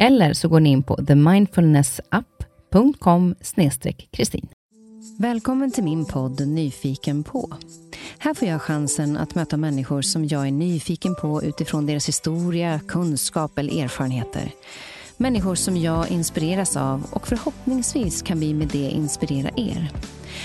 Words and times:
Eller 0.00 0.32
så 0.32 0.48
går 0.48 0.60
ni 0.60 0.70
in 0.70 0.82
på 0.82 0.96
themindfulnessapp.com 0.96 3.34
kristin. 4.10 4.48
Välkommen 5.18 5.70
till 5.70 5.84
min 5.84 6.04
podd 6.04 6.48
Nyfiken 6.48 7.24
på. 7.24 7.56
Här 8.18 8.34
får 8.34 8.48
jag 8.48 8.62
chansen 8.62 9.16
att 9.16 9.34
möta 9.34 9.56
människor 9.56 10.02
som 10.02 10.24
jag 10.24 10.46
är 10.46 10.52
nyfiken 10.52 11.14
på 11.14 11.42
utifrån 11.42 11.86
deras 11.86 12.08
historia, 12.08 12.80
kunskap 12.88 13.58
eller 13.58 13.84
erfarenheter. 13.84 14.52
Människor 15.16 15.54
som 15.54 15.76
jag 15.76 16.10
inspireras 16.10 16.76
av 16.76 17.06
och 17.10 17.28
förhoppningsvis 17.28 18.22
kan 18.22 18.40
vi 18.40 18.54
med 18.54 18.68
det 18.68 18.90
inspirera 18.90 19.50
er. 19.56 19.90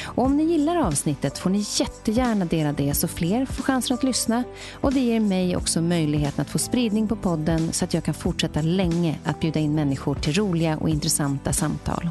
Och 0.06 0.26
om 0.26 0.38
ni 0.38 0.44
gillar 0.44 0.76
avsnittet 0.76 1.38
får 1.38 1.50
ni 1.50 1.66
jättegärna 1.80 2.46
dela 2.46 2.74
det 2.74 2.94
så 2.94 3.08
fler 3.08 3.46
får 3.46 3.64
chansen 3.64 3.94
att 3.96 4.04
lyssna. 4.04 4.44
Och 4.74 4.94
det 4.94 5.00
ger 5.00 5.20
mig 5.20 5.56
också 5.56 5.82
möjligheten 5.82 6.42
att 6.42 6.50
få 6.50 6.58
spridning 6.58 7.08
på 7.08 7.16
podden 7.16 7.74
så 7.74 7.86
att 7.86 7.94
jag 7.94 8.04
kan 8.04 8.14
fortsätta 8.14 8.62
länge 8.62 9.20
att 9.24 9.40
bjuda 9.40 9.60
in 9.60 9.76
människor 9.76 10.16
till 10.16 10.34
roliga 10.34 10.78
och 10.78 10.90
intressanta 10.90 11.54
samtal. 11.54 12.10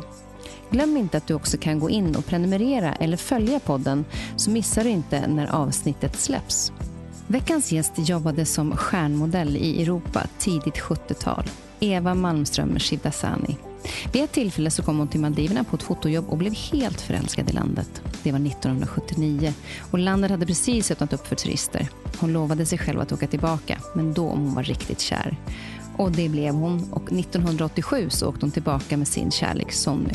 Glöm 0.71 0.97
inte 0.97 1.17
att 1.17 1.27
du 1.27 1.35
också 1.35 1.57
kan 1.59 1.81
gå 1.81 1.91
in 1.91 2.17
och 2.17 2.27
prenumerera 2.27 2.95
eller 2.95 3.17
följa 3.17 3.61
podden 3.61 4.05
så 4.37 4.51
missar 4.51 4.85
du 4.85 4.91
inte 4.91 5.27
när 5.27 5.47
avsnittet 5.47 6.17
släpps. 6.17 6.73
Veckans 7.27 7.73
gäst 7.73 7.93
jobbade 7.97 8.45
som 8.45 8.77
stjärnmodell 8.77 9.57
i 9.57 9.83
Europa 9.83 10.23
tidigt 10.39 10.79
70-tal. 10.79 11.45
Eva 11.81 12.15
Malmström 12.15 12.79
Shivdasani. 12.79 13.57
Vid 14.13 14.25
ett 14.25 14.33
tillfälle 14.33 14.71
så 14.71 14.83
kom 14.83 14.99
hon 14.99 15.09
till 15.09 15.21
Maldiverna 15.21 15.65
på 15.65 15.77
ett 15.77 15.83
fotojobb 15.83 16.29
och 16.29 16.39
blev 16.39 16.55
helt 16.55 17.01
förälskad 17.01 17.51
i 17.51 17.53
landet. 17.53 18.03
Det 18.23 18.33
var 18.33 18.47
1979 18.47 19.55
och 19.91 19.99
landet 19.99 20.31
hade 20.31 20.47
precis 20.47 20.91
öppnat 20.91 21.13
upp 21.13 21.27
för 21.27 21.37
turister. 21.37 21.89
Hon 22.19 22.33
lovade 22.33 22.67
sig 22.67 22.79
själv 22.79 23.01
att 23.01 23.13
åka 23.13 23.27
tillbaka, 23.27 23.79
men 23.95 24.13
då 24.13 24.29
om 24.29 24.41
hon 24.41 24.55
var 24.55 24.63
riktigt 24.63 25.01
kär. 25.01 25.37
Och 25.97 26.13
det 26.13 26.29
blev 26.29 26.55
hon 26.55 26.93
och 26.93 27.13
1987 27.13 28.11
så 28.11 28.29
åkte 28.29 28.47
hon 28.47 28.51
tillbaka 28.51 28.97
med 28.97 29.09
sin 29.09 29.31
kärlek 29.31 29.73
Sonny. 29.73 30.15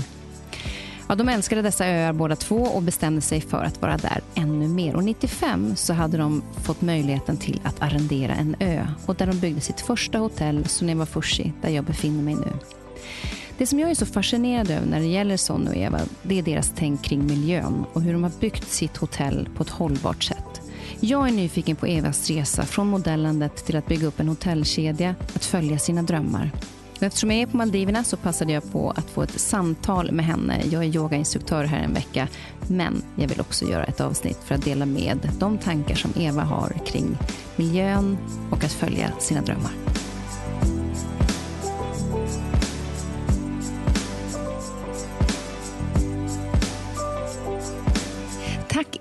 Ja, 1.10 1.16
de 1.16 1.30
älskade 1.30 1.62
dessa 1.62 1.88
öar 1.88 2.14
båda 2.14 2.36
två 2.36 2.56
och 2.56 2.82
bestämde 2.82 3.22
sig 3.22 3.42
för 3.42 3.64
att 3.64 3.82
vara 3.82 3.98
där 3.98 4.22
ännu 4.36 4.68
mer. 4.68 4.96
Och 4.96 5.04
95 5.04 5.76
så 5.76 5.94
hade 5.94 6.18
de 6.18 6.44
fått 6.64 6.82
möjligheten 6.82 7.38
till 7.38 7.62
att 7.64 7.82
arrendera 7.82 8.36
en 8.36 8.56
ö 8.60 8.88
och 9.06 9.16
där 9.16 9.28
de 9.28 9.40
byggde 9.40 9.62
sitt 9.62 9.82
första 9.82 10.18
hotell, 10.18 10.68
Soneva 10.68 11.06
Fushi, 11.06 11.54
där 11.62 11.70
jag 11.70 11.84
befinner 11.84 12.24
mig 12.24 12.36
nu. 12.36 12.52
Det 13.58 13.66
som 13.68 13.80
jag 13.80 13.90
är 13.90 13.96
så 13.96 14.06
fascinerad 14.06 14.72
över 14.72 14.86
när 14.86 15.00
det 15.00 15.06
gäller 15.06 15.38
Sonny 15.38 15.70
och 15.70 15.76
Eva, 15.76 16.00
det 16.24 16.40
är 16.40 16.44
deras 16.44 16.74
tänk 16.76 17.04
kring 17.04 17.26
miljön 17.26 17.86
och 17.94 18.02
hur 18.02 18.14
de 18.14 18.24
har 18.24 18.32
byggt 18.40 18.68
sitt 18.68 18.98
hotell 18.98 19.50
på 19.56 19.64
ett 19.64 19.70
hållbart 19.70 20.24
sätt. 20.24 20.62
Jag 21.00 21.28
är 21.28 21.32
nyfiken 21.32 21.76
på 21.76 21.86
Evas 21.86 22.30
resa 22.30 22.66
från 22.66 22.88
modellandet 22.88 23.66
till 23.66 23.76
att 23.76 23.88
bygga 23.88 24.08
upp 24.08 24.20
en 24.20 24.28
hotellkedja, 24.28 25.16
att 25.36 25.46
följa 25.46 25.80
sina 25.80 26.02
drömmar. 26.02 26.52
Och 26.96 27.04
eftersom 27.04 27.32
jag 27.32 27.42
är 27.42 27.46
på 27.46 27.58
Maldiverna 27.58 28.04
så 28.04 28.18
passade 28.18 28.54
jag 28.54 28.72
på 28.72 28.92
att 28.92 29.10
få 29.10 29.24
ett 29.24 29.40
samtal 29.40 30.12
med 30.12 30.26
henne. 30.26 30.62
Jag 30.72 30.84
är 30.84 30.96
yogainstruktör 30.96 31.64
här 31.64 31.80
en 31.80 31.94
vecka, 31.94 32.28
men 32.68 33.04
jag 33.16 33.28
vill 33.28 33.42
också 33.42 33.66
göra 33.66 33.84
ett 33.84 34.02
avsnitt 34.02 34.40
för 34.46 34.56
att 34.56 34.66
dela 34.66 34.86
med 34.86 35.30
de 35.40 35.58
tankar 35.58 35.96
som 35.96 36.12
Eva 36.16 36.42
har 36.42 36.74
kring 36.86 37.18
miljön 37.56 38.18
och 38.52 38.64
att 38.64 38.74
följa 38.74 39.12
sina 39.20 39.42
drömmar. 39.42 39.72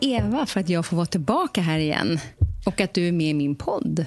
Eva 0.07 0.47
för 0.47 0.61
att 0.61 0.69
jag 0.69 0.87
får 0.87 0.97
vara 0.97 1.07
tillbaka 1.07 1.61
här 1.61 1.79
igen 1.79 2.21
och 2.67 2.81
att 2.81 2.95
du 2.95 3.09
är 3.09 3.13
med 3.13 3.31
i 3.31 3.35
min 3.35 3.55
podd. 3.55 4.07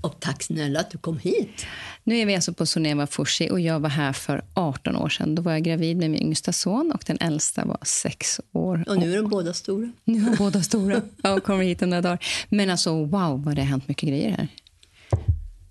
Och 0.00 0.20
tack 0.20 0.42
snälla 0.42 0.80
att 0.80 0.90
du 0.90 0.98
kom 0.98 1.18
hit. 1.18 1.66
Nu 2.04 2.18
är 2.18 2.26
vi 2.26 2.34
alltså 2.34 2.52
på 2.52 2.66
Soneva 2.66 3.06
Fushi 3.06 3.50
och 3.50 3.60
jag 3.60 3.80
var 3.80 3.88
här 3.88 4.12
för 4.12 4.44
18 4.54 4.96
år 4.96 5.08
sedan. 5.08 5.34
Då 5.34 5.42
var 5.42 5.52
jag 5.52 5.62
gravid 5.62 5.96
med 5.96 6.10
min 6.10 6.22
yngsta 6.22 6.52
son 6.52 6.92
och 6.94 7.04
den 7.06 7.18
äldsta 7.20 7.64
var 7.64 7.78
sex 7.82 8.40
år. 8.52 8.84
Och 8.88 8.98
nu 8.98 9.12
är 9.12 9.16
de 9.16 9.28
båda 9.28 9.54
stora. 9.54 9.92
Nu 10.04 10.26
är 10.32 10.36
båda 10.36 10.62
stora 10.62 11.02
och 11.22 11.42
kommer 11.42 11.64
hit 11.64 11.82
om 11.82 11.90
några 11.90 12.02
dagar. 12.02 12.24
Men 12.48 12.70
alltså 12.70 13.04
wow 13.04 13.44
vad 13.44 13.56
det 13.56 13.62
har 13.62 13.68
hänt 13.68 13.88
mycket 13.88 14.08
grejer 14.08 14.30
här. 14.30 14.48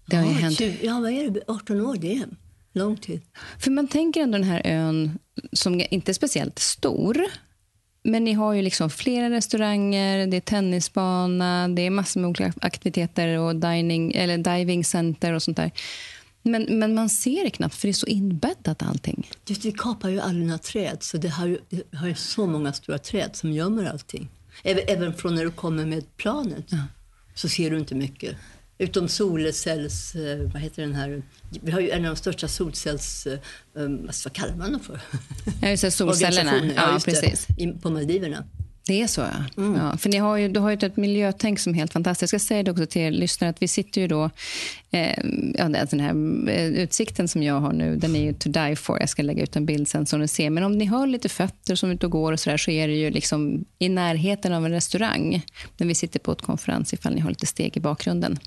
Det 0.06 0.16
har 0.16 0.26
ja, 0.26 0.32
hänt... 0.32 0.58
20, 0.58 0.78
ja, 0.82 1.00
vad 1.00 1.12
är 1.12 1.30
det? 1.30 1.42
18 1.48 1.82
år, 1.82 1.96
det 1.96 2.16
är 2.16 2.28
lång 2.74 2.98
tid. 2.98 3.22
För 3.59 3.72
man 3.72 3.88
tänker 3.88 4.22
ändå 4.22 4.38
den 4.38 4.48
här 4.48 4.62
ön 4.66 5.20
som 5.53 5.82
inte 5.90 6.12
är 6.12 6.14
speciellt 6.14 6.59
stor 6.59 7.26
men 8.04 8.24
ni 8.24 8.34
har 8.34 8.54
ju 8.54 8.62
liksom 8.62 8.90
flera 8.90 9.30
restauranger, 9.30 10.28
det 10.28 10.38
är 10.38 10.42
tennisbana, 10.42 11.68
det 11.68 11.82
är 11.82 11.90
massor 11.90 12.20
med 12.20 12.28
olika 12.28 12.54
aktiviteter 12.62 13.40
och 13.40 13.56
dining, 13.56 14.14
eller 14.14 14.38
diving 14.38 14.86
center 14.86 15.34
och 15.34 15.44
sånt 15.44 15.58
där. 15.58 15.72
Men, 16.44 16.80
men 16.80 16.96
man 16.96 17.10
ser 17.10 17.44
det 17.44 17.50
knappt, 17.50 17.76
för 17.76 17.88
det 17.88 17.92
är 17.92 17.94
så 17.94 18.08
inbäddat 18.08 18.84
allting. 18.84 19.30
Vi 19.64 19.72
kapar 19.72 20.10
ju 20.10 20.20
aldrig 20.20 20.46
några 20.46 20.60
träd, 20.60 20.98
så 21.00 21.18
det 21.18 21.28
har, 21.28 21.48
ju, 21.48 21.60
det 21.70 21.98
har 21.98 22.08
ju 22.08 22.16
så 22.16 22.46
många 22.48 22.74
stora 22.74 22.98
träd 22.98 23.36
som 23.36 23.52
gömmer 23.52 23.86
allting. 23.86 24.30
Även, 24.64 24.84
även 24.88 25.14
från 25.14 25.36
när 25.36 25.46
du 25.46 25.52
kommer 25.52 25.86
med 25.86 26.18
planet 26.18 26.66
ja. 26.68 26.78
så 27.36 27.50
ser 27.50 27.72
du 27.72 27.80
inte 27.80 27.96
mycket. 27.96 28.36
Utom 28.81 29.08
solcells... 29.08 30.16
Eh, 30.16 30.38
vad 30.53 30.62
heter 30.62 30.81
den 30.81 30.96
här? 30.96 31.24
Vi 31.50 31.72
har 31.72 31.80
ju 31.80 31.90
en 31.90 32.06
av 32.06 32.16
de 32.16 32.16
största 32.16 32.47
solcells... 32.47 33.28
Eh, 33.28 33.40
um, 33.74 34.09
vad 34.24 34.34
kallar 34.34 34.56
man 34.56 34.72
dem 34.72 34.81
för? 34.81 35.02
Ja, 35.62 35.69
just 35.69 35.84
det, 35.84 35.92
solcellerna. 35.92 36.74
Ja, 36.75 37.00
precis. 37.06 37.47
Det, 37.58 37.81
på 37.81 37.90
Maldiverna. 37.90 38.44
Det 38.88 39.02
är 39.02 39.08
så, 39.08 39.22
ja. 39.22 39.64
Mm. 39.64 39.75
ja 39.75 39.97
för 39.97 40.09
ni 40.09 40.18
har 40.18 40.38
ju, 40.38 40.47
du 40.47 40.59
har 40.59 40.69
ju 40.69 40.78
ett 40.78 40.97
miljötänk 40.97 41.59
som 41.59 41.74
är 41.74 41.78
helt 41.78 41.94
fantastiskt. 41.94 42.34
Jag 42.34 42.42
ska 42.42 42.47
säga 42.47 42.64
det 42.64 42.72
också 42.72 42.86
till 42.86 43.02
er 43.02 43.12
lyssnare 43.12 43.50
att 43.50 43.62
vi 43.62 43.68
sitter 43.68 44.02
ju 44.02 44.08
då... 44.08 44.30
Eh, 44.94 45.24
ja, 45.58 45.69
den 45.69 46.00
här 46.00 46.50
eh, 46.50 46.66
utsikten 46.66 47.28
som 47.28 47.44
jag 47.44 47.59
har 47.59 47.74
nu, 47.74 47.96
den 47.96 48.16
är 48.16 48.22
ju 48.22 48.34
to 48.34 48.50
die 48.50 48.75
for. 48.75 49.00
Jag 49.00 49.09
ska 49.09 49.24
lägga 49.24 49.44
ut 49.44 49.56
en 49.56 49.66
bild 49.66 49.88
sen 49.88 50.06
så 50.06 50.18
ni 50.18 50.28
ser. 50.28 50.50
Men 50.50 50.64
om 50.64 50.78
ni 50.78 50.86
har 50.86 51.08
lite 51.08 51.30
fötter 51.30 51.75
som 51.75 51.90
är 51.90 51.94
ute 51.94 52.06
och 52.06 52.12
går 52.12 52.34
och 52.34 52.40
så 52.40 52.50
där, 52.50 52.58
så 52.58 52.72
är 52.72 52.88
det 52.88 52.94
ju 52.94 53.12
liksom 53.12 53.66
i 53.80 53.90
närheten 53.90 54.53
av 54.53 54.66
en 54.66 54.72
restaurang. 54.72 55.46
När 55.78 55.88
vi 55.88 55.96
sitter 55.96 56.20
på 56.20 56.31
ett 56.31 56.41
konferens 56.41 56.94
ifall 56.94 57.16
ni 57.16 57.22
har 57.22 57.29
lite 57.29 57.46
steg 57.46 57.78
i 57.78 57.79
bakgrunden. 57.79 58.40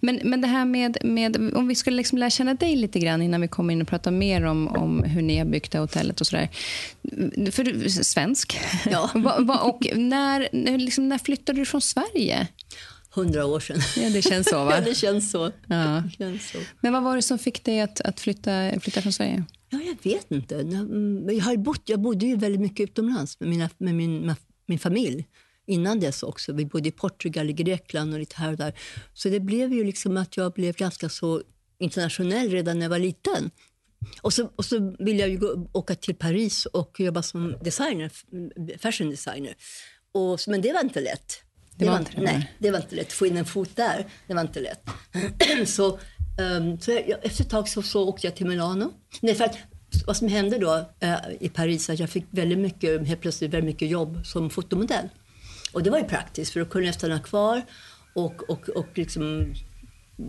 Men, 0.00 0.20
men 0.24 0.40
det 0.40 0.48
här 0.48 0.64
med, 0.64 0.98
med 1.02 1.56
om 1.56 1.68
vi 1.68 1.74
skulle 1.74 1.96
liksom 1.96 2.18
lära 2.18 2.30
känna 2.30 2.54
dig 2.54 2.76
lite 2.76 2.98
grann 2.98 3.22
innan 3.22 3.40
vi 3.40 3.48
kommer 3.48 3.74
in 3.74 3.82
och 3.82 3.88
pratar 3.88 4.10
mer 4.10 4.44
om, 4.44 4.68
om 4.68 5.02
hur 5.02 5.22
ni 5.22 5.38
har 5.38 5.44
byggt 5.44 5.72
det 5.72 5.78
hotellet 5.78 6.20
och 6.20 6.26
så 6.26 6.36
där. 6.36 6.48
För 7.50 7.64
du 7.64 7.90
svensk. 7.90 8.60
Ja. 8.90 9.10
Och 9.62 9.86
när, 9.96 10.48
liksom, 10.78 11.08
när 11.08 11.18
flyttade 11.18 11.58
du 11.58 11.64
från 11.64 11.80
Sverige? 11.80 12.48
Hundra 13.14 13.46
år 13.46 13.60
sedan. 13.60 13.78
Ja, 13.96 14.10
det 14.10 14.22
känns 14.22 14.48
så, 14.48 14.64
va? 14.64 14.74
ja, 14.74 14.80
det 14.80 14.94
känns 14.94 15.30
så. 15.30 15.52
Ja. 15.66 16.02
Det 16.04 16.10
känns 16.18 16.50
så. 16.50 16.58
Men 16.80 16.92
vad 16.92 17.02
var 17.02 17.16
det 17.16 17.22
som 17.22 17.38
fick 17.38 17.64
dig 17.64 17.80
att, 17.80 18.00
att 18.00 18.20
flytta, 18.20 18.80
flytta 18.80 19.02
från 19.02 19.12
Sverige? 19.12 19.44
Ja, 19.70 19.80
jag 19.80 20.12
vet 20.12 20.30
inte. 20.30 20.60
Mm, 20.60 21.28
jag, 21.36 21.44
har 21.44 21.56
bott, 21.56 21.82
jag 21.84 22.00
bodde 22.00 22.26
ju 22.26 22.36
väldigt 22.36 22.60
mycket 22.60 22.90
utomlands 22.90 23.40
med, 23.40 23.48
mina, 23.48 23.70
med 23.78 23.94
min, 23.94 24.34
min 24.66 24.78
familj. 24.78 25.26
Innan 25.66 26.00
dess 26.00 26.22
också. 26.22 26.52
Vi 26.52 26.66
bodde 26.66 26.88
i 26.88 26.92
Portugal, 26.92 27.50
i 27.50 27.52
Grekland 27.52 28.12
och 28.12 28.20
lite 28.20 28.36
här 28.36 28.50
och 28.50 28.56
där. 28.56 28.74
Så 29.14 29.28
det 29.28 29.40
blev 29.40 29.72
ju 29.72 29.84
liksom 29.84 30.16
att 30.16 30.36
jag 30.36 30.52
blev 30.52 30.74
ganska 30.74 31.08
så 31.08 31.42
internationell 31.78 32.50
redan 32.50 32.78
när 32.78 32.84
jag 32.84 32.90
var 32.90 32.98
liten. 32.98 33.50
Och 34.22 34.32
så, 34.32 34.50
och 34.56 34.64
så 34.64 34.96
ville 34.98 35.20
jag 35.20 35.28
ju 35.28 35.38
gå, 35.38 35.68
åka 35.72 35.94
till 35.94 36.14
Paris 36.14 36.66
och 36.66 37.00
jobba 37.00 37.22
som 37.22 37.56
designer, 37.62 38.10
fashion 38.78 39.10
designer. 39.10 39.54
Och, 40.12 40.40
men 40.46 40.62
det 40.62 40.72
var 40.72 40.80
inte 40.80 41.00
lätt. 41.00 41.42
Det, 41.76 41.88
var, 41.88 41.98
inte 41.98 42.12
det. 42.16 42.22
Nej, 42.22 42.52
det 42.58 42.70
var 42.70 42.78
inte 42.78 42.94
lätt. 42.94 43.12
Få 43.12 43.26
in 43.26 43.36
en 43.36 43.44
fot 43.44 43.76
där, 43.76 44.06
det 44.26 44.34
var 44.34 44.40
inte 44.40 44.60
lätt. 44.60 44.84
så 45.68 45.98
um, 46.38 46.80
så 46.80 46.90
jag, 46.90 47.18
efter 47.22 47.44
ett 47.44 47.50
tag 47.50 47.68
så, 47.68 47.82
så 47.82 48.08
åkte 48.08 48.26
jag 48.26 48.36
till 48.36 48.46
Milano. 48.46 48.92
Nej, 49.20 49.34
för 49.34 49.44
att, 49.44 49.58
vad 50.06 50.16
som 50.16 50.28
hände 50.28 50.58
då 50.58 50.74
uh, 51.04 51.16
i 51.40 51.48
Paris 51.48 51.90
att 51.90 51.98
jag 51.98 52.10
fick 52.10 52.24
väldigt 52.30 52.58
mycket, 52.58 53.06
helt 53.06 53.20
plötsligt 53.20 53.50
väldigt 53.54 53.66
mycket 53.66 53.88
jobb 53.88 54.26
som 54.26 54.50
fotomodell. 54.50 55.08
Och 55.72 55.82
det 55.82 55.90
var 55.90 55.98
ju 55.98 56.04
praktiskt 56.04 56.52
för 56.52 56.60
då 56.60 56.66
kunde 56.66 56.86
jag 56.86 56.94
stanna 56.94 57.20
kvar 57.20 57.62
och, 58.14 58.50
och, 58.50 58.68
och 58.68 58.88
liksom 58.94 59.54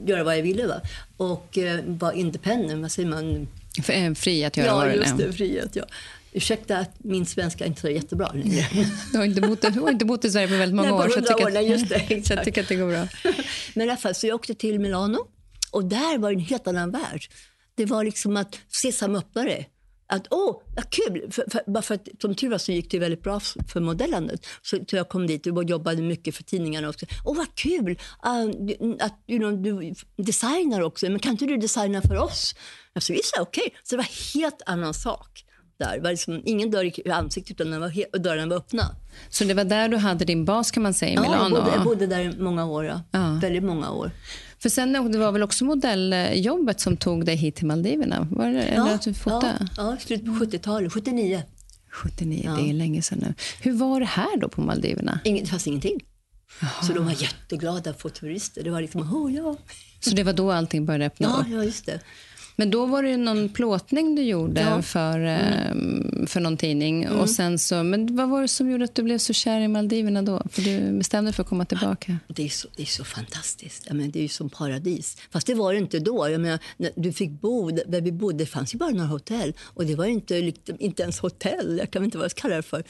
göra 0.05 0.23
vad 0.23 0.37
jag 0.37 0.43
ville. 0.43 0.67
Va? 0.67 0.81
Och 1.17 1.57
uh, 1.57 1.79
vara 1.85 2.13
independent, 2.13 2.81
vad 2.81 2.91
säger 2.91 3.09
man? 3.09 3.47
Eh, 3.87 4.13
fri 4.13 4.45
att 4.45 4.57
göra 4.57 4.67
ja, 4.67 4.75
vad 4.75 4.95
just 4.95 5.17
det, 5.17 5.33
fri 5.33 5.59
att 5.59 5.75
jag. 5.75 5.85
Ursäkta 6.31 6.77
att 6.77 7.03
min 7.03 7.25
svenska 7.25 7.65
inte 7.65 7.87
är 7.87 7.91
jättebra 7.91 8.31
längre. 8.33 8.65
Du 9.11 9.17
har 9.17 9.25
inte 9.25 9.41
bott, 9.41 9.63
har 9.63 9.91
inte 9.91 10.05
bott 10.05 10.25
i 10.25 10.29
Sverige 10.29 10.47
på 10.47 10.55
väldigt 10.55 10.75
många 10.75 10.89
Nej, 10.91 11.05
år. 11.05 11.09
Så 11.09 11.19
jag, 11.19 11.27
tycker 11.27 11.45
år, 11.45 11.49
nej, 11.49 11.69
just 11.69 11.89
det, 11.89 11.95
att, 11.95 12.25
så 12.25 12.33
jag 12.33 12.45
tycker 12.45 12.61
att 12.61 12.67
det 12.67 12.75
går 12.75 12.87
bra. 12.87 13.07
Men 13.73 13.87
i 13.87 13.89
alla 13.89 13.97
fall, 13.97 14.15
så 14.15 14.27
jag 14.27 14.35
åkte 14.35 14.55
till 14.55 14.79
Milano 14.79 15.17
och 15.71 15.85
där 15.85 16.17
var 16.17 16.31
det 16.31 16.35
en 16.35 16.45
helt 16.45 16.67
annan 16.67 16.91
värld. 16.91 17.21
Det 17.75 17.85
var 17.85 18.03
liksom 18.03 18.37
att 18.37 18.59
Sesam 18.69 19.15
öppnade. 19.15 19.65
Att 20.13 20.27
åh, 20.30 20.62
vad 20.75 20.89
kul! 20.89 21.31
För, 21.31 21.44
för, 21.51 21.71
bara 21.71 21.81
för 21.81 21.95
att, 21.95 22.07
som 22.21 22.36
tur 22.36 22.50
var 22.50 22.57
så 22.57 22.71
gick 22.71 22.92
det 22.92 23.00
väldigt 23.00 23.24
bra 23.24 23.39
för 23.74 23.80
modellandet. 23.80 24.45
Så, 24.62 24.77
så 24.89 24.95
jag 24.95 25.10
kom 25.10 25.27
dit 25.27 25.48
och 25.48 25.63
jobbade 25.63 26.01
mycket 26.01 26.36
för 26.36 26.44
tidningarna 26.44 26.89
också. 26.89 27.06
Åh, 27.25 27.38
vad 27.38 27.56
kul! 27.56 27.92
Uh, 27.92 28.95
att 29.00 29.19
you 29.27 29.39
know, 29.39 29.62
du 29.62 29.94
designar 30.18 30.81
också. 30.81 31.10
Men 31.10 31.19
kan 31.19 31.31
inte 31.31 31.45
du 31.45 31.57
designa 31.57 32.01
för 32.01 32.18
oss? 32.18 32.56
Jag 32.94 33.04
sa, 33.04 33.13
visst, 33.13 33.38
okej. 33.39 33.63
Okay. 33.68 33.80
Så 33.83 33.95
det 33.95 33.98
var 33.98 34.39
helt 34.39 34.62
annan 34.65 34.94
sak 34.94 35.45
där. 35.80 35.95
Det 35.95 36.01
var 36.01 36.12
liksom 36.12 36.42
ingen 36.45 36.71
dörr 36.71 37.07
i 37.07 37.12
ansiktet 37.12 37.62
utan 37.62 37.71
den 37.71 37.81
var 37.81 38.19
dörren 38.19 38.50
var 38.50 38.57
öppna. 38.57 38.95
Så 39.30 39.44
det 39.44 39.54
var 39.54 39.63
där 39.63 39.89
du 39.89 39.98
hade 39.98 40.25
din 40.25 40.45
bas 40.45 40.71
kan 40.71 40.83
man 40.83 40.94
säga 40.94 41.12
i 41.12 41.16
ja, 41.16 41.21
Milano? 41.21 41.56
Jag 41.56 41.63
bodde, 41.63 41.75
jag 41.75 41.83
bodde 41.83 42.07
där 42.07 42.19
i 42.19 42.38
många 42.38 42.66
år. 42.66 42.86
Ja. 42.86 43.01
ja. 43.12 43.39
Väldigt 43.42 43.63
många 43.63 43.92
år. 43.92 44.12
För 44.63 44.69
sen, 44.69 45.12
det 45.12 45.18
var 45.18 45.31
väl 45.31 45.44
också 45.44 45.65
modelljobbet 45.65 46.80
som 46.80 46.98
tog 46.98 47.25
dig 47.25 47.36
hit 47.36 47.56
till 47.56 47.65
Maldiverna? 47.65 48.27
Var 48.31 48.48
det, 48.50 48.63
eller 48.63 48.88
ja, 48.88 48.94
att 48.94 49.01
du 49.01 49.13
fotade? 49.13 49.68
ja, 49.77 49.92
ja, 49.92 49.98
slutet 50.00 50.25
på 50.25 50.31
70-talet, 50.31 50.94
79. 50.94 51.44
79, 51.92 52.42
ja. 52.45 52.51
det 52.51 52.69
är 52.69 52.74
länge 52.74 53.01
sedan 53.01 53.19
nu. 53.21 53.33
Hur 53.62 53.74
var 53.74 54.00
det 54.00 54.06
här 54.06 54.38
då 54.38 54.50
på 54.50 54.62
Maldiverna? 54.62 55.19
Ingen, 55.24 55.44
det 55.44 55.50
fanns 55.50 55.68
ingenting. 55.68 56.00
Jaha. 56.62 56.69
Så 56.88 56.94
de 56.94 57.06
var 57.06 57.21
jätteglada 57.21 57.89
att 57.89 58.01
få 58.01 58.10
turister. 58.10 58.63
Det 58.63 58.69
var 58.69 58.81
liksom, 58.81 59.01
oh, 59.13 59.36
ja. 59.36 59.56
Så 60.00 60.15
det 60.15 60.24
var 60.24 60.33
då 60.33 60.51
allting 60.51 60.86
började 60.86 61.06
öppna 61.06 61.27
ja? 61.27 61.56
Ja, 61.57 61.63
just 61.63 61.86
det. 61.86 62.00
Men 62.55 62.71
då 62.71 62.85
var 62.85 63.03
det 63.03 63.17
någon 63.17 63.50
plåtning 63.50 64.15
du 64.15 64.21
gjorde 64.21 64.61
ja. 64.61 64.81
för, 64.81 65.19
mm. 65.19 66.21
Eh, 66.21 66.27
för 66.27 66.39
någon 66.39 66.57
tidning. 66.57 67.03
Mm. 67.03 67.19
Och 67.19 67.29
sen 67.29 67.59
så, 67.59 67.83
men 67.83 68.15
vad 68.15 68.29
var 68.29 68.41
det 68.41 68.47
som 68.47 68.71
gjorde 68.71 68.83
att 68.83 68.95
du 68.95 69.03
blev 69.03 69.17
så 69.17 69.33
kär 69.33 69.59
i 69.59 69.67
Maldiverna 69.67 70.21
då? 70.21 70.44
För 70.51 70.61
du 70.61 70.97
bestämde 70.97 71.29
dig 71.29 71.35
för 71.35 71.44
att 71.44 71.50
komma 71.50 71.65
tillbaka. 71.65 72.17
Det 72.27 72.45
är 72.45 72.50
så, 72.50 72.67
det 72.75 72.81
är 72.81 72.88
så 72.88 73.03
fantastiskt. 73.03 73.83
Jag 73.88 73.95
menar, 73.95 74.11
det 74.11 74.19
är 74.19 74.23
ju 74.23 74.27
som 74.27 74.50
paradis. 74.50 75.17
Fast 75.31 75.47
det 75.47 75.53
var 75.53 75.73
det 75.73 75.79
inte 75.79 76.00
då. 76.00 76.29
Jag 76.29 76.41
menar, 76.41 76.59
du 76.95 77.13
fick 77.13 77.31
bo 77.31 77.71
där 77.71 78.01
vi 78.01 78.11
bodde. 78.11 78.38
Det 78.38 78.45
fanns 78.45 78.73
ju 78.73 78.77
bara 78.77 78.89
några 78.89 79.07
hotell. 79.07 79.53
Och 79.61 79.85
det 79.85 79.95
var 79.95 80.06
inte, 80.06 80.41
liksom, 80.41 80.75
inte 80.79 81.03
ens 81.03 81.19
hotell. 81.19 81.77
Jag 81.77 81.91
kan 81.91 82.03
inte 82.03 82.17
vad 82.17 82.25
jag 82.25 82.31
ska 82.31 82.41
kalla 82.41 82.56
det 82.56 82.63
för. 82.63 82.83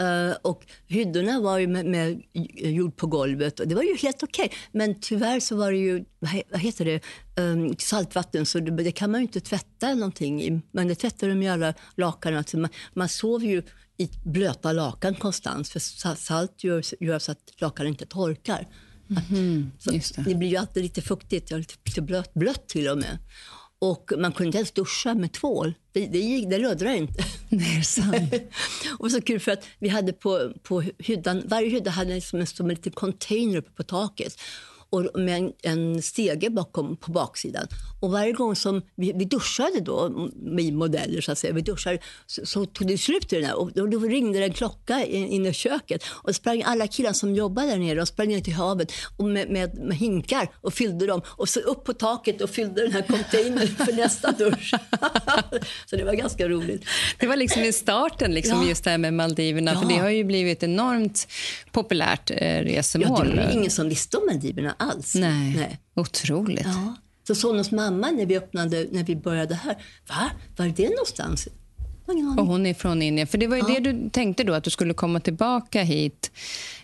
Uh, 0.00 0.36
och 0.42 0.66
hyddorna 0.86 1.40
var 1.40 1.58
ju 1.58 1.66
med, 1.66 1.86
med 1.86 2.22
jord 2.54 2.96
på 2.96 3.06
golvet 3.06 3.60
och 3.60 3.68
det 3.68 3.74
var 3.74 3.82
ju 3.82 3.96
helt 3.96 4.22
okej. 4.22 4.44
Okay. 4.44 4.58
Men 4.72 5.00
tyvärr 5.00 5.40
så 5.40 5.56
var 5.56 5.72
det 5.72 5.78
ju, 5.78 6.04
vad 6.50 6.60
heter 6.60 6.84
det, 6.84 7.02
um, 7.42 7.76
saltvatten 7.78 8.46
så 8.46 8.58
det, 8.58 8.70
det, 8.70 8.92
kan 8.92 9.10
man 9.10 9.20
ju 9.20 9.26
inte 9.26 9.40
tvätta 9.40 9.94
någonting 9.94 10.42
i. 10.42 10.60
Men 10.72 10.88
det 10.88 10.94
tvättar 10.94 11.28
de 11.28 11.42
ju 11.42 11.48
alla 11.48 11.74
lakan. 11.94 12.36
Alltså 12.36 12.58
man, 12.58 12.70
man 12.94 13.08
sover 13.08 13.46
ju 13.46 13.62
i 13.96 14.10
blöta 14.24 14.72
lakan 14.72 15.14
konstant 15.14 15.68
för 15.68 15.80
salt 16.14 16.64
gör, 16.64 17.04
gör 17.04 17.18
så 17.18 17.32
att 17.32 17.60
lakan 17.60 17.86
inte 17.86 18.06
torkar. 18.06 18.66
Mm, 19.30 19.70
det. 19.84 20.24
det. 20.24 20.34
blir 20.34 20.48
ju 20.48 20.56
alltid 20.56 20.82
lite 20.82 21.02
fuktigt, 21.02 21.50
lite, 21.50 21.74
lite 21.84 22.02
blött, 22.02 22.34
blött 22.34 22.68
till 22.68 22.88
och 22.88 22.98
med. 22.98 23.18
Och 23.80 24.12
man 24.18 24.32
kunde 24.32 24.46
inte 24.46 24.58
ens 24.58 24.72
duscha 24.72 25.14
med 25.14 25.32
tvål. 25.32 25.74
Det, 25.92 26.06
det, 26.06 26.46
det 26.50 26.58
löddrade 26.58 26.96
inte. 26.96 27.24
Nej, 27.48 27.84
sant. 27.84 28.34
och 28.98 29.10
så 29.10 29.20
kul 29.20 29.40
för 29.40 29.52
att 29.52 29.64
vi 29.78 29.88
hade 29.88 30.12
på, 30.12 30.52
på 30.62 30.82
hyddan, 30.98 31.42
varje 31.46 31.68
hydda 31.68 31.90
hade 31.90 32.20
som 32.20 32.40
en, 32.40 32.46
som 32.46 32.66
en 32.66 32.74
liten 32.74 32.92
container 32.92 33.56
uppe 33.56 33.70
på 33.70 33.82
taket 33.82 34.40
och 34.90 35.20
med 35.20 35.36
en, 35.36 35.52
en 35.62 36.02
stege 36.02 36.50
bakom 36.50 36.96
på 36.96 37.12
baksidan. 37.12 37.66
Och 38.00 38.10
varje 38.10 38.32
gång 38.32 38.56
som 38.56 38.82
vi, 38.94 39.12
vi 39.12 39.24
duschade 39.24 39.80
då, 39.80 40.30
vi 40.56 40.72
modeller 40.72 41.20
så 41.20 41.32
att 41.32 41.38
säga, 41.38 41.52
vi 41.52 41.60
duschade, 41.60 41.98
så, 42.26 42.46
så 42.46 42.66
tog 42.66 42.88
det 42.88 42.98
slut 42.98 43.32
i 43.32 43.36
den 43.36 43.44
här. 43.44 43.58
Och 43.58 43.72
då, 43.72 43.86
då 43.86 43.98
ringde 43.98 44.38
det 44.38 44.44
en 44.44 44.52
klocka 44.52 45.04
inne 45.04 45.48
i 45.48 45.52
köket 45.52 46.04
och 46.08 46.34
sprang 46.34 46.62
alla 46.62 46.86
killar 46.86 47.12
som 47.12 47.34
jobbade 47.34 47.68
där 47.68 47.78
nere 47.78 48.02
och 48.02 48.08
sprang 48.08 48.28
ner 48.28 48.40
till 48.40 48.54
havet 48.54 48.92
och 49.16 49.24
med, 49.24 49.50
med, 49.50 49.78
med, 49.78 49.96
hinkar 49.96 50.48
och 50.54 50.74
fyllde 50.74 51.06
dem 51.06 51.22
och 51.26 51.48
så 51.48 51.60
upp 51.60 51.84
på 51.84 51.92
taket 51.92 52.40
och 52.40 52.50
fyllde 52.50 52.82
den 52.82 52.92
här 52.92 53.02
containern 53.02 53.68
för 53.68 53.92
nästa 53.92 54.32
dusch. 54.32 54.74
så 55.86 55.96
det 55.96 56.04
var 56.04 56.14
ganska 56.14 56.48
roligt. 56.48 56.84
Det 57.18 57.26
var 57.26 57.36
liksom 57.36 57.62
i 57.62 57.72
starten, 57.72 58.34
liksom, 58.34 58.62
ja. 58.62 58.68
just 58.68 58.84
det 58.84 58.90
här 58.90 58.98
med 58.98 59.14
Maldiverna, 59.14 59.72
ja. 59.74 59.80
för 59.80 59.88
det 59.88 59.96
har 59.96 60.10
ju 60.10 60.24
blivit 60.24 60.62
enormt 60.62 61.28
populärt 61.72 62.30
eh, 62.30 62.36
resemål. 62.36 63.28
Ja, 63.28 63.34
det 63.34 63.46
var 63.46 63.52
ingen 63.52 63.70
som 63.70 63.88
visste 63.88 64.16
om 64.16 64.26
Maldiverna 64.26 64.74
alls. 64.78 65.14
Nej, 65.14 65.56
Nej. 65.56 65.78
otroligt. 65.94 66.66
Ja. 66.66 66.94
Så 67.26 67.34
Sonus 67.34 67.70
mamma 67.70 68.10
när 68.10 68.26
vi 68.26 68.36
öppnade, 68.36 68.86
när 68.90 69.04
vi 69.04 69.16
började 69.16 69.54
här, 69.54 69.76
va? 70.08 70.30
Var 70.56 70.66
är 70.66 70.70
det 70.70 70.88
någonstans? 70.88 71.48
Och 72.38 72.46
hon 72.46 72.66
är 72.66 72.74
från 72.74 73.02
Indien. 73.02 73.26
För 73.26 73.38
det 73.38 73.46
var 73.46 73.56
ju 73.56 73.62
ja. 73.62 73.80
det 73.80 73.92
du 73.92 74.10
tänkte 74.10 74.44
då, 74.44 74.54
att 74.54 74.64
du 74.64 74.70
skulle 74.70 74.94
komma 74.94 75.20
tillbaka 75.20 75.82
hit. 75.82 76.30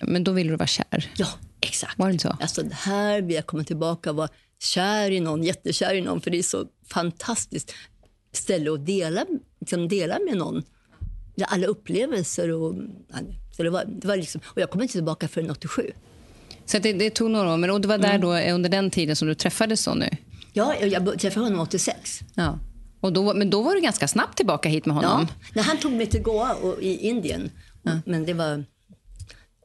Men 0.01 0.25
då 0.25 0.33
ville 0.33 0.51
du 0.51 0.57
vara 0.57 0.67
kär. 0.67 1.11
Ja, 1.17 1.27
exakt. 1.61 1.99
Var 1.99 2.13
det 2.13 2.19
så? 2.19 2.37
Alltså, 2.41 2.63
här 2.73 3.23
vill 3.23 3.37
jag 3.37 3.47
komma 3.47 3.65
tillbaka 3.65 4.11
och 4.11 4.17
vara 4.17 4.29
kär 4.59 5.11
i 5.11 5.21
någon, 5.21 5.43
jättekär 5.43 5.95
i 5.95 6.01
någon. 6.01 6.21
För 6.21 6.31
det 6.31 6.39
är 6.39 6.43
så 6.43 6.67
fantastiskt 6.89 7.75
ställe 8.33 8.73
att 8.73 8.87
dela, 8.87 9.27
liksom 9.61 9.89
dela 9.89 10.19
med 10.29 10.37
någon. 10.37 10.63
Alla 11.47 11.67
upplevelser 11.67 12.51
och... 12.51 12.75
Så 13.57 13.63
det 13.63 13.71
var, 13.71 13.85
det 13.85 14.07
var 14.07 14.17
liksom, 14.17 14.41
och 14.45 14.61
jag 14.61 14.71
kom 14.71 14.83
inte 14.83 14.93
tillbaka 14.93 15.29
förrän 15.29 15.51
87. 15.51 15.93
Så 16.67 16.79
det, 16.79 16.93
det, 16.93 17.11
tog 17.11 17.31
några 17.31 17.53
år, 17.53 17.57
men 17.57 17.71
och 17.71 17.81
det 17.81 17.89
var 17.89 17.99
där 17.99 18.15
mm. 18.15 18.21
då, 18.21 18.55
under 18.55 18.71
den 18.71 18.91
tiden 18.91 19.17
som 19.17 19.29
du 19.29 19.35
träffade 19.35 19.77
Sonny? 19.77 20.11
Ja, 20.53 20.75
jag 20.75 21.19
träffade 21.19 21.47
honom 21.47 21.61
86. 21.61 22.21
Ja. 22.35 22.59
Och 23.01 23.13
då, 23.13 23.35
men 23.35 23.51
då 23.51 23.63
var 23.63 23.75
du 23.75 23.81
ganska 23.81 24.09
snabbt 24.09 24.37
tillbaka 24.37 24.69
hit 24.69 24.87
med 24.87 24.97
honom? 24.97 25.27
Ja, 25.31 25.51
när 25.55 25.63
han 25.63 25.77
tog 25.77 25.93
mig 25.93 26.07
till 26.07 26.23
Goa 26.23 26.55
och, 26.55 26.83
i 26.83 26.97
Indien. 26.97 27.51
Ja. 27.83 27.93
Men 28.07 28.27
det 28.27 28.33
var 28.35 28.65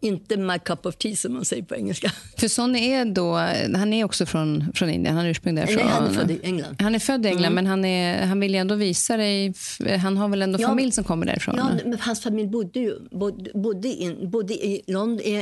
inte 0.02 0.38
my 0.38 0.60
cup 0.60 0.86
of 0.86 0.96
tea 0.96 1.16
som 1.16 1.34
man 1.34 1.46
säger 1.46 1.64
på 1.64 1.76
engelska. 1.76 2.12
För 2.38 2.48
Sonny 2.48 2.80
är 2.80 3.06
då, 3.06 3.36
han 3.78 3.94
är 3.94 4.04
också 4.04 4.26
från, 4.26 4.72
från 4.76 4.90
Indien, 4.90 5.16
han 5.16 5.26
är 5.26 5.30
ursprung 5.30 5.56
därifrån. 5.56 5.76
Nej, 5.76 5.94
han 5.94 6.06
är 6.08 6.12
född 6.12 6.32
i 6.32 6.40
England. 6.44 6.82
Han 6.82 6.96
är 6.96 7.00
född 7.00 7.26
i 7.26 7.30
England, 7.30 7.52
mm. 7.52 7.56
men 7.56 7.66
han, 7.66 7.86
är, 7.86 8.26
han 8.26 8.40
vill 8.40 8.56
ändå 8.56 8.76
visa 8.76 9.18
dig, 9.18 9.54
han 10.02 10.18
har 10.18 10.30
väl 10.30 10.42
ändå 10.42 10.62
ja, 10.62 10.68
familj 10.68 10.92
som 10.92 11.04
kommer 11.04 11.26
därifrån? 11.26 11.56
Ja, 11.58 11.70
men 11.86 12.00
hans 12.00 12.22
familj 12.22 12.48
bodde, 12.48 12.80
ju, 12.80 12.94
bodde, 13.12 13.52
bodde, 13.54 13.88
in, 13.88 14.32
bodde 14.32 14.54
i 14.54 14.84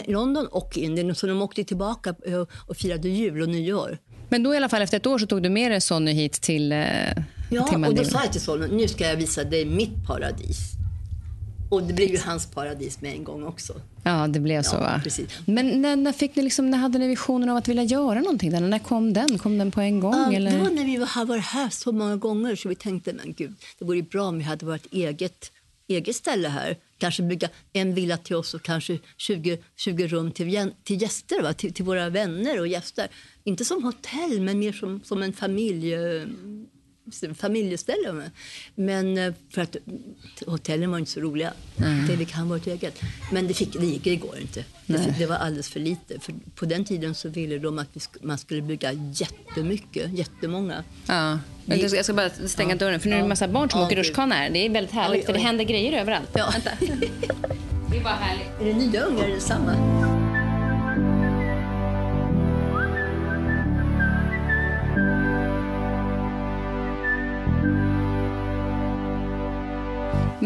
London, 0.08 0.48
och 0.52 0.78
Indien, 0.78 1.16
så 1.16 1.28
de 1.28 1.42
åkte 1.42 1.64
tillbaka 1.64 2.16
och 2.68 2.78
firade 2.78 3.10
jul 3.10 3.42
och 3.42 3.50
nyår. 3.50 3.98
Men 4.30 4.44
då 4.44 4.54
i 4.54 4.58
alla 4.58 4.70
fall 4.70 4.82
efter 4.82 4.98
ett 4.98 5.06
år 5.06 5.18
så 5.18 5.28
tog 5.28 5.44
du 5.44 5.50
med 5.50 5.72
dig 5.72 5.82
Sonny 5.82 6.12
hit 6.12 6.34
till, 6.34 6.72
eh, 6.72 6.80
ja, 7.52 7.68
till 7.68 7.86
och 7.86 7.96
då 7.96 8.04
sa 8.04 8.24
jag 8.24 8.32
till 8.32 8.42
Sonny, 8.42 8.68
nu 8.68 8.88
ska 8.88 9.04
jag 9.04 9.16
visa 9.16 9.44
dig 9.44 9.66
mitt 9.66 10.08
paradis. 10.08 10.78
Och 11.70 11.84
det 11.84 11.94
blev 11.94 12.10
ju 12.10 12.18
hans 12.18 12.46
paradis 12.46 13.02
med 13.02 13.14
en 13.14 13.24
gång 13.24 13.44
också. 13.44 13.74
Ja, 14.04 14.28
det 14.28 14.40
blev 14.40 14.62
så 14.62 14.78
va? 14.78 15.02
Precis. 15.04 15.40
Men 15.46 15.82
när, 15.82 15.96
när, 15.96 16.12
fick 16.12 16.36
ni 16.36 16.44
liksom, 16.44 16.70
när 16.70 16.78
hade 16.78 17.00
ni 17.00 17.08
visionen 17.08 17.50
av 17.50 17.58
att 17.58 17.68
vilja 17.68 17.84
göra 17.84 18.20
någonting? 18.20 18.52
Där? 18.52 18.62
När 18.62 18.80
kom 18.80 19.14
den? 19.14 19.38
Kom 19.38 19.58
den 19.58 19.72
på 19.72 19.82
en 19.82 20.00
gång? 20.00 20.14
Ja, 20.14 20.34
eller? 20.34 20.52
Det 20.52 20.58
var 20.58 20.70
när 20.70 20.86
vi 20.86 20.96
har 20.96 21.26
varit 21.26 21.44
här 21.44 21.70
så 21.70 21.92
många 21.92 22.16
gånger 22.16 22.56
så 22.56 22.70
vi 22.70 22.76
tänkte, 22.76 23.14
men 23.14 23.34
gud, 23.34 23.54
det 23.80 23.86
vore 23.86 24.02
bra 24.02 24.24
om 24.24 24.38
vi 24.38 24.44
hade 24.44 24.66
vårt 24.66 24.86
eget, 24.92 25.52
eget 25.88 26.16
ställe 26.16 26.48
här. 26.48 26.78
Kanske 26.98 27.24
bygga 27.24 27.50
en 27.74 27.94
villa 27.94 28.18
till 28.18 28.36
oss 28.36 28.54
och 28.54 28.64
kanske 28.64 29.00
20, 29.18 29.58
20 29.76 30.08
rum 30.08 30.32
till, 30.32 30.72
till 30.84 31.02
gäster, 31.02 31.42
va? 31.42 31.54
Till, 31.54 31.74
till 31.74 31.86
våra 31.86 32.10
vänner 32.10 32.60
och 32.60 32.68
gäster. 32.68 33.08
Inte 33.44 33.66
som 33.66 33.84
hotell, 33.84 34.42
men 34.42 34.60
mer 34.60 34.74
som, 34.74 35.02
som 35.04 35.24
en 35.24 35.34
familj 35.34 35.96
familjeställe. 37.36 38.32
Men 38.76 39.18
eh, 39.18 39.34
för 39.50 39.62
att 39.62 39.76
hotellen 40.46 40.92
var 40.92 40.98
inte 40.98 41.12
så 41.12 41.20
roliga. 41.20 41.54
Mm. 41.78 42.18
Det 42.18 42.26
kan 42.26 42.50
vara 42.50 42.60
ett 42.60 42.68
eget. 42.68 43.02
Men 43.32 43.48
det, 43.48 43.54
fick, 43.54 43.74
det 43.80 43.86
gick, 43.86 44.04
det 44.04 44.16
går 44.16 44.40
inte. 44.40 44.64
Det, 44.86 45.16
det, 45.18 45.26
var 45.26 45.36
alldeles 45.36 45.70
för 45.70 45.80
lite. 45.80 46.20
För 46.20 46.34
på 46.56 46.66
den 46.66 46.86
tiden 46.86 47.16
så 47.16 47.30
ville 47.30 47.58
de 47.60 47.80
att 47.80 48.02
sk 48.02 48.12
man 48.22 48.38
skulle 48.38 48.62
bygga 48.62 48.92
jättemycket, 48.92 50.12
jättemånga. 50.12 50.84
Ja. 51.08 51.40
Vi, 51.66 51.82
jag 51.82 52.06
ska 52.06 52.14
bara 52.14 52.30
stänga 52.30 52.70
ja. 52.70 52.76
dörren 52.76 53.00
för 53.00 53.10
nu 53.10 53.16
är 53.16 53.18
det 53.18 53.24
en 53.24 53.30
massa 53.30 53.48
barn 53.48 53.70
som 53.70 53.80
ja, 53.80 53.86
åker 53.86 53.96
rutschkana 53.96 54.36
här. 54.36 54.50
Det 54.50 54.66
är 54.66 54.70
väldigt 54.70 54.94
härligt 54.94 55.16
oj, 55.16 55.20
oj. 55.20 55.26
för 55.26 55.34
det 55.34 55.40
händer 55.40 55.64
grejer 55.64 56.02
överallt. 56.02 56.30
Ja. 56.34 56.50
Vänta. 56.54 56.72
det 57.92 57.98
är 57.98 58.04
bara 58.04 58.14
härligt. 58.14 58.62
Är 58.62 58.66
det 58.66 58.74
nya 58.74 59.02
ungar 59.02 59.24
eller 59.24 59.40
samma? 59.40 60.07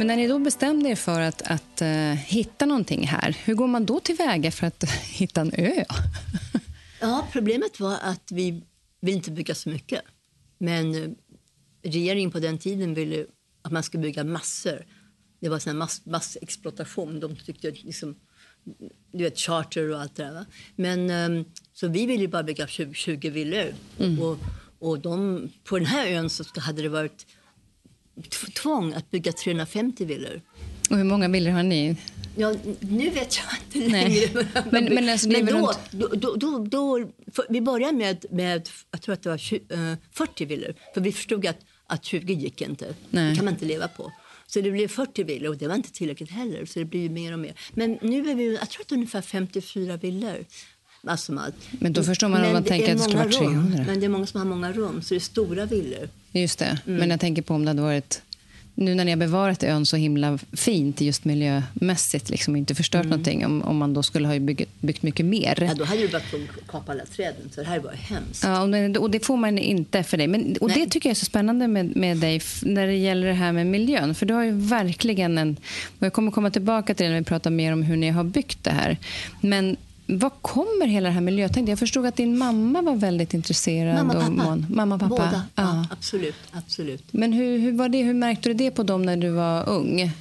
Men 0.02 0.08
när 0.08 0.16
ni 0.16 0.28
då 0.28 0.40
bestämde 0.40 0.90
er 0.90 0.96
för 0.96 1.22
att, 1.22 1.42
att 1.42 1.82
uh, 1.82 2.14
hitta 2.14 2.66
någonting 2.66 3.08
här, 3.08 3.38
hur 3.44 3.54
går 3.54 3.68
man 3.68 3.86
då 3.86 4.00
tillväga 4.00 4.52
för 4.52 4.68
att 4.68 4.84
hitta 4.92 5.42
en 5.42 5.52
ö? 5.54 5.84
ja, 7.02 7.28
problemet 7.32 7.80
var 7.80 7.98
att 8.02 8.32
vi 8.32 8.64
ville 9.02 9.18
inte 9.18 9.32
bygga 9.32 9.56
så 9.56 9.70
mycket. 9.70 10.02
Men 10.58 10.96
uh, 10.96 11.12
regeringen 11.84 12.32
på 12.32 12.40
den 12.40 12.58
tiden 12.58 12.94
ville 12.94 13.26
att 13.62 13.72
man 13.72 13.84
skulle 13.84 14.04
bygga 14.04 14.24
massor. 14.24 14.86
Det 15.40 15.50
var 15.50 15.68
en 15.68 15.78
mass, 15.78 16.02
massexploatation. 16.06 17.20
De 17.20 17.36
tyckte 17.36 17.72
liksom, 17.72 18.16
du 19.12 19.24
vet, 19.24 19.40
charter 19.40 19.90
och 19.90 20.02
allt 20.02 20.16
det 20.16 20.24
där. 20.24 20.34
Va? 20.34 20.46
Men, 20.76 21.10
um, 21.10 21.46
så 21.74 21.88
vi 21.88 22.06
ville 22.06 22.28
bara 22.28 22.44
bygga 22.44 22.68
20, 22.68 22.94
20 22.94 23.30
villor. 23.30 23.74
Mm. 24.00 24.22
Och, 24.22 24.38
och 24.80 25.00
de, 25.00 25.50
på 25.64 25.78
den 25.78 25.88
här 25.88 26.08
ön 26.08 26.30
så 26.30 26.44
hade 26.60 26.82
det 26.82 26.90
varit 26.90 27.26
tvång 28.30 28.94
att 28.94 29.12
bygga 29.12 29.32
350 29.32 30.06
villor. 30.06 30.42
Och 30.90 30.98
hur 30.98 31.04
många 31.04 31.28
villor 31.28 31.52
har 31.52 31.64
ni? 31.64 31.96
Ja, 32.36 32.56
nu 32.80 33.10
vet 33.10 33.38
jag 33.38 33.80
inte 33.80 33.92
längre. 33.92 34.48
Men, 34.72 34.86
men, 34.86 35.10
alltså, 35.10 35.30
men 35.30 35.46
då, 35.46 35.74
då, 35.92 36.08
då, 36.08 36.36
då, 36.36 36.60
då 36.60 37.08
vi 37.50 37.62
började 37.62 37.98
med, 37.98 38.26
med 38.32 38.70
jag 38.92 39.02
tror 39.02 39.14
att 39.14 39.24
det 39.24 39.30
var 39.30 39.38
20, 39.38 39.76
uh, 39.76 39.94
40 40.12 40.46
villor. 40.46 40.76
För 40.94 41.02
vi 41.02 41.12
förstod 41.12 41.48
att, 41.48 41.60
att 41.88 42.06
20 42.06 42.34
gick 42.34 42.62
inte. 42.62 42.96
Nej. 43.10 43.30
Det 43.30 43.36
kan 43.36 43.46
man 43.46 43.54
inte 43.54 43.66
leva 43.66 43.88
på. 43.88 44.12
Så 44.48 44.62
det 44.62 44.72
blev 44.72 44.88
40 44.88 45.24
villor 45.24 45.50
och 45.50 45.58
det 45.58 45.68
var 45.68 45.76
inte 45.76 45.92
tillräckligt 45.92 46.32
heller. 46.32 46.66
Så 46.66 46.80
det 46.80 46.86
blir 46.86 47.10
mer 47.10 47.34
och 47.34 47.40
mer. 47.40 47.54
Men 47.74 47.98
nu 48.02 48.30
är 48.30 48.36
vi, 48.36 48.56
jag 48.56 48.70
tror 48.70 48.82
att 48.82 48.92
ungefär 48.92 49.22
54 49.22 49.98
villor. 49.98 50.46
Alltså 51.04 51.52
men 51.72 51.94
då 51.94 52.04
förstår 52.04 52.30
man 52.30 52.46
om 52.46 52.54
man 52.54 52.64
tänker 52.64 52.92
att 52.92 52.98
det 52.98 53.04
skulle 53.04 53.18
vara 53.18 53.30
300. 53.30 53.84
Men 53.88 54.00
det 54.00 54.06
är 54.06 54.10
många 54.10 54.26
som 54.26 54.40
har 54.40 54.48
många 54.48 54.72
rum, 54.72 55.02
så 55.02 55.14
det 55.14 55.18
är 55.18 55.20
stora 55.20 55.66
villor. 55.66 56.10
Just 56.32 56.60
det. 56.60 56.80
Mm. 56.88 57.00
Men 57.00 57.10
jag 57.10 57.20
tänker 57.20 57.42
på 57.42 57.54
om 57.54 57.66
det 57.66 57.70
hade 57.70 57.82
varit 57.82 58.22
nu 58.76 58.96
när 58.96 59.06
ni 59.06 59.12
har 59.12 59.18
bevarat 59.18 59.64
ön 59.64 59.86
så 59.86 59.98
himla 59.98 60.40
fint 60.54 61.02
just 61.02 61.26
miljömässigt 61.26 62.30
liksom, 62.30 62.56
inte 62.56 62.76
förstört 62.76 63.06
mm. 63.06 63.10
någonting 63.10 63.46
om, 63.46 63.62
om 63.62 63.78
man 63.78 63.94
då 63.94 64.04
skulle 64.04 64.28
ha 64.28 64.40
byggt, 64.40 64.70
byggt 64.80 65.04
mycket 65.04 65.26
mer. 65.26 65.58
Ja, 65.62 65.74
då 65.74 65.84
hade 65.84 66.02
du 66.02 66.08
bara 66.08 66.22
kapa 66.68 66.92
alla 66.92 67.06
träden, 67.06 67.50
så 67.56 67.62
det 67.62 67.68
här 67.68 67.80
var 67.80 67.92
hemskt. 67.92 68.44
Ja, 68.44 68.62
och 69.00 69.12
det, 69.12 69.26
får 69.26 69.38
man 69.38 69.58
inte 69.58 70.04
för 70.04 70.18
dig. 70.18 70.28
Men, 70.28 70.58
och 70.62 70.70
det 70.70 70.86
tycker 70.86 71.10
jag 71.10 71.12
är 71.12 71.20
så 71.20 71.26
spännande 71.26 71.68
med, 71.68 71.96
med 71.96 72.18
dig 72.18 72.42
när 72.64 72.88
det 72.88 72.96
gäller 72.96 73.28
det 73.28 73.34
här 73.34 73.52
med 73.52 73.68
miljön. 73.68 74.16
För 74.16 74.26
du 74.26 74.34
har 74.34 74.44
ju 74.44 74.52
verkligen 74.52 75.38
en... 75.38 75.58
Och 76.00 76.06
jag 76.06 76.14
kommer 76.14 76.32
komma 76.32 76.52
tillbaka 76.52 76.94
till 76.94 77.06
det 77.06 77.12
när 77.12 77.20
vi 77.20 77.26
pratar 77.26 77.50
mer 77.50 77.74
om 77.74 77.84
hur 77.84 77.98
ni 77.98 78.10
har 78.10 78.24
byggt 78.24 78.64
det 78.64 78.72
här. 78.72 78.98
Men 79.42 79.78
var 80.12 80.30
kommer 80.30 80.88
hela 80.88 81.10
det 81.10 81.14
här 81.14 81.22
miljötänket? 81.22 81.70
Jag 81.70 81.80
förstod 81.80 82.06
att 82.06 82.16
din 82.16 82.38
mamma 82.38 82.82
var 82.82 82.96
väldigt 82.96 83.34
intresserad. 83.34 83.96
Mamma 83.96 84.14
och 84.14 84.20
pappa. 84.20 84.32
Mån. 84.32 84.66
Mamma, 84.70 85.00
pappa. 85.00 85.10
Båda. 85.10 85.44
Ja. 85.56 85.64
ja. 85.64 85.86
absolut, 85.92 86.36
absolut. 86.52 87.14
Men 87.14 87.34
hur, 87.34 87.58
hur, 87.58 87.72
var 87.72 87.90
det? 87.90 88.04
hur 88.04 88.14
märkte 88.14 88.50
du 88.50 88.54
det 88.54 88.72
på 88.72 88.84
dem 88.84 89.02
när 89.02 89.18
du 89.18 89.30
var 89.30 89.70
ung? 89.70 90.12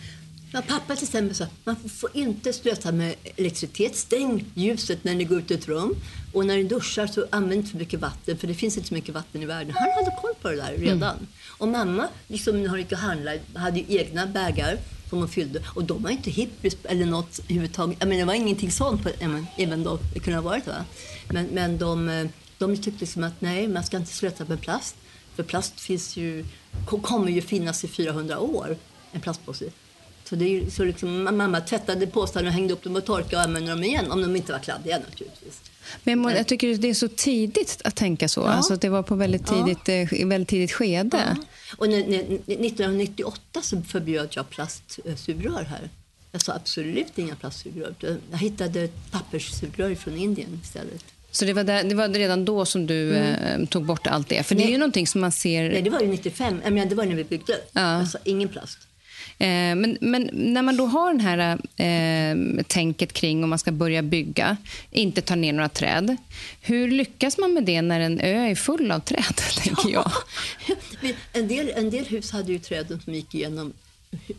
Ja, 0.53 0.63
pappa 0.69 0.97
till 0.97 1.05
exempel 1.05 1.37
sa 1.37 1.47
man 1.65 1.77
får 1.77 2.11
inte 2.15 2.53
slösa 2.53 2.93
med 2.93 3.15
elektricitet. 3.37 3.97
Stäng 3.97 4.45
ljuset 4.55 5.05
när 5.05 5.15
ni 5.15 5.25
går 5.25 5.39
ut 5.39 5.51
i 5.51 5.55
ett 5.55 5.69
rum. 5.69 5.97
Och 6.33 6.47
när 6.47 6.57
ni 6.57 6.65
duschar 6.65 7.07
så 7.07 7.27
använd 7.31 7.53
inte 7.53 7.71
för 7.71 7.79
mycket 7.79 8.01
vatten 8.01 8.39
för 8.39 8.47
det 8.47 8.55
finns 8.55 8.77
inte 8.77 8.89
så 8.89 8.95
mycket 8.95 9.15
vatten 9.15 9.43
i 9.43 9.47
världen. 9.47 9.75
Han 9.79 10.05
hade 10.05 10.17
koll 10.21 10.35
på 10.43 10.49
det 10.49 10.57
där 10.57 10.73
redan. 10.77 11.17
Mm. 11.17 11.27
Och 11.59 11.69
mamma, 11.69 12.09
liksom 12.27 12.63
när 12.63 12.69
hon 12.69 12.79
gick 12.79 12.93
och 12.93 12.99
handlade, 12.99 13.41
hade 13.55 13.93
egna 13.93 14.27
bägar 14.27 14.79
som 15.09 15.19
hon 15.19 15.29
fyllde. 15.29 15.63
Och 15.75 15.85
de 15.85 16.03
var 16.03 16.11
inte 16.11 16.31
hippies 16.31 16.77
eller 16.85 17.07
något 17.07 17.39
överhuvudtaget. 17.39 17.97
Jag 18.01 18.09
menar, 18.09 18.21
det 18.21 18.27
var 18.27 18.35
ingenting 18.35 18.71
sånt, 18.71 19.03
på, 19.03 19.11
även 19.57 19.83
då 19.83 19.99
det 20.15 20.21
kunde 20.21 20.39
ha 20.39 20.45
varit. 20.45 20.67
Va? 20.67 20.85
Men, 21.29 21.47
men 21.47 21.79
de, 21.79 22.29
de 22.59 22.77
tyckte 22.77 23.01
liksom 23.01 23.25
att 23.25 23.41
nej, 23.41 23.69
man 23.69 23.85
ska 23.85 23.97
inte 23.97 24.13
slösa 24.13 24.45
med 24.45 24.61
plast. 24.61 24.97
För 25.35 25.43
plast 25.43 25.81
finns 25.81 26.17
ju, 26.17 26.45
kommer 27.03 27.31
ju 27.31 27.41
finnas 27.41 27.85
i 27.85 27.89
400 27.89 28.39
år, 28.39 28.77
en 29.13 29.21
plastpåse. 29.21 29.65
Så, 30.31 30.37
det 30.37 30.73
så 30.73 30.85
liksom, 30.85 31.25
mamma 31.25 31.61
tvättade 31.61 32.07
påsarna 32.07 32.49
och 32.49 32.55
hängde 32.55 32.73
upp 32.73 32.83
dem 32.83 32.97
och 32.97 33.05
torkade 33.05 33.37
och 33.37 33.43
använde 33.43 33.71
dem 33.71 33.85
igen, 33.85 34.11
om 34.11 34.23
de 34.23 34.37
inte 34.37 34.53
var 34.53 34.59
kladdiga 34.59 34.99
naturligtvis. 34.99 35.61
Men 36.05 36.25
jag 36.25 36.47
tycker 36.47 36.75
det 36.75 36.89
är 36.89 36.95
så 36.95 37.09
tidigt 37.09 37.81
att 37.85 37.97
tänka 37.97 38.29
så. 38.29 38.41
Ja. 38.41 38.47
Alltså 38.47 38.77
det 38.77 38.89
var 38.89 39.03
på 39.03 39.15
väldigt 39.15 39.47
tidigt, 39.47 39.89
ja. 39.89 39.95
Eh, 39.95 40.27
väldigt 40.27 40.49
tidigt 40.49 40.73
skede. 40.73 41.37
Ja. 41.37 41.45
Och 41.77 41.87
1998 41.87 43.63
så 43.63 43.83
förbjöd 43.83 44.29
jag 44.31 44.51
plastsugrör 44.51 45.63
här. 45.63 45.89
Jag 46.33 46.43
sa 46.43 46.53
absolut 46.53 47.19
inga 47.19 47.37
plastsugrör. 47.37 47.95
Jag 48.31 48.39
hittade 48.39 48.81
ett 48.81 49.11
papperssugrör 49.11 49.95
från 49.95 50.17
Indien 50.17 50.61
istället. 50.63 51.05
Så 51.31 51.45
det 51.45 51.53
var, 51.53 51.65
där, 51.65 51.85
det 51.85 51.95
var 51.95 52.09
redan 52.09 52.45
då 52.45 52.65
som 52.65 52.87
du 52.87 53.17
mm. 53.17 53.63
eh, 53.63 53.69
tog 53.69 53.85
bort 53.85 54.07
allt 54.07 54.29
det? 54.29 54.43
För 54.43 54.55
Nej. 54.55 54.65
det 54.65 54.71
är 54.71 54.73
ju 54.73 54.79
någonting 54.79 55.07
som 55.07 55.21
man 55.21 55.33
ser... 55.33 55.71
Nej, 55.71 55.83
det 55.83 55.91
var 55.91 56.01
ju 56.01 56.07
95. 56.07 56.61
Jag 56.65 56.73
menar, 56.73 56.87
det 56.87 56.95
var 56.95 57.05
när 57.05 57.15
vi 57.17 57.25
byggde. 57.25 57.57
Ja. 57.73 57.99
Jag 57.99 58.09
sa 58.09 58.19
ingen 58.25 58.49
plast. 58.49 58.79
Eh, 59.41 59.75
men, 59.77 59.99
men, 60.01 60.31
när 60.33 60.63
man 60.63 60.77
då 60.77 60.87
har 60.87 61.15
det 61.15 61.23
här 61.23 61.59
eh, 61.77 62.65
tänket 62.65 63.13
kring 63.13 63.45
om 63.45 63.51
man 63.51 63.59
ska 63.59 63.73
börja 63.73 64.03
bygga, 64.03 64.57
inte 64.91 65.23
ta 65.23 65.35
ner 65.35 65.53
några 65.53 65.69
träd. 65.69 66.17
Hur 66.61 66.91
lyckas 66.91 67.39
man 67.39 67.55
med 67.55 67.65
det 67.65 67.83
när 67.83 68.01
en 68.01 68.21
ö 68.21 68.51
är 68.51 68.55
full 68.55 68.91
av 68.91 69.01
träd? 69.01 69.37
tänker 69.65 69.89
jag. 69.89 70.13
en, 71.33 71.49
del, 71.49 71.73
en 71.75 71.91
del 71.91 72.05
hus 72.05 72.31
hade 72.31 72.53
ju 72.53 72.59
träden 72.59 73.01
som 73.01 73.15
gick 73.15 73.35
igenom 73.35 73.73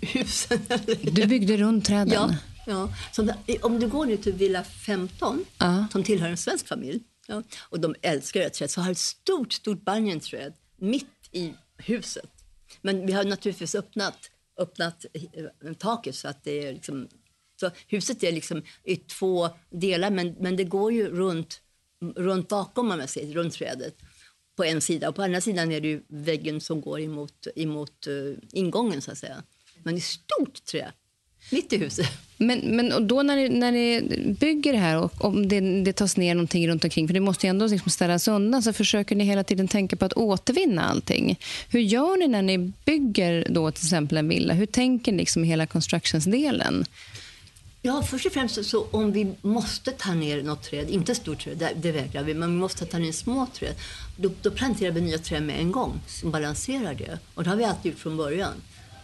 husen. 0.01 0.60
Du 1.01 1.25
byggde 1.25 1.58
runt 1.58 1.86
träden? 1.86 2.13
Ja. 2.13 2.36
ja. 2.65 2.93
Så 3.12 3.34
om 3.62 3.79
du 3.79 3.88
går 3.88 4.05
nu 4.05 4.17
till 4.17 4.34
Villa 4.34 4.63
15, 4.63 5.46
uh. 5.63 5.89
som 5.91 6.03
tillhör 6.03 6.29
en 6.29 6.38
svensk 6.38 6.67
familj, 6.67 7.00
ja, 7.27 7.43
och 7.60 7.79
de 7.79 7.96
älskar 8.01 8.41
ett 8.41 8.53
träd, 8.53 8.72
så 8.72 8.81
har 8.81 8.91
ett 8.91 8.98
stort, 8.98 9.53
stort 9.53 9.81
banjanträd 9.81 10.53
mitt 10.77 11.29
i 11.31 11.53
huset. 11.77 12.29
Men 12.81 13.05
vi 13.05 13.13
har 13.13 13.24
naturligtvis 13.24 13.75
öppnat 13.75 14.30
öppnat 14.62 15.06
eh, 15.13 15.74
taket 15.74 16.15
så 16.15 16.27
att 16.27 16.44
det 16.44 16.68
är 16.68 16.74
liksom, 16.74 17.08
så 17.60 17.72
huset 17.88 18.24
är 18.24 18.32
liksom 18.32 18.63
i 18.84 18.96
två 18.96 19.50
delar 19.70 20.12
men, 20.12 20.36
men 20.39 20.56
det 20.56 20.63
går 20.63 20.94
ju 20.94 21.10
runt, 21.10 21.62
runt 22.15 22.48
bakom 22.48 22.88
man 22.88 23.08
säger, 23.08 23.34
runt 23.34 23.53
trädet. 23.53 23.96
På 24.56 24.63
en 24.63 24.82
sida. 24.82 25.10
Och 25.10 25.15
på 25.15 25.24
andra 25.24 25.41
sidan 25.41 25.72
är 25.72 25.82
det 25.82 25.88
ju 25.88 26.03
väggen 26.08 26.62
som 26.62 26.82
går 26.82 27.00
emot, 27.00 27.48
emot 27.56 28.08
uh, 28.08 28.36
ingången 28.51 29.01
så 29.01 29.12
att 29.12 29.18
säga. 29.18 29.44
Men 29.84 29.96
det 29.96 30.00
är 30.00 30.01
stort 30.01 30.65
trä 30.65 30.91
mitt 31.50 31.74
i 31.74 31.77
huset. 31.77 32.07
Men, 32.38 32.60
men 32.60 33.07
då 33.07 33.24
när 33.24 33.36
ni, 33.36 33.50
när 33.50 33.71
ni 33.71 34.01
bygger 34.39 34.74
det 34.74 34.79
här 34.79 34.98
och 34.98 35.25
om 35.25 35.48
det, 35.48 35.83
det 35.83 35.93
tas 35.93 36.17
ner 36.17 36.36
någonting 36.36 36.67
runt 36.67 36.83
omkring, 36.83 37.07
för 37.07 37.13
det 37.13 37.19
måste 37.19 37.45
ju 37.45 37.50
ändå 37.50 37.67
liksom 37.67 37.91
ställas 37.91 38.27
undan, 38.27 38.63
så 38.63 38.74
försöker 38.74 39.15
ni 39.15 39.24
hela 39.24 39.43
tiden 39.43 39.67
tänka 39.67 39.95
på 39.95 40.05
att 40.05 40.13
återvinna 40.13 40.89
allting. 40.89 41.39
Hur 41.69 41.79
gör 41.79 42.17
ni 42.17 42.27
när 42.27 42.41
ni 42.41 42.57
bygger 42.86 43.48
då 43.50 43.71
till 43.71 43.86
exempel 43.86 44.17
en 44.17 44.27
villa? 44.27 44.53
Hur 44.53 44.65
tänker 44.65 45.12
ni 45.12 45.17
liksom 45.17 45.43
hela 45.43 45.65
constructionsdelen? 45.65 46.86
Ja, 47.81 48.03
först 48.03 48.25
och 48.25 48.31
främst 48.31 48.65
så 48.65 48.88
om 48.91 49.12
vi 49.12 49.33
måste 49.41 49.91
ta 49.91 50.13
ner 50.13 50.43
något 50.43 50.63
träd, 50.63 50.89
inte 50.89 51.15
stort 51.15 51.39
träd, 51.43 51.67
det, 51.75 51.91
vägrar 51.91 52.24
vi, 52.24 52.33
men 52.33 52.53
vi 52.53 52.60
måste 52.60 52.86
ta 52.86 52.98
ner 52.98 53.12
små 53.12 53.48
träd, 53.53 53.75
då, 54.17 54.29
då 54.41 54.51
planterar 54.51 54.91
vi 54.91 55.01
nya 55.01 55.17
träd 55.17 55.43
med 55.43 55.60
en 55.60 55.71
gång 55.71 56.01
som 56.07 56.31
balanserar 56.31 56.93
det. 56.93 57.19
Och 57.33 57.43
det 57.43 57.50
har 57.50 57.57
vi 57.57 57.63
alltid 57.63 57.91
gjort 57.91 58.01
från 58.01 58.17
början. 58.17 58.53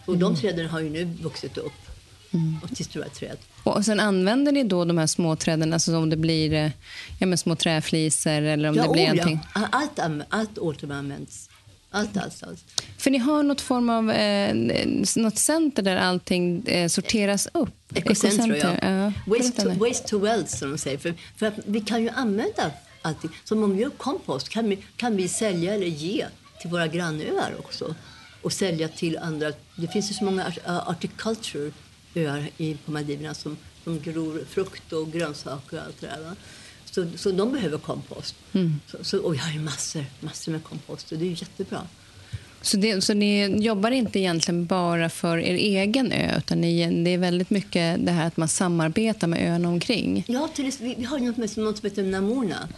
Och 0.04 0.14
mm. 0.14 0.20
de 0.20 0.40
träden 0.40 0.68
har 0.68 0.80
ju 0.80 0.90
nu 0.90 1.04
vuxit 1.04 1.58
upp 1.58 1.87
mm. 2.32 2.56
och 2.62 2.76
till 2.76 2.84
stora 2.84 3.08
träd. 3.08 3.36
Och 3.62 3.84
sen 3.84 4.00
använder 4.00 4.52
ni 4.52 4.64
då 4.64 4.84
de 4.84 4.98
här 4.98 5.06
små 5.06 5.36
träden, 5.36 5.72
alltså 5.72 5.96
om 5.96 6.10
det 6.10 6.16
blir 6.16 6.52
eh, 6.52 6.70
ja, 7.18 7.26
men 7.26 7.38
små 7.38 7.56
träflisor 7.56 8.42
eller 8.42 8.68
om 8.68 8.74
ja, 8.74 8.82
det 8.82 8.92
blir 8.92 9.04
oh, 9.04 9.08
någonting? 9.08 9.40
Ja. 9.54 9.68
Allt, 9.72 10.24
allt 10.28 10.58
återanvänds. 10.58 11.48
Allt, 11.90 12.16
allt, 12.16 12.42
allt. 12.42 12.64
För 12.98 13.10
ni 13.10 13.18
har 13.18 13.42
något 13.42 13.60
form 13.60 13.90
av 13.90 14.10
eh, 14.10 14.54
något 15.16 15.38
center 15.38 15.82
där 15.82 15.96
allting 15.96 16.62
eh, 16.66 16.88
sorteras 16.88 17.48
upp? 17.54 17.74
Ecocentro, 17.94 18.56
ja. 18.56 18.76
ja. 18.82 19.12
Waste, 19.26 19.62
to, 19.62 19.70
waste 19.70 20.08
to 20.08 20.18
wealth, 20.18 20.56
som 20.56 20.70
de 20.70 20.78
säger. 20.78 20.98
För, 20.98 21.14
för 21.36 21.52
vi 21.66 21.80
kan 21.80 22.02
ju 22.02 22.08
använda 22.08 22.70
allting. 23.02 23.30
Som 23.44 23.62
om 23.62 23.76
vi 23.76 23.82
gör 23.82 23.90
kompost 23.90 24.48
kan 24.48 24.68
vi, 24.68 24.78
kan 24.96 25.16
vi 25.16 25.28
sälja 25.28 25.74
eller 25.74 25.86
ge 25.86 26.26
till 26.60 26.70
våra 26.70 26.86
grannöar 26.86 27.54
också. 27.58 27.94
Och 28.42 28.52
sälja 28.52 28.88
till 28.88 29.18
andra. 29.18 29.52
Det 29.76 29.88
finns 29.88 30.10
ju 30.10 30.14
så 30.14 30.24
många 30.24 30.52
articulture 30.66 31.70
öar 32.14 32.50
i, 32.56 32.74
på 32.74 32.90
Maldiverna 32.90 33.34
som, 33.34 33.56
som 33.84 34.00
gror 34.00 34.44
frukt 34.48 34.92
och 34.92 35.12
grönsaker 35.12 35.76
och 35.76 35.84
allt 35.84 36.00
det 36.00 36.06
där. 36.06 36.24
Va? 36.24 36.36
Så, 36.84 37.06
så 37.16 37.30
de 37.30 37.52
behöver 37.52 37.78
kompost. 37.78 38.34
Mm. 38.52 38.80
Så, 38.86 39.04
så, 39.04 39.18
och 39.18 39.34
jag 39.36 39.40
har 39.40 39.52
ju 39.52 39.60
massor, 39.60 40.04
massor 40.20 40.52
med 40.52 40.64
kompost 40.64 41.12
och 41.12 41.18
det 41.18 41.24
är 41.24 41.30
jättebra. 41.30 41.86
Så, 42.62 42.76
det, 42.76 43.04
så 43.04 43.14
ni 43.14 43.62
jobbar 43.64 43.90
inte 43.90 44.18
egentligen 44.18 44.66
bara 44.66 45.08
för 45.08 45.38
er 45.38 45.54
egen 45.54 46.12
ö 46.12 46.38
utan 46.38 46.60
ni, 46.60 47.04
det 47.04 47.10
är 47.10 47.18
väldigt 47.18 47.50
mycket 47.50 48.06
det 48.06 48.12
här 48.12 48.26
att 48.26 48.36
man 48.36 48.48
samarbetar 48.48 49.26
med 49.26 49.50
öarna 49.50 49.68
omkring? 49.68 50.24
Ja, 50.28 50.48
till, 50.54 50.72
vi, 50.80 50.94
vi 50.98 51.04
har 51.04 51.18
något, 51.18 51.36
med, 51.36 51.58
något 51.58 51.78
som 51.78 51.90
heter 51.90 52.02
Namona. 52.02 52.68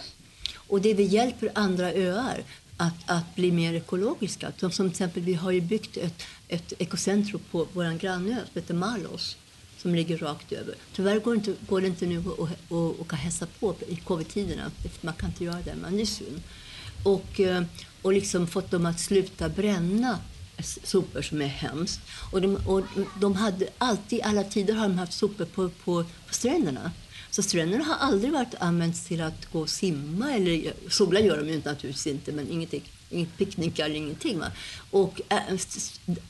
Och 0.57 0.81
det 0.81 0.95
vi 0.95 1.03
hjälper 1.03 1.51
andra 1.55 1.93
öar 1.93 2.43
att, 2.81 2.95
att 3.07 3.35
bli 3.37 3.53
mer 3.53 3.75
ekologiska. 3.75 4.53
Som, 4.57 4.71
som 4.71 4.87
till 4.87 4.93
exempel, 4.93 5.23
vi 5.23 5.35
har 5.35 5.51
ju 5.51 5.61
byggt 5.61 5.97
ett, 5.97 6.23
ett 6.49 6.73
ekocentrum 6.79 7.41
på 7.51 7.67
vår 7.73 7.99
grannö 7.99 8.35
som 8.35 8.61
heter 8.61 8.75
Malos 8.75 9.37
som 9.77 9.95
ligger 9.95 10.19
rakt 10.19 10.53
över. 10.53 10.75
Tyvärr 10.93 11.21
går 11.21 11.33
det 11.33 11.37
inte, 11.37 11.55
går 11.69 11.81
det 11.81 11.87
inte 11.87 12.07
nu 12.07 12.19
att 12.19 12.73
åka 12.73 13.17
hälsa 13.17 13.47
på 13.61 13.75
i 13.89 13.97
covid-tiderna. 13.97 14.71
Man 15.01 15.15
kan 15.15 15.29
inte 15.29 15.45
göra 15.45 15.63
det, 15.65 15.75
men 15.83 15.97
det 15.97 16.03
är 16.03 16.07
synd. 16.07 16.43
Och, 17.05 17.41
eh, 17.41 17.63
och 18.03 18.13
liksom 18.13 18.47
fått 18.47 18.71
dem 18.71 18.87
att 18.87 19.01
sluta 19.01 19.49
bränna 19.49 20.19
sopor 20.63 21.23
som 21.23 21.43
är 21.43 21.47
hemskt. 21.47 22.01
Och 22.33 22.41
de, 22.41 22.57
och 22.57 22.83
de 23.21 23.35
hade 23.35 23.69
alltid, 23.79 24.21
alla 24.23 24.45
tider 24.45 24.75
har 24.75 24.89
de 24.89 24.99
haft 24.99 25.13
sopor 25.13 25.45
på, 25.45 25.69
på, 25.69 26.05
på 26.29 26.35
stränderna. 26.35 26.93
Så 27.31 27.43
stränderna 27.43 27.85
har 27.85 27.97
aldrig 27.97 28.33
varit 28.33 28.55
använts 28.59 29.05
till 29.05 29.21
att 29.21 29.53
gå 29.53 29.61
och 29.61 29.71
simma. 29.71 30.35
Eller, 30.35 30.73
sola 30.89 31.21
gör 31.21 31.37
de 31.37 31.49
ju 31.49 31.61
naturligtvis 31.65 32.07
inte, 32.07 32.33
men 32.33 32.49
ingenting. 32.51 32.83
Inget 33.11 33.37
picknickar 33.37 33.85
eller 33.85 33.95
ingenting. 33.95 34.39
Va? 34.39 34.47
Och 34.91 35.21
äh, 35.29 35.39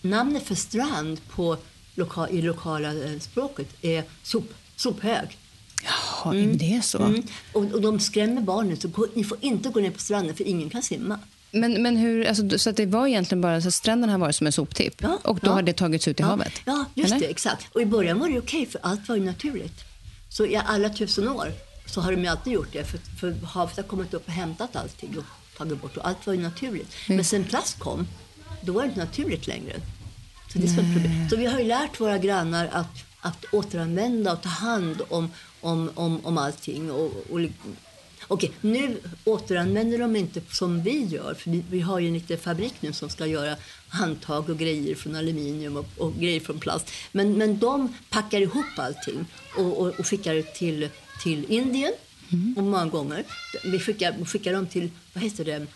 namnet 0.03 0.43
för 0.43 0.55
strand 0.55 1.21
på 1.29 1.57
loka, 1.95 2.29
i 2.29 2.43
lokala 2.43 2.95
äh, 2.95 3.19
språket 3.19 3.69
är 3.83 4.05
sop, 4.23 4.55
sophög. 4.77 5.39
Jaha, 5.85 6.35
mm. 6.35 6.59
det 6.59 6.75
är 6.75 6.81
så? 6.81 7.03
Mm. 7.03 7.23
Och, 7.53 7.65
och 7.65 7.81
de 7.81 8.01
skrämmer 8.01 8.43
barnen. 8.43 8.77
Så 8.77 8.89
gå, 8.89 9.07
ni 9.15 9.25
får 9.25 9.39
inte 9.41 9.69
gå 9.69 9.81
ner 9.81 9.91
på 9.91 9.99
stranden 9.99 10.37
för 10.37 10.45
ingen 10.45 10.71
kan 10.71 10.83
simma. 10.83 11.19
Men, 11.51 11.83
men 11.83 11.97
hur, 11.97 12.27
alltså, 12.27 12.59
så 12.59 12.71
att 12.71 12.77
det 12.77 12.87
var 12.87 13.07
egentligen 13.07 13.41
bara 13.41 13.61
så 13.61 13.71
stränderna 13.71 14.13
har 14.13 14.19
varit 14.19 14.37
som 14.37 14.47
en 14.47 14.53
soptipp 14.53 14.95
ja, 14.99 15.19
och 15.25 15.39
då 15.43 15.51
ja. 15.51 15.53
har 15.53 15.63
det 15.63 15.73
tagits 15.73 16.09
ut 16.09 16.21
i 16.21 16.23
ja, 16.23 16.27
havet? 16.27 16.53
Ja, 16.65 16.85
just 16.95 17.13
Eller? 17.13 17.21
det. 17.21 17.31
Exakt. 17.31 17.67
Och 17.75 17.83
i 17.83 17.87
början 17.87 18.19
var 18.19 18.29
det 18.29 18.39
okej, 18.39 18.67
för 18.67 18.81
allt 18.83 19.09
var 19.09 19.17
ju 19.17 19.25
naturligt. 19.25 19.90
Så 20.31 20.47
i 20.47 20.57
alla 20.57 20.91
tusen 20.91 21.29
år 21.29 21.53
så 21.87 22.01
har 22.01 22.13
de 22.13 22.29
alltid 22.29 22.53
gjort 22.53 22.73
det, 22.73 22.85
för, 22.85 22.99
för 23.21 23.47
havet 23.47 23.77
har 23.77 23.83
kommit 23.83 24.15
upp 24.15 24.27
och 24.27 24.33
hämtat 24.33 24.77
allting 24.77 25.19
och 25.19 25.25
tagit 25.59 25.83
bort 25.83 25.97
och 25.97 26.09
allt 26.09 26.27
var 26.27 26.35
ju 26.35 26.41
naturligt. 26.41 26.95
Mm. 27.07 27.17
Men 27.17 27.25
sen 27.25 27.45
plast 27.45 27.79
kom, 27.79 28.07
då 28.63 28.73
var 28.73 28.83
det 28.83 28.89
inte 28.89 29.01
naturligt 29.01 29.47
längre. 29.47 29.81
Så, 30.53 30.59
det 30.59 30.65
är 30.65 30.69
så, 30.69 30.75
problem. 30.75 31.29
så 31.31 31.37
vi 31.37 31.47
har 31.47 31.59
ju 31.59 31.65
lärt 31.65 32.01
våra 32.01 32.19
grannar 32.19 32.69
att, 32.73 33.05
att 33.21 33.45
återanvända 33.53 34.33
och 34.33 34.43
ta 34.43 34.49
hand 34.49 35.03
om, 35.09 35.31
om, 35.61 35.91
om, 35.95 36.27
om 36.27 36.39
allting 36.39 36.91
och, 36.91 37.13
och 37.31 37.41
Okej, 38.29 38.53
nu 38.61 39.01
återanvänder 39.25 39.99
de 39.99 40.17
inte 40.17 40.41
som 40.51 40.83
vi 40.83 41.05
gör. 41.05 41.35
För 41.35 41.51
vi, 41.51 41.65
vi 41.71 41.81
har 41.81 41.99
ju 41.99 42.07
en 42.07 42.15
liten 42.15 42.39
fabrik 42.39 42.75
nu 42.81 42.93
som 42.93 43.09
ska 43.09 43.27
göra 43.27 43.57
handtag 43.91 44.51
och 44.51 44.59
grejer 44.59 44.95
från 44.95 45.17
aluminium 45.17 45.77
och, 45.77 45.87
och 45.97 46.15
grejer 46.15 46.41
från 46.41 46.61
plast. 46.61 46.91
Men, 47.13 47.33
men 47.33 47.59
de 47.59 47.95
packar 48.11 48.41
ihop 48.41 48.79
allting 48.79 49.27
och, 49.57 49.81
och, 49.81 50.01
och 50.01 50.07
skickar 50.07 50.35
det 50.35 50.55
till, 50.55 50.89
till 51.23 51.45
Indien. 51.49 51.93
Mm. 52.33 52.55
Och 52.57 52.63
många 52.63 52.87
gånger. 52.87 53.25
Vi 53.65 53.79
skickar, 53.79 54.25
skickar 54.25 54.53
dem 54.53 54.67
till 54.67 54.91
vad 55.13 55.25
heter 55.25 55.45
det, 55.45 55.67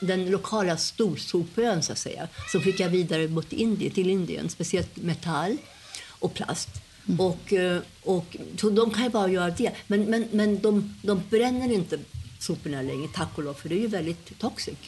den 0.00 0.30
lokala 0.30 0.76
storsopön, 0.76 1.82
så 1.82 1.92
att 1.92 1.98
säga. 1.98 2.28
Som 2.52 2.60
skickar 2.60 2.88
vidare 2.88 3.28
mot 3.28 3.52
Indien, 3.52 3.92
till 3.92 4.10
Indien, 4.10 4.48
speciellt 4.48 4.96
metall 4.96 5.56
och 6.08 6.34
plast. 6.34 6.68
Mm. 7.08 7.20
Och, 7.20 7.52
eh, 7.52 7.80
och, 8.02 8.36
så 8.56 8.70
de 8.70 8.90
kan 8.90 9.02
ju 9.02 9.10
bara 9.10 9.28
göra 9.28 9.50
det. 9.50 9.70
Men, 9.86 10.04
men, 10.04 10.28
men 10.30 10.60
de, 10.60 10.94
de 11.02 11.22
bränner 11.30 11.72
inte 11.72 11.98
soporna 12.40 12.82
längre, 12.82 13.08
tack 13.14 13.38
och 13.38 13.44
lov, 13.44 13.54
för 13.54 13.68
det 13.68 13.74
är 13.74 13.80
ju 13.80 13.86
väldigt 13.86 14.38
toxic. 14.38 14.78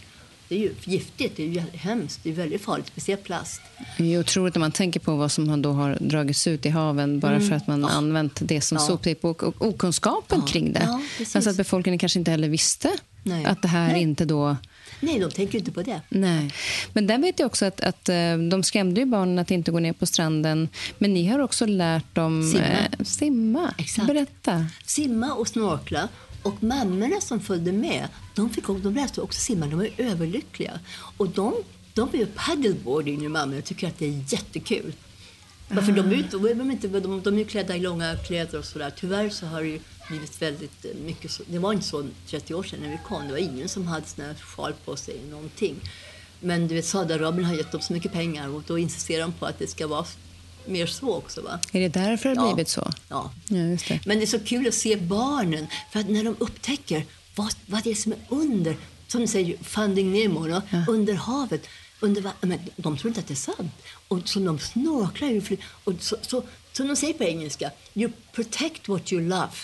Det 0.49 0.55
är 0.55 0.59
ju 0.59 0.75
giftigt, 0.85 1.37
det 1.37 1.43
är 1.43 1.49
ju 1.49 1.63
hemskt, 1.73 2.21
det 2.23 2.31
är 2.31 2.35
väldigt 2.35 2.63
farligt, 2.63 2.87
speciellt 2.87 3.25
plast. 3.25 3.61
Det 3.99 4.15
är 4.15 4.21
otroligt 4.21 4.55
när 4.55 4.61
man 4.61 4.73
tänker 4.73 5.01
på 5.01 5.17
vad 5.17 5.33
som 5.33 5.63
då 5.63 5.73
har 5.73 5.99
dragits 6.01 6.47
ut 6.47 6.67
i 6.67 6.69
haven 6.69 7.21
bara 7.21 7.37
mm. 7.37 7.49
för 7.49 7.57
att 7.57 7.67
man 7.67 7.81
ja. 7.81 7.89
använt 7.89 8.39
det 8.41 8.61
som 8.61 8.77
ja. 8.77 8.87
soptipp 8.87 9.25
och, 9.25 9.43
och 9.43 9.67
okunskapen 9.67 10.41
ja. 10.41 10.47
kring 10.47 10.73
det. 10.73 10.83
Ja, 10.85 11.01
alltså 11.35 11.51
att 11.51 11.57
befolkningen 11.57 11.99
kanske 11.99 12.19
inte 12.19 12.31
heller 12.31 12.49
visste 12.49 12.91
Nej. 13.23 13.45
att 13.45 13.63
det 13.63 13.69
här 13.69 13.93
Nej. 13.93 14.03
inte 14.03 14.25
då 14.25 14.57
Nej, 15.01 15.19
de 15.19 15.31
tänker 15.31 15.59
inte 15.59 15.73
på 15.73 15.83
det. 15.83 16.01
Nej. 16.09 16.53
Men 16.93 17.07
där 17.07 17.19
vet 17.19 17.39
jag 17.39 17.47
också 17.47 17.65
att, 17.65 17.81
att 17.81 18.09
eh, 18.09 18.39
de 18.51 18.63
skrämde 18.63 19.01
ju 19.01 19.07
barnen 19.07 19.39
att 19.39 19.51
inte 19.51 19.71
gå 19.71 19.79
ner 19.79 19.93
på 19.93 20.07
stranden. 20.07 20.69
Men 20.99 21.15
ni 21.15 21.27
har 21.27 21.39
också 21.39 21.67
lärt 21.67 22.15
dem 22.15 22.53
simma. 22.53 22.65
Eh, 22.65 23.05
simma. 23.05 23.75
Exakt. 23.79 24.07
Berätta. 24.07 24.67
Simma 24.87 25.35
och 25.35 25.49
snorkla. 25.49 26.09
Och 26.43 26.63
mammorna 26.63 27.21
som 27.21 27.41
följde 27.41 27.73
med, 27.73 28.09
de, 28.37 28.51
fick, 28.51 28.67
de 28.67 28.95
lärde 28.95 29.21
också 29.21 29.41
simma. 29.41 29.67
De 29.67 29.77
var 29.79 29.91
överlyckliga. 29.99 30.81
Och 31.17 31.29
de, 31.29 31.55
de 31.95 32.09
är 32.13 32.19
ju 32.19 32.27
paddleboarding 32.27 33.19
nu, 33.19 33.29
mammorna. 33.29 33.63
tycker 33.63 33.89
att 33.89 33.99
det 33.99 34.07
är 34.07 34.25
jättekul. 34.33 34.93
Varför 35.69 35.93
de, 35.93 36.01
är, 36.01 36.29
de, 36.55 36.71
är 36.71 36.73
inte, 36.73 36.89
de, 36.89 37.23
de 37.23 37.39
är 37.39 37.45
klädda 37.45 37.77
i 37.77 37.81
långa 37.81 38.17
kläder 38.17 38.59
och 38.59 38.65
sådär. 38.65 38.93
Tyvärr 38.97 39.31
så 39.31 39.47
har 39.47 39.63
det 39.63 39.69
ju 39.69 39.81
blivit 40.09 40.43
väldigt 40.43 40.85
eh, 40.85 40.91
mycket 41.05 41.31
så. 41.31 41.43
Det 41.47 41.59
var 41.59 41.73
inte 41.73 41.87
så 41.87 42.07
30 42.27 42.55
år 42.55 42.63
sedan 42.63 42.79
när 42.83 42.91
vi 42.91 42.99
kom. 43.09 43.27
Det 43.27 43.33
var 43.33 43.39
ingen 43.39 43.69
som 43.69 43.87
hade 43.87 44.07
såna 44.07 44.35
sjal 44.35 44.73
på 44.85 44.97
sig, 44.97 45.21
någonting. 45.31 45.77
Men 46.41 46.69
du 46.69 46.75
vet, 46.75 46.85
Saudiarabien 46.85 47.45
har 47.45 47.55
gett 47.55 47.73
dem 47.73 47.81
så 47.81 47.93
mycket 47.93 48.13
pengar 48.13 48.49
och 48.49 48.63
då 48.67 48.79
insisterar 48.79 49.21
de 49.21 49.33
på 49.33 49.47
att 49.47 49.59
det 49.59 49.67
ska 49.67 49.87
vara 49.87 50.07
mer 50.67 50.87
så 50.87 51.15
också. 51.15 51.43
Va? 51.43 51.61
Är 51.73 51.81
det 51.81 51.89
därför 51.89 52.29
det 52.29 52.41
har 52.41 52.55
blivit 52.55 52.69
så? 52.69 52.91
Ja. 53.09 53.31
ja 53.49 53.57
det. 53.57 54.01
Men 54.07 54.19
det 54.19 54.25
är 54.25 54.27
så 54.27 54.41
kul 54.41 54.69
att 54.69 54.75
se 54.75 54.97
barnen, 54.97 55.67
för 55.93 56.01
att 56.01 56.09
när 56.09 56.25
de 56.25 56.37
upptäcker 56.39 57.05
vad, 57.37 57.55
vad 57.67 57.85
det 57.85 57.91
är 57.91 57.95
som 57.95 58.13
är 58.13 58.19
under, 58.29 58.77
som 59.07 59.21
du 59.21 59.27
säger, 59.27 59.57
Funding 59.63 60.13
Nemo, 60.13 60.49
ja. 60.49 60.63
under 60.89 61.15
havet. 61.15 61.67
Under, 62.01 62.33
men 62.41 62.59
de 62.77 62.97
tror 62.97 63.09
inte 63.09 63.21
att 63.21 63.27
det 63.27 63.35
är 63.35 63.55
sant. 63.55 63.73
Och 64.09 64.29
så 64.29 64.39
de 64.39 64.59
snorklar 64.59 65.29
ju. 65.29 65.43
Och 65.85 65.93
så, 66.01 66.17
så, 66.23 66.43
som 66.73 66.89
de 66.89 66.97
säger 66.97 67.15
på 67.15 67.25
engelska, 67.25 67.71
you 67.95 68.13
protect 68.33 68.89
what 68.89 69.13
you 69.13 69.23
love. 69.23 69.57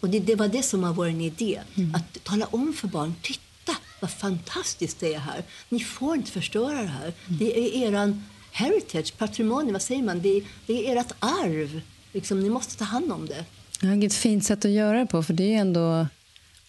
Och 0.00 0.08
det, 0.08 0.20
det 0.20 0.34
var 0.34 0.48
det 0.48 0.62
som 0.62 0.82
var 0.82 0.92
vår 0.92 1.08
idé. 1.08 1.60
Mm. 1.74 1.94
Att 1.94 2.24
tala 2.24 2.46
om 2.46 2.72
för 2.72 2.88
barn, 2.88 3.14
titta 3.22 3.76
vad 4.00 4.10
fantastiskt 4.10 5.00
det 5.00 5.14
är 5.14 5.18
här. 5.18 5.44
Ni 5.68 5.80
får 5.80 6.16
inte 6.16 6.30
förstöra 6.30 6.82
det 6.82 6.88
här. 6.88 7.12
Mm. 7.26 7.38
Det 7.38 7.58
är 7.58 7.88
eran 7.88 8.24
heritage, 8.52 9.18
patrimonium, 9.18 9.72
vad 9.72 9.82
säger 9.82 10.02
man? 10.02 10.22
Det, 10.22 10.42
det 10.66 10.90
är 10.90 10.96
ert 10.96 11.12
arv. 11.18 11.80
Liksom, 12.12 12.40
ni 12.40 12.50
måste 12.50 12.76
ta 12.76 12.84
hand 12.84 13.12
om 13.12 13.26
det. 13.26 13.44
Ja, 13.80 14.06
ett 14.06 14.14
fint 14.14 14.44
sätt 14.44 14.64
att 14.64 14.70
göra 14.70 14.98
det 14.98 15.06
på, 15.06 15.22
för 15.22 15.34
det 15.34 15.54
är 15.54 15.58
ändå 15.58 16.06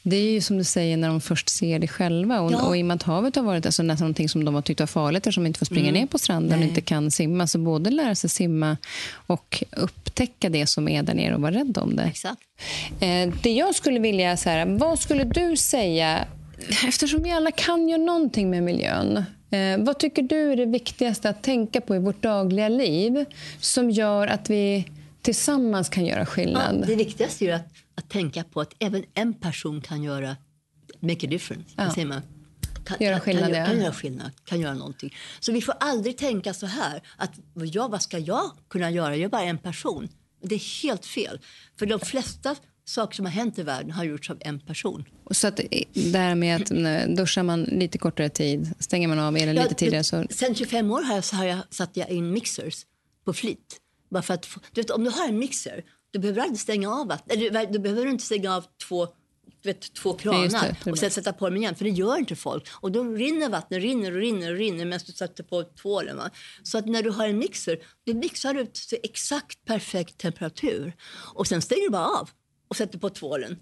det 0.03 0.15
är 0.15 0.31
ju 0.31 0.41
som 0.41 0.57
du 0.57 0.63
säger 0.63 0.97
när 0.97 1.07
de 1.07 1.21
först 1.21 1.49
ser 1.49 1.79
det 1.79 1.87
själva. 1.87 2.41
Och, 2.41 2.51
ja. 2.51 2.61
och 2.61 2.77
i 2.77 2.81
och 2.81 2.85
med 2.85 2.95
att 2.95 3.03
havet 3.03 3.35
har 3.35 3.43
varit 3.43 3.65
alltså, 3.65 3.83
nästan 3.83 4.05
någonting 4.05 4.29
som 4.29 4.45
de 4.45 4.55
har 4.55 4.61
tyckt 4.61 4.79
var 4.79 4.87
farligt 4.87 5.27
eftersom 5.27 5.43
de 5.43 5.47
inte 5.47 5.59
får 5.59 5.65
springa 5.65 5.89
mm. 5.89 6.01
ner 6.01 6.07
på 6.07 6.17
stranden 6.17 6.59
Nej. 6.59 6.59
och 6.59 6.69
inte 6.69 6.81
kan 6.81 7.11
simma. 7.11 7.47
Så 7.47 7.59
både 7.59 7.89
lära 7.89 8.15
sig 8.15 8.29
simma 8.29 8.77
och 9.11 9.63
upptäcka 9.71 10.49
det 10.49 10.67
som 10.67 10.87
är 10.87 11.03
där 11.03 11.13
nere 11.13 11.35
och 11.35 11.41
vara 11.41 11.51
rädd 11.51 11.77
om 11.77 11.95
det. 11.95 12.03
Exakt. 12.03 12.41
Eh, 12.99 13.33
det 13.43 13.51
jag 13.51 13.75
skulle 13.75 13.99
vilja, 13.99 14.37
så 14.37 14.49
här, 14.49 14.65
vad 14.65 14.99
skulle 14.99 15.23
du 15.23 15.57
säga, 15.57 16.25
eftersom 16.87 17.23
vi 17.23 17.31
alla 17.31 17.51
kan 17.51 17.89
göra 17.89 18.01
någonting 18.01 18.49
med 18.49 18.63
miljön, 18.63 19.17
eh, 19.51 19.77
vad 19.77 19.99
tycker 19.99 20.21
du 20.21 20.51
är 20.51 20.55
det 20.55 20.65
viktigaste 20.65 21.29
att 21.29 21.43
tänka 21.43 21.81
på 21.81 21.95
i 21.95 21.99
vårt 21.99 22.23
dagliga 22.23 22.69
liv 22.69 23.25
som 23.59 23.91
gör 23.91 24.27
att 24.27 24.49
vi 24.49 24.85
tillsammans 25.21 25.89
kan 25.89 26.05
göra 26.05 26.25
skillnad? 26.25 26.77
Ja, 26.81 26.85
det 26.87 26.95
viktigaste 26.95 27.45
är 27.45 27.53
att 27.53 27.67
att 27.99 28.09
tänka 28.09 28.43
på 28.43 28.61
att 28.61 28.73
även 28.79 29.03
en 29.13 29.33
person 29.33 29.81
kan 29.81 30.03
göra 30.03 30.37
make 30.99 31.27
a 31.27 31.29
difference. 31.29 31.73
Ja. 31.77 31.93
Säger 31.93 32.07
man? 32.07 32.21
Kan, 32.85 32.97
göra 32.99 33.19
skillnad, 33.19 33.45
kan, 33.45 33.53
kan, 33.53 33.65
kan, 33.65 33.81
göra 33.81 33.93
skillnad, 33.93 34.31
kan 34.45 34.59
göra 34.59 34.73
någonting. 34.73 35.15
Så 35.39 35.51
vi 35.51 35.61
får 35.61 35.75
aldrig 35.79 36.17
tänka 36.17 36.53
så 36.53 36.65
här 36.65 37.01
att 37.17 37.31
ja, 37.53 37.87
vad 37.87 38.01
ska 38.01 38.17
jag 38.17 38.51
kunna 38.69 38.91
göra? 38.91 39.15
Jag 39.15 39.25
är 39.25 39.29
bara 39.29 39.43
en 39.43 39.57
person. 39.57 40.09
Det 40.41 40.55
är 40.55 40.83
helt 40.83 41.05
fel. 41.05 41.39
För 41.79 41.85
de 41.85 41.99
flesta 41.99 42.55
saker 42.85 43.15
som 43.15 43.25
har 43.25 43.31
hänt 43.31 43.59
i 43.59 43.63
världen 43.63 43.91
har 43.91 44.03
gjorts 44.03 44.29
av 44.29 44.37
en 44.39 44.59
person. 44.59 45.05
Och 45.23 45.35
så 45.35 45.47
att 45.47 45.59
det 45.93 46.19
här 46.19 46.35
med 46.35 46.61
att 46.61 46.71
eh, 46.71 47.15
duschar 47.15 47.43
man 47.43 47.63
lite 47.63 47.97
kortare 47.97 48.29
tid, 48.29 48.73
stänger 48.79 49.07
man 49.07 49.19
av 49.19 49.37
elen 49.37 49.55
ja, 49.55 49.63
lite 49.63 49.75
tidigare 49.75 50.03
så... 50.03 50.25
Sen 50.29 50.55
25 50.55 50.91
år 50.91 51.01
har 51.01 51.15
jag, 51.15 51.23
så 51.23 51.35
har 51.35 51.45
jag 51.45 51.59
satt 51.69 51.97
jag 51.97 52.09
in 52.09 52.31
mixers 52.31 52.85
på 53.25 53.33
flit. 53.33 53.77
Bara 54.09 54.23
för 54.23 54.33
att, 54.33 54.47
du 54.71 54.81
vet, 54.81 54.89
om 54.89 55.03
du 55.03 55.09
har 55.09 55.27
en 55.27 55.39
mixer 55.39 55.83
du 56.11 56.19
behöver 56.19 56.41
aldrig 56.41 56.59
stänga 56.59 56.95
av 56.95 57.07
vattnet. 57.07 57.39
Du, 57.39 57.49
du 57.71 57.79
behöver 57.79 58.05
inte 58.05 58.23
stänga 58.23 58.55
av 58.55 58.65
två 58.87 59.07
vet, 59.63 59.93
två 59.93 60.13
kranar 60.13 60.77
det, 60.83 60.91
och 60.91 60.97
sen 60.97 61.11
sätta 61.11 61.33
på 61.33 61.45
dem 61.45 61.57
igen. 61.57 61.75
För 61.75 61.85
det 61.85 61.91
gör 61.91 62.17
inte 62.17 62.35
folk. 62.35 62.67
Och 62.71 62.91
då 62.91 63.03
rinner 63.03 63.49
vattnet 63.49 63.81
rinner 63.81 64.11
och 64.11 64.17
rinner 64.17 64.51
och 64.51 64.57
rinner 64.57 64.85
medan 64.85 64.99
du 65.05 65.11
sätter 65.11 65.43
på 65.43 65.63
tvålen. 65.63 66.17
Va? 66.17 66.29
Så 66.63 66.77
att 66.77 66.85
när 66.85 67.03
du 67.03 67.09
har 67.09 67.27
en 67.27 67.37
mixer, 67.37 67.79
du 68.03 68.13
mixar 68.13 68.55
ut 68.55 68.73
till 68.73 68.97
exakt 69.03 69.65
perfekt 69.65 70.17
temperatur. 70.17 70.95
Och 71.33 71.47
sen 71.47 71.61
stänger 71.61 71.83
du 71.83 71.89
bara 71.89 72.05
av 72.05 72.29
och 72.67 72.75
sätter 72.75 72.99
på 72.99 73.09
tvålen. 73.09 73.59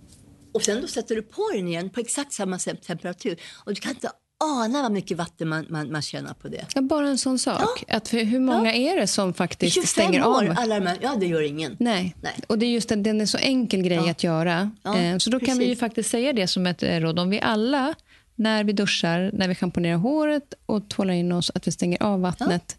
Och 0.53 0.61
sen 0.61 0.81
då 0.81 0.87
sätter 0.87 1.15
du 1.15 1.21
på 1.21 1.51
den 1.53 1.67
igen 1.67 1.89
på 1.89 1.99
exakt 1.99 2.33
samma 2.33 2.57
temperatur. 2.57 3.41
Och 3.65 3.73
du 3.73 3.81
kan 3.81 3.91
inte 3.91 4.11
ana 4.39 4.81
vad 4.81 4.91
mycket 4.91 5.17
vatten 5.17 5.47
man, 5.47 5.65
man, 5.69 5.91
man 5.91 6.01
tjänar 6.01 6.33
på 6.33 6.47
det. 6.47 6.65
Ja, 6.75 6.81
bara 6.81 7.07
en 7.07 7.17
sån 7.17 7.39
sak. 7.39 7.83
Ja. 7.87 7.97
Att 7.97 8.13
hur 8.13 8.39
många 8.39 8.75
ja. 8.75 8.91
är 8.91 8.99
det 8.99 9.07
som 9.07 9.33
faktiskt 9.33 9.87
stänger 9.87 10.27
år, 10.27 10.49
av? 10.49 10.55
Alla 10.57 10.79
de 10.79 10.95
ja, 11.01 11.15
det 11.19 11.25
gör 11.25 11.41
ingen. 11.41 11.75
Nej. 11.79 12.15
Nej. 12.21 12.33
Och 12.47 12.59
det 12.59 12.65
är 12.65 12.69
just 12.69 12.91
att 12.91 13.03
den 13.03 13.21
är 13.21 13.25
så 13.25 13.37
enkel 13.37 13.81
grej 13.81 14.09
att 14.09 14.23
göra. 14.23 14.71
Eh, 14.85 15.17
så 15.17 15.29
då 15.29 15.39
Precis. 15.39 15.53
kan 15.53 15.59
vi 15.59 15.65
ju 15.65 15.75
faktiskt 15.75 16.09
säga 16.09 16.33
det 16.33 16.47
som 16.47 16.67
ett 16.67 16.83
eh, 16.83 16.99
råd. 16.99 17.19
Om 17.19 17.29
vi 17.29 17.41
alla, 17.41 17.93
när 18.35 18.63
vi 18.63 18.73
duschar, 18.73 19.31
när 19.33 19.47
vi 19.47 19.55
schamponerar 19.55 19.97
håret 19.97 20.53
och 20.65 20.89
tvålar 20.89 21.13
in 21.13 21.31
oss, 21.31 21.51
att 21.55 21.67
vi 21.67 21.71
stänger 21.71 22.03
av 22.03 22.21
vattnet 22.21 22.77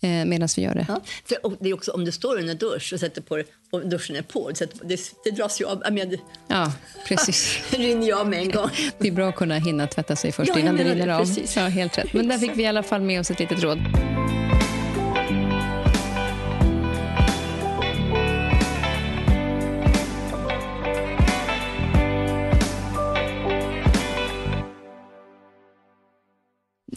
eh, 0.00 0.24
medan 0.24 0.48
vi 0.56 0.62
gör 0.62 0.74
det. 0.74 0.86
Ja, 0.88 1.00
för, 1.24 1.56
det 1.60 1.68
är 1.68 1.74
också 1.74 1.90
om 1.90 2.04
du 2.04 2.12
står 2.12 2.38
under 2.38 2.54
dusch 2.54 2.92
och 2.92 3.00
sätter 3.00 3.22
på 3.22 3.36
det, 3.36 3.44
och 3.70 3.88
duschen 3.88 4.16
är 4.16 4.22
på, 4.22 4.50
det, 4.50 4.70
det, 4.82 5.00
det 5.24 5.30
dras 5.30 5.60
ju 5.60 5.64
av. 5.64 5.82
Med, 5.92 6.18
ja, 6.48 6.72
precis. 7.06 7.60
det 7.70 7.76
rinner 7.76 8.08
jag 8.08 8.26
med 8.26 8.40
en 8.40 8.50
gång. 8.50 8.70
Det 8.98 9.08
är 9.08 9.12
bra 9.12 9.28
att 9.28 9.36
kunna 9.36 9.58
hinna 9.58 9.86
tvätta 9.86 10.16
sig 10.16 10.32
först 10.32 10.50
ja, 10.54 10.58
innan 10.58 10.76
det 10.76 10.84
rinner 10.84 11.08
av. 11.08 11.18
Precis. 11.18 11.56
Ja, 11.56 11.62
helt 11.62 11.98
rätt. 11.98 12.12
Men 12.12 12.28
där 12.28 12.38
fick 12.38 12.56
vi 12.56 12.62
i 12.62 12.66
alla 12.66 12.82
fall 12.82 13.00
med 13.00 13.20
oss 13.20 13.30
ett 13.30 13.38
litet 13.38 13.62
råd. 13.62 13.78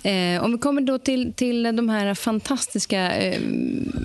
Eh, 0.04 0.44
om 0.44 0.52
vi 0.52 0.58
kommer 0.58 0.82
då 0.82 0.98
till, 1.00 1.34
till 1.34 1.64
de 1.64 1.90
här 1.90 2.14
fantastiska 2.14 3.16
eh, 3.16 3.42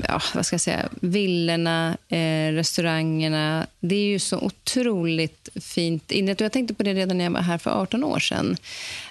ja, 0.09 0.21
vad 0.35 0.47
ska 0.47 0.55
jag 0.55 0.61
säga, 0.61 0.89
villorna, 1.01 1.97
eh, 2.09 2.53
restaurangerna. 2.53 3.67
Det 3.81 3.95
är 3.95 4.07
ju 4.07 4.19
så 4.19 4.39
otroligt 4.39 5.49
fint 5.55 6.11
inrett. 6.13 6.41
Jag 6.41 6.53
tänkte 6.53 6.75
på 6.75 6.83
det 6.83 6.95
redan 6.95 7.19
när 7.19 7.25
jag 7.25 7.31
var 7.33 7.41
här 7.41 7.59
för 7.59 7.71
18 7.71 8.05
år 8.05 8.19
sedan. 8.19 8.57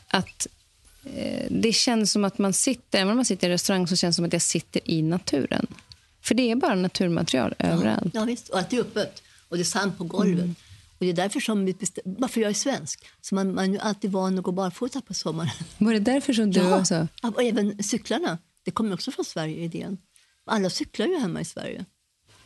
Att 0.07 0.47
eh, 1.15 1.45
det 1.49 1.73
känns 1.73 2.11
som 2.11 2.25
att 2.25 2.37
man 2.37 2.53
sitter, 2.53 2.99
även 2.99 3.09
om 3.11 3.15
man 3.15 3.25
sitter 3.25 3.49
i 3.49 3.53
restaurang 3.53 3.87
så 3.87 3.95
känns 3.95 4.15
det 4.15 4.17
som 4.17 4.25
att 4.25 4.33
jag 4.33 4.41
sitter 4.41 4.81
i 4.91 5.01
naturen. 5.01 5.67
För 6.21 6.35
det 6.35 6.51
är 6.51 6.55
bara 6.55 6.75
naturmaterial 6.75 7.53
Ja, 7.57 7.65
överallt. 7.65 8.13
ja 8.13 8.23
visst. 8.23 8.49
Och 8.49 8.59
att 8.59 8.69
det 8.69 8.75
är 8.77 8.81
öppet. 8.81 9.21
Och 9.49 9.57
det 9.57 9.61
är 9.61 9.65
sand 9.65 9.97
på 9.97 10.03
golvet. 10.03 10.43
Mm. 10.43 10.55
Och 10.97 11.05
det 11.05 11.09
är 11.09 11.13
därför 11.13 11.39
som 11.39 11.65
vi 11.65 11.75
Varför 12.05 12.41
jag 12.41 12.49
är 12.49 12.53
svensk. 12.53 13.05
Så 13.21 13.35
man, 13.35 13.53
man 13.55 13.75
är 13.75 13.79
alltid 13.79 14.11
van 14.11 14.37
att 14.37 14.43
gå 14.43 14.51
barfota 14.51 15.01
på 15.01 15.13
sommaren. 15.13 15.51
Var 15.77 15.93
det 15.93 15.99
därför 15.99 16.33
som 16.33 16.51
du 16.51 16.59
Ja, 16.59 16.79
också... 16.79 17.07
och 17.23 17.43
även 17.43 17.83
cyklarna. 17.83 18.37
Det 18.63 18.71
kommer 18.71 18.93
också 18.93 19.11
från 19.11 19.25
Sverige, 19.25 19.63
idén. 19.63 19.97
Alla 20.45 20.69
cyklar 20.69 21.05
ju 21.07 21.19
hemma 21.19 21.41
i 21.41 21.45
Sverige. 21.45 21.85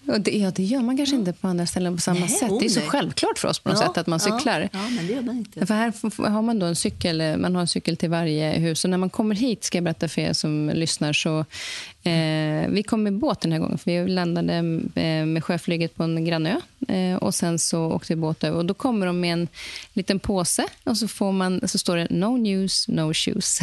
Och 0.09 0.21
det, 0.21 0.31
ja, 0.31 0.51
det 0.51 0.63
gör 0.63 0.81
man 0.81 0.97
kanske 0.97 1.15
inte 1.15 1.33
på 1.33 1.47
andra 1.47 1.65
ställen 1.65 1.95
på 1.95 2.01
samma 2.01 2.19
Nej, 2.19 2.29
sätt. 2.29 2.51
oh, 2.51 2.59
Det 2.59 2.65
är 2.65 2.69
så 2.69 2.79
nej. 2.79 2.89
självklart 2.89 3.39
för 3.39 3.47
oss 3.47 3.59
på 3.59 3.69
något 3.69 3.79
Ja, 3.81 3.87
sätt 3.87 3.97
att 3.97 4.07
man 4.07 4.19
ja, 4.25 4.37
cyklar. 4.37 4.69
Ja, 4.73 4.89
men 4.89 5.07
det 5.07 5.13
gör 5.13 5.21
man 5.21 5.37
inte. 5.37 5.65
För 5.65 5.73
här 5.73 6.29
har 6.29 6.41
man 6.41 6.59
då 6.59 6.65
en 6.65 6.75
cykel, 6.75 7.21
eh, 7.21 7.37
man 7.37 7.55
har 7.55 7.61
en 7.61 7.67
cykel 7.67 7.97
till 7.97 8.09
varje 8.09 8.51
hus. 8.51 8.83
Och 8.83 8.89
när 8.89 8.97
man 8.97 9.09
kommer 9.09 9.35
hit, 9.35 9.63
ska 9.63 9.77
jag 9.77 9.83
berätta 9.83 10.07
för 10.07 10.21
er 10.21 10.33
som 10.33 10.71
lyssnar, 10.73 11.13
så 11.13 11.39
eh, 12.03 12.69
vi 12.69 12.83
kom 12.87 13.03
med 13.03 13.13
båt 13.13 13.41
den 13.41 13.51
här 13.51 13.59
gången. 13.59 13.77
För 13.77 13.91
vi 13.91 14.07
landade 14.07 14.53
eh, 14.95 15.25
med 15.25 15.43
sjöflyget 15.43 15.95
på 15.95 16.03
en 16.03 16.25
grannö. 16.25 16.55
Eh, 16.87 17.15
och 17.15 17.35
sen 17.35 17.59
så 17.59 17.85
åkte 17.85 18.13
vi 18.13 18.21
båt 18.21 18.43
över. 18.43 18.57
Och 18.57 18.65
då 18.65 18.73
kommer 18.73 19.05
de 19.05 19.19
med 19.19 19.33
en 19.33 19.47
liten 19.93 20.19
påse 20.19 20.65
och 20.83 20.97
så, 20.97 21.07
får 21.07 21.31
man, 21.31 21.67
så 21.67 21.77
står 21.77 21.97
det 21.97 22.07
no 22.09 22.37
news, 22.37 22.87
no 22.87 23.13
shoes. 23.13 23.59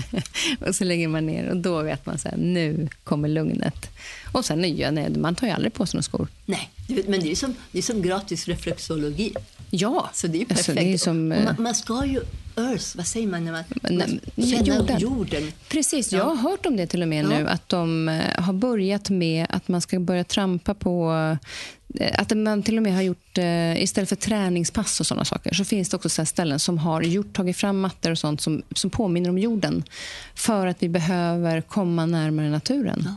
och 0.66 0.74
så 0.74 0.84
lägger 0.84 1.08
man 1.08 1.26
ner 1.26 1.48
och 1.48 1.56
då 1.56 1.82
vet 1.82 2.06
man 2.06 2.18
så 2.18 2.28
här, 2.28 2.36
nu 2.36 2.88
kommer 3.04 3.28
lugnet. 3.28 3.90
Och 4.32 4.44
sen 4.44 4.64
ju, 4.76 4.90
nej, 4.90 5.10
man 5.10 5.34
tar 5.34 5.46
ju 5.46 5.52
aldrig 5.52 5.72
på 5.74 5.86
sig 5.86 5.96
några 5.96 6.02
skor. 6.02 6.28
Nej, 6.46 6.70
men 7.08 7.20
det 7.20 7.30
är 7.30 7.34
som, 7.36 7.54
det 7.72 7.78
är 7.78 7.82
som 7.82 8.02
gratis 8.02 8.48
reflexologi. 8.48 9.34
Ja, 9.70 10.10
Så 10.14 10.26
det 10.26 10.38
är 10.38 10.40
ju 10.40 10.46
alltså, 10.50 10.72
perfekt. 10.72 10.86
det 10.86 10.92
är 10.94 10.98
som, 10.98 11.32
Och 11.32 11.38
eh, 11.38 11.44
man, 11.44 11.54
man 11.58 11.74
ska 11.74 12.04
ju 12.06 12.20
earth, 12.56 12.96
vad 12.96 13.06
säger 13.06 13.26
man 13.26 13.44
när 13.44 13.52
man, 13.52 13.64
man 13.82 13.96
nej, 13.96 14.20
känner 14.50 14.64
jorden. 14.78 14.98
jorden. 15.00 15.52
Precis, 15.68 16.12
jag 16.12 16.24
har 16.24 16.36
hört 16.36 16.66
om 16.66 16.76
det 16.76 16.86
till 16.86 17.02
och 17.02 17.08
med 17.08 17.24
Ja. 17.24 17.28
nu. 17.28 17.48
Att 17.48 17.68
de 17.68 18.08
eh, 18.08 18.42
har 18.42 18.52
börjat 18.52 19.10
med 19.10 19.46
att 19.50 19.68
man 19.68 19.80
ska 19.80 20.00
börja 20.00 20.24
trampa 20.24 20.74
på... 20.74 21.12
eh, 22.00 22.20
Att 22.20 22.36
man 22.36 22.62
till 22.62 22.76
och 22.76 22.82
med 22.82 22.94
har 22.94 23.02
gjort, 23.02 23.38
eh, 23.38 23.82
istället 23.82 24.08
för 24.08 24.16
träningspass 24.16 25.00
och 25.00 25.06
sådana 25.06 25.24
saker, 25.24 25.54
så 25.54 25.64
finns 25.64 25.88
det 25.88 25.96
också 25.96 26.08
så 26.08 26.24
ställen 26.26 26.58
som 26.58 26.78
har 26.78 27.02
gjort, 27.02 27.32
tagit 27.32 27.56
fram 27.56 27.80
mattor 27.80 28.10
och 28.10 28.18
sånt 28.18 28.40
som, 28.40 28.62
som 28.74 28.90
påminner 28.90 29.30
om 29.30 29.38
jorden. 29.38 29.84
För 30.34 30.66
att 30.66 30.82
vi 30.82 30.88
behöver 30.88 31.60
komma 31.60 32.06
närmare 32.06 32.50
naturen. 32.50 33.02
Ja, 33.04 33.14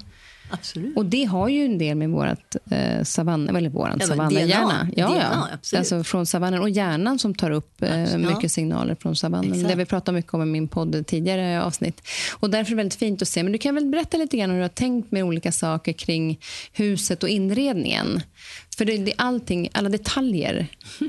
absolut. 0.49 0.97
Och 0.97 1.05
det 1.05 1.23
har 1.23 1.47
ju 1.47 1.65
en 1.65 1.77
del 1.77 1.97
med 1.97 2.09
vårt 2.09 2.55
eh, 2.71 3.03
savann, 3.03 3.55
eller 3.55 3.69
våran 3.69 3.99
Ja. 3.99 4.15
DNA, 4.15 4.89
Ja, 4.95 5.07
DNA, 5.07 5.49
ja. 5.71 5.77
Alltså 5.77 6.03
från 6.03 6.25
savannen. 6.25 6.61
Och 6.61 6.69
hjärnan 6.69 7.19
som 7.19 7.35
tar 7.35 7.51
upp 7.51 7.81
eh, 7.81 8.17
mycket 8.17 8.51
signaler 8.51 8.95
från 8.95 9.15
savannen. 9.15 9.53
Exakt. 9.53 9.69
Det 9.69 9.75
vi 9.75 9.85
pratat 9.85 10.15
mycket 10.15 10.33
om 10.33 10.41
i 10.41 10.45
min 10.45 10.67
podd 10.67 11.07
tidigare 11.07 11.63
avsnitt. 11.63 12.01
Och 12.33 12.49
därför 12.49 12.71
är 12.71 12.75
det 12.75 12.77
väldigt 12.77 12.99
fint 12.99 13.21
att 13.21 13.27
se. 13.27 13.43
Men 13.43 13.51
du 13.51 13.57
kan 13.57 13.75
väl 13.75 13.85
berätta 13.85 14.17
lite 14.17 14.37
grann 14.37 14.49
hur 14.49 14.57
du 14.57 14.63
har 14.63 14.69
tänkt 14.69 15.11
med 15.11 15.23
olika 15.23 15.51
saker 15.51 15.93
kring 15.93 16.39
huset 16.73 17.23
och 17.23 17.29
inredningen. 17.29 18.21
För 18.77 18.85
det, 18.85 18.97
det 18.97 19.11
är 19.11 19.15
allting, 19.17 19.69
alla 19.73 19.89
detaljer. 19.89 20.67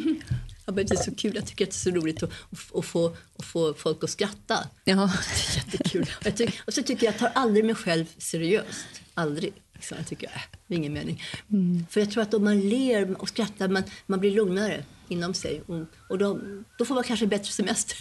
Ja, 0.69 0.75
men 0.75 0.87
det 0.87 0.95
är 0.95 0.97
så 0.97 1.15
kul. 1.15 1.35
Jag 1.35 1.47
tycker 1.47 1.65
att 1.65 1.71
det 1.71 1.75
är 1.75 1.79
så 1.79 1.91
roligt 1.91 2.23
att, 2.23 2.31
att, 2.31 2.77
att, 2.77 2.85
få, 2.85 3.17
att 3.39 3.45
få 3.45 3.75
folk 3.75 4.05
att 4.05 4.11
skratta. 4.11 4.59
Ja. 4.85 4.95
Det 5.55 5.59
är 5.59 5.65
jättekul. 5.67 6.03
Och, 6.03 6.27
jag 6.27 6.37
tyck, 6.37 6.61
och 6.67 6.75
så 6.75 6.83
tycker 6.83 7.07
jag 7.07 7.15
att 7.15 7.21
jag 7.21 7.33
tar 7.33 7.41
aldrig 7.43 7.65
mig 7.65 7.75
själv 7.75 8.05
seriöst. 8.19 8.87
Aldrig. 9.19 9.53
Så 9.81 9.95
jag 9.95 10.07
tycker, 10.07 10.27
äh, 10.27 10.41
det 10.67 10.75
är 10.75 10.79
ingen 10.79 10.93
mening. 10.93 11.23
Mm. 11.51 11.87
För 11.91 12.01
jag 12.01 12.11
tror 12.11 12.23
att 12.23 12.35
om 12.35 12.45
man 12.45 12.61
ler 12.61 13.21
och 13.23 13.29
skrattar, 13.29 13.69
man, 13.69 13.83
man 14.07 14.21
blir 14.21 14.31
lugnare 14.31 14.85
inom 15.09 15.35
sig. 15.35 15.63
Och, 15.67 15.87
och 16.09 16.19
då, 16.19 16.41
då 16.79 16.85
får 16.85 16.95
man 16.95 17.05
kanske 17.05 17.27
bättre 17.27 17.53
semester. 17.53 17.99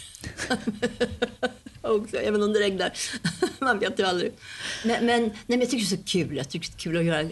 Också, 1.82 2.16
även 2.16 2.42
om 2.42 2.52
det 2.52 2.60
regnar. 2.60 2.92
man 3.60 3.78
vet 3.78 3.98
ju 3.98 4.04
aldrig. 4.04 4.32
Men, 4.84 5.06
men, 5.06 5.22
nej, 5.22 5.32
men 5.46 5.60
jag 5.60 5.70
tycker 5.70 5.86
det 5.90 5.94
är 5.94 5.96
så 5.96 6.04
kul. 6.04 6.36
Jag 6.36 6.48
tycker 6.48 6.68
det 6.68 6.74
är 6.74 6.78
kul 6.78 6.96
att 6.96 7.04
göra 7.04 7.28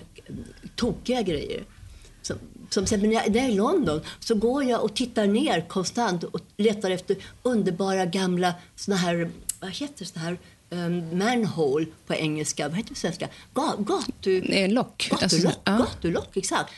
tokiga 0.76 1.22
grejer. 1.22 1.64
Som, 2.22 2.38
som 2.38 2.70
sen, 2.70 2.82
exempel 2.82 3.08
när 3.08 3.16
jag, 3.16 3.30
när 3.30 3.38
jag 3.38 3.48
är 3.48 3.52
i 3.52 3.54
London 3.54 4.00
så 4.20 4.34
går 4.34 4.64
jag 4.64 4.84
och 4.84 4.96
tittar 4.96 5.26
ner 5.26 5.68
konstant 5.68 6.24
och 6.24 6.40
letar 6.56 6.90
efter 6.90 7.16
underbara 7.42 8.04
gamla 8.04 8.54
såna 8.76 8.96
här, 8.96 9.30
vad 9.60 9.70
heter 9.70 10.04
såna 10.04 10.24
här, 10.24 10.38
um, 10.70 11.18
manhole 11.18 11.86
på 12.06 12.14
engelska, 12.14 12.68
vad 12.68 12.76
heter 12.76 12.88
det 12.88 12.94
på 12.94 13.00
svenska? 13.00 13.28
Ga, 13.54 13.74
gatu... 13.78 14.42
Eh, 14.42 14.72
Lock. 14.72 15.08
Gatulock, 15.10 15.22
Alltså, 15.22 15.52
ja. 15.64 15.78
gatulock, 15.78 16.36
exakt. 16.36 16.72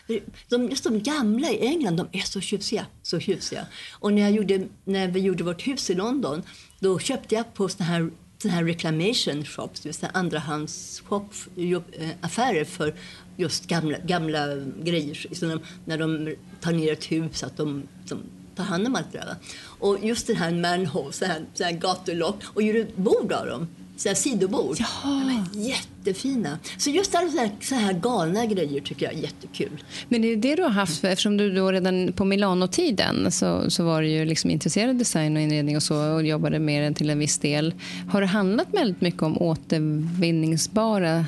De, 0.48 0.68
just 0.68 0.84
de 0.84 1.02
gamla 1.02 1.50
i 1.50 1.66
England, 1.66 1.96
de 1.96 2.06
är 2.12 2.20
så 2.22 2.40
tjusiga. 2.40 2.86
Så 3.02 3.20
tjusiga. 3.20 3.66
Och 3.92 4.12
när, 4.12 4.22
jag 4.22 4.30
gjorde, 4.30 4.66
när 4.84 5.08
vi 5.08 5.20
gjorde 5.20 5.44
vårt 5.44 5.66
hus 5.66 5.90
i 5.90 5.94
London, 5.94 6.42
då 6.78 6.98
köpte 6.98 7.34
jag 7.34 7.54
på 7.54 7.68
såna 7.68 7.84
här 7.84 8.10
såna 8.42 8.54
här 8.54 8.64
reclamation 8.64 9.44
shops, 9.44 9.80
säga 9.82 10.10
andrahandsaffärer 10.14 12.64
för 12.64 12.94
just 13.36 13.66
gamla, 13.66 13.98
gamla 13.98 14.46
grejer. 14.82 15.26
Så 15.34 15.46
när, 15.46 15.54
de, 15.56 15.62
när 15.84 15.98
de 15.98 16.34
tar 16.60 16.72
ner 16.72 16.92
ett 16.92 17.04
hus, 17.04 17.42
att 17.42 17.56
de, 17.56 17.82
de 18.08 18.18
tar 18.56 18.64
hand 18.64 18.86
om 18.86 18.94
allt 18.94 19.12
det 19.12 19.18
där. 19.18 19.36
Och 19.60 19.98
just 20.02 20.26
den 20.26 20.36
här 20.36 20.50
manhole, 20.52 21.12
så 21.12 21.24
här, 21.24 21.44
så 21.54 21.64
här 21.64 21.72
gatulock, 21.72 22.42
och 22.54 22.62
gjorde 22.62 22.86
bord 22.96 23.32
av 23.32 23.46
dem. 23.46 23.68
Så 23.98 24.08
här 24.08 24.14
sidobord. 24.14 24.76
Är 24.80 25.60
jättefina. 25.60 26.58
Så 26.76 26.90
just 26.90 27.14
alla 27.14 27.30
så 27.30 27.38
här, 27.38 27.50
så 27.60 27.74
här 27.74 27.92
galna 27.92 28.46
grejer 28.46 28.80
tycker 28.80 29.06
jag 29.06 29.14
är 29.14 29.18
jättekul. 29.18 29.84
Men 30.08 30.22
det 30.22 30.28
är 30.28 30.36
det 30.36 30.54
du 30.54 30.62
har 30.62 30.70
haft, 30.70 31.04
eftersom 31.04 31.36
du 31.36 31.54
då 31.54 31.72
redan 31.72 32.12
på 32.12 32.24
Milano-tiden 32.24 33.32
så, 33.32 33.70
så 33.70 33.84
var 33.84 34.02
du 34.02 34.08
ju 34.08 34.24
liksom 34.24 34.50
intresserad 34.50 34.90
av 34.90 34.96
design 34.96 35.36
och 35.36 35.42
inredning 35.42 35.76
och 35.76 35.82
så 35.82 36.12
och 36.12 36.26
jobbade 36.26 36.58
med 36.58 36.92
det 36.92 36.96
till 36.96 37.10
en 37.10 37.18
viss 37.18 37.38
del. 37.38 37.74
Har 38.10 38.20
det 38.20 38.26
handlat 38.26 38.68
väldigt 38.72 39.00
mycket 39.00 39.22
om 39.22 39.42
återvinningsbara 39.42 41.24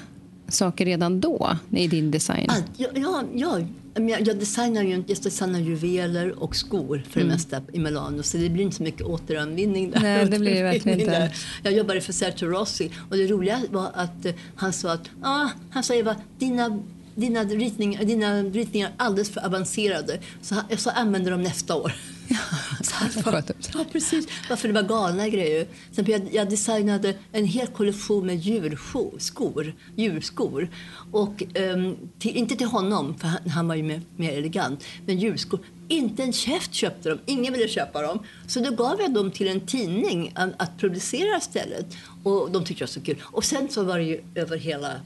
saker 0.50 0.84
redan 0.84 1.20
då 1.20 1.56
i 1.70 1.86
din 1.86 2.10
design? 2.10 2.46
Allt, 2.48 2.64
ja, 2.76 2.88
ja, 2.94 3.22
ja, 3.34 3.58
men 3.94 4.08
jag, 4.08 4.28
jag 4.28 4.38
designar 4.38 4.82
ju 4.82 5.04
jag 5.06 5.22
designar 5.22 5.60
juveler 5.60 6.42
och 6.42 6.56
skor 6.56 7.02
för 7.10 7.20
det 7.20 7.26
mesta 7.26 7.62
i 7.72 7.78
Milano 7.78 8.22
så 8.22 8.36
det 8.36 8.48
blir 8.48 8.64
inte 8.64 8.76
så 8.76 8.82
mycket 8.82 9.02
återanvinning 9.02 9.90
där. 9.90 9.98
Mm. 9.98 10.12
Nej, 10.12 10.26
det 10.30 10.38
blir 10.38 10.54
det 10.54 10.62
verkligen 10.62 11.00
inte. 11.00 11.18
där. 11.18 11.36
Jag 11.62 11.72
jobbade 11.72 12.00
för 12.00 12.12
Sergio 12.12 12.48
Rossi 12.48 12.90
och 13.10 13.16
det 13.16 13.26
roliga 13.26 13.60
var 13.70 13.90
att 13.94 14.26
eh, 14.26 14.32
han 14.54 14.72
sa 14.72 14.92
att 14.92 15.10
ah, 15.22 15.48
han 15.70 15.82
sa 15.82 15.94
Eva, 15.94 16.16
dina 16.38 16.82
dina 17.14 17.44
ritningar, 17.44 18.04
dina 18.04 18.42
ritningar 18.42 18.88
är 18.88 18.92
alldeles 18.96 19.30
för 19.30 19.46
avancerade. 19.46 20.18
Så, 20.42 20.54
så 20.76 20.90
använder 20.90 21.30
de 21.30 21.42
nästa 21.42 21.74
år. 21.74 21.92
ja, 23.74 23.84
precis. 23.92 24.26
Varför 24.48 24.68
det 24.68 24.74
var 24.74 24.82
galna 24.82 25.28
grejer. 25.28 25.66
Sen 25.92 26.04
jag, 26.08 26.28
jag 26.32 26.50
designade 26.50 27.14
en 27.32 27.44
hel 27.44 27.66
kollektion 27.66 28.26
med 28.26 28.36
djurskor. 28.36 29.74
Djurskor. 29.96 30.70
Och, 31.12 31.42
um, 31.74 31.96
till, 32.18 32.36
inte 32.36 32.56
till 32.56 32.66
honom, 32.66 33.18
för 33.18 33.28
han, 33.28 33.50
han 33.50 33.68
var 33.68 33.74
ju 33.74 33.82
mer, 33.82 34.00
mer 34.16 34.32
elegant. 34.32 34.84
Men 35.06 35.18
djurskor. 35.18 35.60
Inte 35.88 36.22
en 36.22 36.32
käft 36.32 36.74
köpte 36.74 37.08
de. 37.08 37.18
Ingen 37.26 37.52
ville 37.52 37.68
köpa 37.68 38.02
dem. 38.02 38.22
Så 38.46 38.60
då 38.60 38.70
gav 38.70 39.00
jag 39.00 39.14
dem 39.14 39.30
till 39.30 39.48
en 39.48 39.60
tidning 39.60 40.32
att, 40.34 40.50
att 40.56 40.78
publicera 40.78 41.38
istället. 41.38 41.86
Och 42.22 42.50
de 42.50 42.64
tyckte 42.64 42.82
jag 42.82 42.88
var 42.88 42.92
så 42.92 43.00
kul. 43.00 43.16
Och 43.22 43.44
sen 43.44 43.68
så 43.68 43.84
var 43.84 43.98
det 43.98 44.04
ju 44.04 44.20
över 44.34 44.56
hela, 44.56 45.00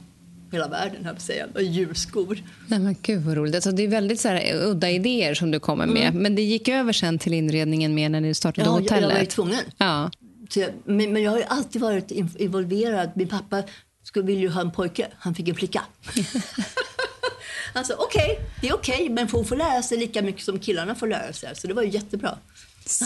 hela 0.55 0.67
världen, 0.67 1.05
här 1.05 1.15
säga. 1.17 1.45
Och 1.55 1.63
djurskor. 1.63 2.43
Nej, 2.67 2.79
men 2.79 2.95
gud 3.01 3.21
vad 3.21 3.35
roligt. 3.37 3.55
Alltså, 3.55 3.71
det 3.71 3.83
är 3.83 3.87
väldigt 3.87 4.19
så 4.19 4.27
här, 4.27 4.53
udda 4.65 4.89
idéer 4.89 5.33
som 5.33 5.51
du 5.51 5.59
kommer 5.59 5.85
med. 5.85 6.13
Men 6.15 6.35
det 6.35 6.41
gick 6.41 6.67
över 6.67 6.93
sen 6.93 7.19
till 7.19 7.33
inredningen 7.33 7.95
mer 7.95 8.09
när 8.09 8.21
du 8.21 8.33
startade 8.33 8.67
Ja, 8.69 8.79
jag, 8.79 8.85
jag 8.85 8.91
var 8.91 8.99
ju 8.99 9.05
hotellet. 9.07 9.29
tvungen. 9.29 9.61
Ja. 9.77 10.11
Jag, 10.53 10.69
men, 10.85 11.13
men 11.13 11.23
jag 11.23 11.31
har 11.31 11.41
alltid 11.47 11.81
varit 11.81 12.11
in- 12.11 12.35
involverad. 12.39 13.09
Min 13.15 13.27
pappa 13.27 13.63
skulle 14.03 14.25
ville 14.25 14.41
ju 14.41 14.49
ha 14.49 14.61
en 14.61 14.71
pojke. 14.71 15.07
Han 15.17 15.35
fick 15.35 15.47
en 15.47 15.55
flicka. 15.55 15.81
alltså 17.73 17.93
okej, 17.99 18.39
det 18.61 18.67
är 18.67 18.73
okej, 18.75 19.09
men 19.09 19.29
hon 19.29 19.45
får 19.45 19.55
lära 19.55 19.81
sig 19.83 19.97
lika 19.97 20.21
mycket 20.21 20.43
som 20.43 20.59
killarna 20.59 20.95
får 20.95 21.07
lära 21.07 21.33
sig. 21.33 21.49
Så 21.55 21.67
det 21.67 21.73
var 21.73 21.83
ju 21.83 21.89
jättebra. 21.89 22.37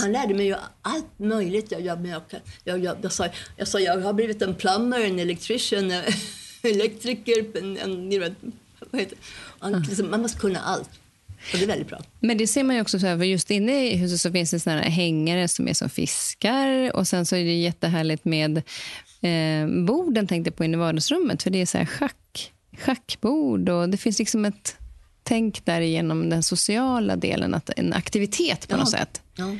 Han 0.02 0.12
lärde 0.12 0.34
mig 0.34 0.46
ju 0.46 0.56
allt 0.82 1.20
möjligt. 1.20 1.72
Jag, 1.72 1.82
jag, 1.82 2.08
jag, 2.08 2.22
jag, 2.64 2.80
jag, 2.84 2.98
jag, 3.02 3.12
sa, 3.12 3.28
jag 3.58 3.68
sa 3.68 3.80
jag 3.80 3.98
har 4.02 4.14
blivit 4.14 4.42
en 4.42 4.56
plumber, 4.56 5.00
en 5.06 5.20
electrician, 5.20 5.92
elektriker, 6.68 7.58
en, 7.58 7.78
en, 7.78 8.36
vad 8.92 9.02
heter? 9.02 9.18
Han, 9.60 9.82
liksom, 9.82 10.12
Man 10.12 10.22
måste 10.22 10.40
kunna 10.40 10.60
allt. 10.60 10.90
Och 11.54 11.58
det 11.58 11.64
är 11.64 11.68
väldigt 11.68 11.88
bra. 11.88 12.00
Men 12.20 12.38
det 12.38 12.48
ser 12.48 12.64
man 12.64 12.76
ju 12.76 12.82
också 12.82 13.00
så 13.00 13.06
här, 13.08 13.24
just 13.24 13.52
inne 13.52 13.88
i 13.88 13.96
huset 13.96 14.22
så 14.22 14.32
finns 14.32 14.52
det 14.52 14.60
såna 14.60 14.82
hängare 14.82 15.48
som 15.48 15.68
är 15.68 15.74
som 15.74 15.90
fiskar 15.90 16.96
och 16.96 17.08
sen 17.08 17.26
så 17.26 17.36
är 17.36 17.44
det 17.44 17.54
jättehärligt 17.62 18.26
med 18.26 18.58
eh, 19.22 19.68
borden 19.86 20.28
tänkte 20.28 20.48
jag 20.50 20.56
på 20.56 20.64
inne 20.64 20.78
i 20.78 20.80
vardagsrummet 20.80 21.44
för 21.44 21.50
det 21.50 21.62
är 21.62 21.66
så 21.66 21.78
här 21.78 21.86
schack, 21.86 22.52
schackbord 22.78 23.70
och 23.70 23.90
det 23.90 23.98
finns 23.98 24.20
liksom 24.20 24.46
ett 24.46 24.76
tänk 25.24 25.66
där 25.66 25.82
genom 25.82 26.30
den 26.30 26.44
sociala 26.44 27.16
delen, 27.16 27.54
att 27.54 27.70
en 27.78 27.94
aktivitet 27.94 28.68
på 28.68 28.74
Ja. 28.74 28.78
något 28.80 28.92
sätt. 28.92 29.22
Ja. 29.36 29.56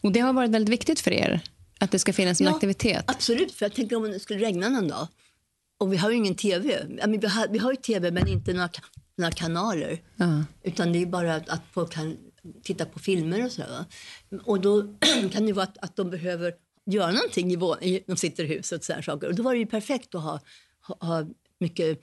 Och 0.00 0.12
det 0.12 0.20
har 0.20 0.32
varit 0.32 0.50
väldigt 0.50 0.72
viktigt 0.72 1.00
för 1.00 1.10
er. 1.12 1.40
Att 1.78 1.90
det 1.90 1.98
ska 1.98 2.12
finnas 2.12 2.40
en 2.40 2.48
aktivitet? 2.48 3.04
Absolut, 3.06 3.52
för 3.52 3.64
jag 3.64 3.74
tänker 3.74 3.96
om 3.96 4.02
det 4.10 4.20
skulle 4.20 4.40
regna 4.46 4.68
någon 4.68 4.88
dag 4.88 5.08
och 5.78 5.92
vi 5.92 5.96
har 5.96 6.10
ju 6.10 6.16
ingen 6.16 6.34
tv. 6.34 6.86
I 6.88 7.06
mean, 7.06 7.20
vi, 7.20 7.26
har, 7.26 7.48
vi 7.48 7.58
har 7.58 7.72
ju 7.72 7.76
tv 7.76 8.10
men 8.10 8.28
inte 8.28 8.52
några, 8.52 8.70
några 9.16 9.30
kanaler. 9.30 10.02
Ja. 10.16 10.44
Utan 10.62 10.92
det 10.92 11.02
är 11.02 11.06
bara 11.06 11.34
att, 11.34 11.48
att 11.48 11.62
folk 11.72 11.92
kan 11.92 12.16
titta 12.62 12.84
på 12.84 12.98
filmer 12.98 13.44
och 13.44 13.52
sådär. 13.52 13.84
Och 14.44 14.60
då 14.60 14.82
kan 15.32 15.46
det 15.46 15.52
vara 15.52 15.64
att, 15.64 15.78
att 15.78 15.96
de 15.96 16.10
behöver 16.10 16.54
göra 16.86 17.10
någonting 17.10 17.52
i, 17.52 17.54
i 17.94 18.04
de 18.06 18.16
sitter 18.16 18.44
i 18.44 18.46
huset 18.46 18.78
och 18.78 18.84
sådär 18.84 19.02
saker. 19.02 19.28
Och 19.28 19.34
då 19.34 19.42
var 19.42 19.52
det 19.52 19.58
ju 19.58 19.66
perfekt 19.66 20.14
att 20.14 20.22
ha, 20.22 20.40
ha, 20.80 20.96
ha 21.00 21.26
mycket 21.60 22.00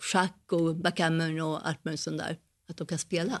schack 0.00 0.52
och 0.52 0.76
backgammon 0.76 1.40
och 1.40 1.68
allt 1.68 1.84
möjligt 1.84 2.00
sånt 2.00 2.18
där. 2.18 2.36
Att 2.68 2.76
de 2.76 2.86
kan 2.86 2.98
spela. 2.98 3.40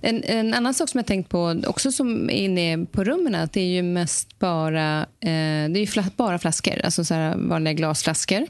En, 0.00 0.24
en 0.24 0.54
annan 0.54 0.74
sak 0.74 0.88
som 0.88 0.98
jag 0.98 1.06
tänkt 1.06 1.28
på, 1.28 1.62
också 1.66 1.92
som 1.92 2.30
är 2.30 2.34
inne 2.34 2.86
på 2.86 3.04
rummen, 3.04 3.34
att 3.34 3.52
det 3.52 3.60
är 3.60 3.66
ju 3.66 3.82
mest 3.82 4.38
bara, 4.38 5.00
eh, 5.00 5.06
det 5.20 5.78
är 5.78 5.78
ju 5.78 5.86
fla, 5.86 6.04
bara 6.16 6.38
flaskor. 6.38 6.80
Alltså 6.84 7.04
så 7.04 7.14
här 7.14 7.36
vanliga 7.36 7.74
glasflaskor 7.74 8.46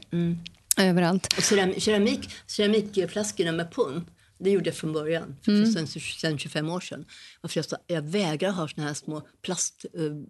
överallt. 0.77 1.33
Och 1.37 1.43
keram, 1.43 1.73
keramik, 1.73 2.29
keramikflaskorna 2.47 3.51
med 3.51 3.71
pump, 3.71 4.07
det 4.39 4.49
gjorde 4.49 4.69
jag 4.69 4.75
från 4.75 4.93
början, 4.93 5.35
för 5.41 5.65
sen, 5.65 5.87
sen 6.01 6.37
25 6.37 6.69
år 6.69 6.79
sedan. 6.79 7.05
Jag, 7.53 7.65
jag 7.87 8.01
vägrar 8.01 8.51
ha 8.51 8.67
såna 8.67 8.87
här 8.87 8.93
små 8.93 9.21
plasttuber 9.41 10.25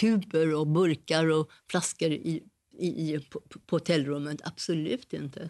tuber 0.00 0.54
och 0.54 0.66
burkar 0.66 1.30
och 1.30 1.50
flaskor 1.70 2.12
i, 2.12 2.42
i, 2.78 2.86
i, 2.86 3.20
på, 3.30 3.40
på 3.66 3.76
hotellrummet. 3.76 4.40
Absolut 4.44 5.12
inte. 5.12 5.48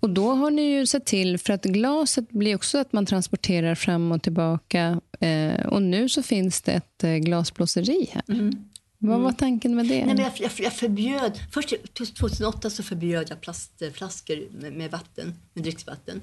Och 0.00 0.10
då 0.10 0.32
har 0.32 0.50
ni 0.50 0.62
ju 0.62 0.86
sett 0.86 1.04
till, 1.04 1.38
för 1.38 1.52
att 1.52 1.64
glaset 1.64 2.30
blir 2.30 2.54
också 2.54 2.78
att 2.78 2.92
man 2.92 3.06
transporterar 3.06 3.74
fram 3.74 4.12
och 4.12 4.22
tillbaka. 4.22 5.00
Eh, 5.20 5.66
och 5.66 5.82
nu 5.82 6.08
så 6.08 6.22
finns 6.22 6.62
det 6.62 6.72
ett 6.72 7.04
eh, 7.04 7.14
glasblåseri 7.14 8.10
här. 8.12 8.50
Vad 8.98 9.20
var 9.20 9.32
tanken 9.32 9.76
med 9.76 9.86
det? 9.86 10.06
Nej, 10.06 10.14
men 10.14 10.24
jag, 10.24 10.32
jag, 10.36 10.50
jag 10.56 10.72
förbjöd, 10.72 11.40
först 11.52 11.74
2008 12.18 12.70
så 12.70 12.82
förbjöd 12.82 13.26
jag 13.30 13.40
plastflaskor 13.40 14.60
med, 14.60 14.72
med 14.72 14.90
vatten, 14.90 15.34
med 15.52 15.64
dricksvatten. 15.64 16.20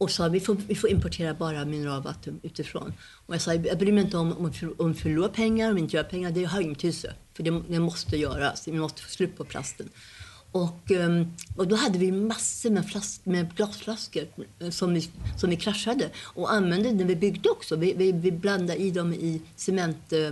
Och 0.00 0.10
sa 0.10 0.28
vi 0.28 0.40
får, 0.40 0.56
vi 0.68 0.74
får 0.74 0.90
importera 0.90 1.34
bara 1.34 1.64
mineralvatten 1.64 2.40
utifrån. 2.42 2.92
Och 3.26 3.34
jag 3.34 3.40
sa 3.40 3.54
jag 3.54 3.78
bryr 3.78 3.92
mig 3.92 4.04
inte 4.04 4.16
om 4.16 4.32
om 4.78 4.92
vi 4.92 4.98
förlorar 4.98 5.28
pengar, 5.28 5.68
om 5.68 5.74
vi 5.74 5.80
inte 5.80 5.96
gör 5.96 6.04
pengar. 6.04 6.30
Det 6.30 6.44
har 6.44 6.60
ingen 6.60 6.72
betydelse. 6.72 7.14
För 7.34 7.42
det, 7.42 7.62
det 7.68 7.80
måste 7.80 8.16
göras. 8.16 8.68
Vi 8.68 8.72
måste 8.72 9.02
få 9.02 9.08
slut 9.08 9.36
på 9.36 9.44
plasten. 9.44 9.88
Och, 10.52 10.90
ehm, 10.90 11.32
och 11.56 11.68
då 11.68 11.76
hade 11.76 11.98
vi 11.98 12.12
massor 12.12 12.70
med, 12.70 12.88
flask, 12.88 13.20
med 13.24 13.56
glasflaskor 13.56 14.26
eh, 14.58 14.70
som 14.70 14.94
vi, 14.94 15.10
som 15.36 15.50
vi 15.50 15.56
kraschade 15.56 16.10
och 16.18 16.52
använde 16.52 16.92
när 16.92 17.04
vi 17.04 17.16
byggde 17.16 17.48
också. 17.48 17.76
Vi, 17.76 17.94
vi, 17.96 18.12
vi 18.12 18.32
blandade 18.32 18.80
i 18.80 18.90
dem 18.90 19.12
i 19.12 19.42
cement, 19.56 20.12
eh, 20.12 20.30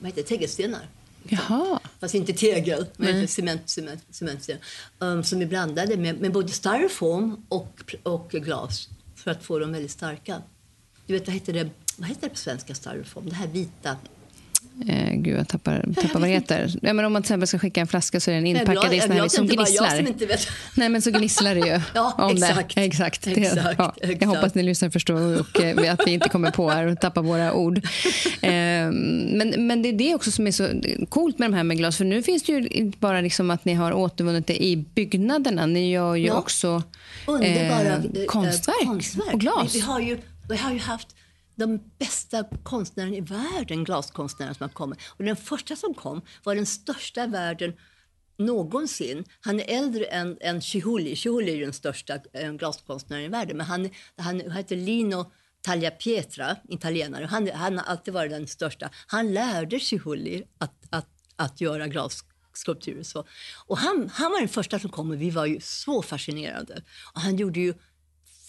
vad 0.00 0.06
heter 0.06 0.22
det, 0.22 0.28
tegelstenar. 0.28 0.88
Jaha. 1.28 1.80
Fast 2.00 2.14
inte 2.14 2.32
tegel, 2.32 2.86
men 2.96 3.28
cement, 3.28 3.68
cement, 3.70 4.04
cementsten. 4.10 4.58
Um, 4.98 5.24
som 5.24 5.38
vi 5.38 5.46
blandade 5.46 5.96
med, 5.96 6.20
med 6.20 6.32
både 6.32 6.48
styrofoam 6.48 7.46
och, 7.48 7.94
och 8.02 8.30
glas 8.30 8.88
för 9.16 9.30
att 9.30 9.44
få 9.44 9.58
dem 9.58 9.72
väldigt 9.72 9.90
starka. 9.90 10.42
Du 11.06 11.12
vet, 11.14 11.26
vad 11.26 11.34
heter 11.34 11.52
det, 11.52 11.70
vad 11.96 12.08
heter 12.08 12.22
det 12.22 12.28
på 12.28 12.36
svenska 12.36 12.74
styrofoam? 12.74 13.28
Det 13.28 13.34
här 13.34 13.46
vita. 13.46 13.96
Eh, 14.88 15.12
gud, 15.14 15.38
jag 15.38 15.48
tappar, 15.48 15.94
tappar 15.94 16.20
vad 16.20 16.28
det 16.28 16.34
heter. 16.34 16.70
Ja, 16.82 16.92
men 16.92 17.04
om 17.04 17.12
man 17.12 17.22
till 17.22 17.26
exempel 17.26 17.46
ska 17.46 17.58
skicka 17.58 17.80
en 17.80 17.86
flaska 17.86 18.20
så 18.20 18.30
är 18.30 18.34
den 18.34 18.46
inpackad 18.46 18.94
i 18.94 19.00
sån 19.00 19.12
är 19.12 19.20
här 19.20 19.28
som 19.28 19.46
gnisslar. 19.46 20.06
Nej, 20.76 20.88
men 20.88 21.02
så 21.02 21.10
gnisslar 21.10 21.54
det 21.54 21.60
ju. 21.60 21.80
Ja, 21.94 22.14
om 22.18 22.32
exakt. 22.32 22.74
Det. 22.74 22.84
Exakt. 22.84 23.22
Det, 23.22 23.30
Exakt, 23.30 23.74
ja. 23.78 23.94
Jag 24.20 24.28
hoppas 24.28 24.54
ni 24.54 24.62
lyssnar 24.62 24.90
förstår 24.90 25.40
och 25.40 25.60
eh, 25.60 25.92
att 25.92 26.00
vi 26.06 26.12
inte 26.12 26.28
kommer 26.28 26.50
på 26.50 26.70
här 26.70 26.86
och 26.86 27.00
tappar 27.00 27.22
våra 27.22 27.52
ord. 27.52 27.80
Eh, 28.42 28.50
men, 28.50 29.54
men 29.66 29.82
det 29.82 29.88
är 29.88 29.92
det 29.92 30.14
också 30.14 30.30
som 30.30 30.46
är 30.46 30.50
så 30.50 30.68
coolt 31.08 31.38
med 31.38 31.50
de 31.50 31.56
här 31.56 31.64
med 31.64 31.76
glas. 31.76 31.96
För 31.96 32.04
nu 32.04 32.22
finns 32.22 32.42
det 32.42 32.52
ju 32.52 32.66
inte 32.68 32.98
bara 32.98 33.20
liksom 33.20 33.50
att 33.50 33.64
ni 33.64 33.74
har 33.74 33.92
återvunnit 33.92 34.46
det 34.46 34.64
i 34.64 34.76
byggnaderna. 34.76 35.66
Ni 35.66 35.90
gör 35.90 36.14
ju 36.14 36.26
Ja. 36.26 36.34
också 36.34 36.82
eh, 37.42 37.82
eh, 37.86 37.98
konstverk, 38.26 38.84
konstverk. 38.84 39.34
och 39.34 39.40
glas. 39.40 39.74
Vi, 39.74 39.78
vi, 39.78 39.84
har 39.84 40.00
ju, 40.00 40.18
vi 40.48 40.56
har 40.56 40.72
ju 40.72 40.78
haft 40.78 41.08
de 41.60 41.80
bästa 41.98 42.44
konstnärerna 42.62 43.16
i 43.16 43.20
världen, 43.20 43.84
glaskonstnärerna 43.84 44.54
som 44.54 44.64
har 44.64 44.68
kommit. 44.68 44.98
Och 45.08 45.24
den 45.24 45.36
första 45.36 45.76
som 45.76 45.94
kom 45.94 46.22
var 46.44 46.54
den 46.54 46.66
största 46.66 47.24
i 47.24 47.26
världen 47.26 47.72
någonsin. 48.38 49.24
Han 49.40 49.60
är 49.60 49.64
äldre 49.68 50.04
än, 50.04 50.38
än 50.40 50.60
Chihuly. 50.60 51.16
Chihuly 51.16 51.56
är 51.56 51.60
den 51.60 51.72
största 51.72 52.18
eh, 52.32 52.52
glaskonstnären 52.52 53.24
i 53.24 53.28
världen. 53.28 53.56
Men 53.56 53.66
han, 53.66 53.90
han, 54.16 54.50
heter 54.50 54.76
Lino 54.76 55.32
Tagliapietra, 55.62 56.56
italienare. 56.68 57.24
Han, 57.24 57.50
han 57.54 57.78
har 57.78 57.84
alltid 57.84 58.14
varit 58.14 58.30
den 58.30 58.46
största. 58.46 58.90
Han 59.06 59.32
lärde 59.32 59.80
Chihuly 59.80 60.42
att, 60.58 60.74
att, 60.90 61.08
att 61.36 61.60
göra 61.60 61.86
glasskulpturer. 61.86 63.02
Så. 63.02 63.24
Och 63.66 63.78
han, 63.78 64.10
han 64.12 64.30
var 64.30 64.38
den 64.38 64.48
första 64.48 64.78
som 64.78 64.90
kom 64.90 65.10
och 65.10 65.22
vi 65.22 65.30
var 65.30 65.46
ju 65.46 65.60
så 65.60 66.02
fascinerade. 66.02 66.82
Och 67.14 67.20
han 67.20 67.36
gjorde 67.36 67.60
ju 67.60 67.74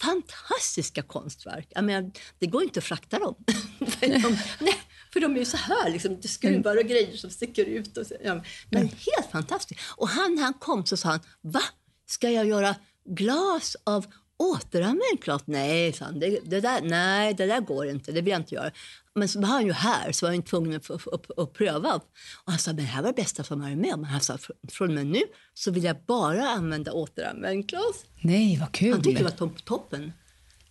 fantastiska 0.02 1.02
konstverk. 1.02 1.66
Jag 1.70 1.84
menar, 1.84 2.10
det 2.38 2.46
går 2.46 2.62
inte 2.62 2.78
att 2.78 2.84
frakta 2.84 3.18
dem. 3.18 3.34
för, 3.86 4.06
de, 4.06 4.38
nej, 4.60 4.80
för 5.12 5.20
de 5.20 5.34
är 5.34 5.38
ju 5.38 5.44
så 5.44 5.56
här, 5.56 5.90
liksom, 5.90 6.22
skruvar 6.22 6.76
och 6.76 6.84
grejer 6.84 7.16
som 7.16 7.30
sticker 7.30 7.64
ut. 7.64 7.96
Och 7.96 8.06
så, 8.06 8.14
ja, 8.24 8.42
men 8.70 8.82
helt 8.82 9.30
fantastiskt. 9.32 9.80
Och 9.96 10.08
han, 10.08 10.38
han 10.38 10.54
kom 10.54 10.86
så 10.86 10.96
sa 10.96 11.08
han, 11.08 11.20
va? 11.40 11.62
Ska 12.06 12.30
jag 12.30 12.46
göra 12.46 12.74
glas 13.08 13.76
av 13.84 14.06
återanvänt 14.42 15.24
glas? 15.24 15.42
Nej, 15.44 15.94
han, 16.00 16.20
det, 16.20 16.38
det, 16.44 16.60
där, 16.60 16.80
nej, 16.82 17.34
det 17.34 17.46
där 17.46 17.60
går 17.60 17.86
inte, 17.88 18.12
det 18.12 18.20
vill 18.20 18.30
jag 18.30 18.40
inte 18.40 18.54
göra. 18.54 18.70
Men 19.14 19.28
så 19.28 19.40
var 19.40 19.48
han 19.48 19.66
ju 19.66 19.72
här, 19.72 20.12
så 20.12 20.26
var 20.26 20.32
han 20.32 20.42
tvungen 20.42 20.76
att, 20.76 20.90
att, 20.90 21.08
att, 21.14 21.38
att 21.38 21.52
pröva. 21.52 21.94
Och 21.94 22.02
han 22.52 22.58
sa, 22.58 22.70
men 22.70 22.76
det 22.76 22.82
här 22.82 23.02
var 23.02 23.08
det 23.08 23.14
bästa 23.22 23.44
som 23.44 23.60
varit 23.60 23.78
med 23.78 23.94
om. 23.94 24.04
Han 24.04 24.20
sa, 24.20 24.36
"Fr- 24.36 24.70
från 24.70 24.88
och 24.88 24.94
med 24.94 25.06
nu 25.06 25.20
så 25.54 25.70
vill 25.70 25.84
jag 25.84 25.96
bara 26.06 26.48
använda 26.48 26.92
återanvänt 26.92 27.66
glas. 27.66 28.04
Nej, 28.20 28.56
vad 28.60 28.72
kul. 28.72 28.92
Han 28.92 29.02
tyckte 29.02 29.22
det 29.22 29.24
var 29.30 29.36
top- 29.46 29.64
toppen. 29.64 30.12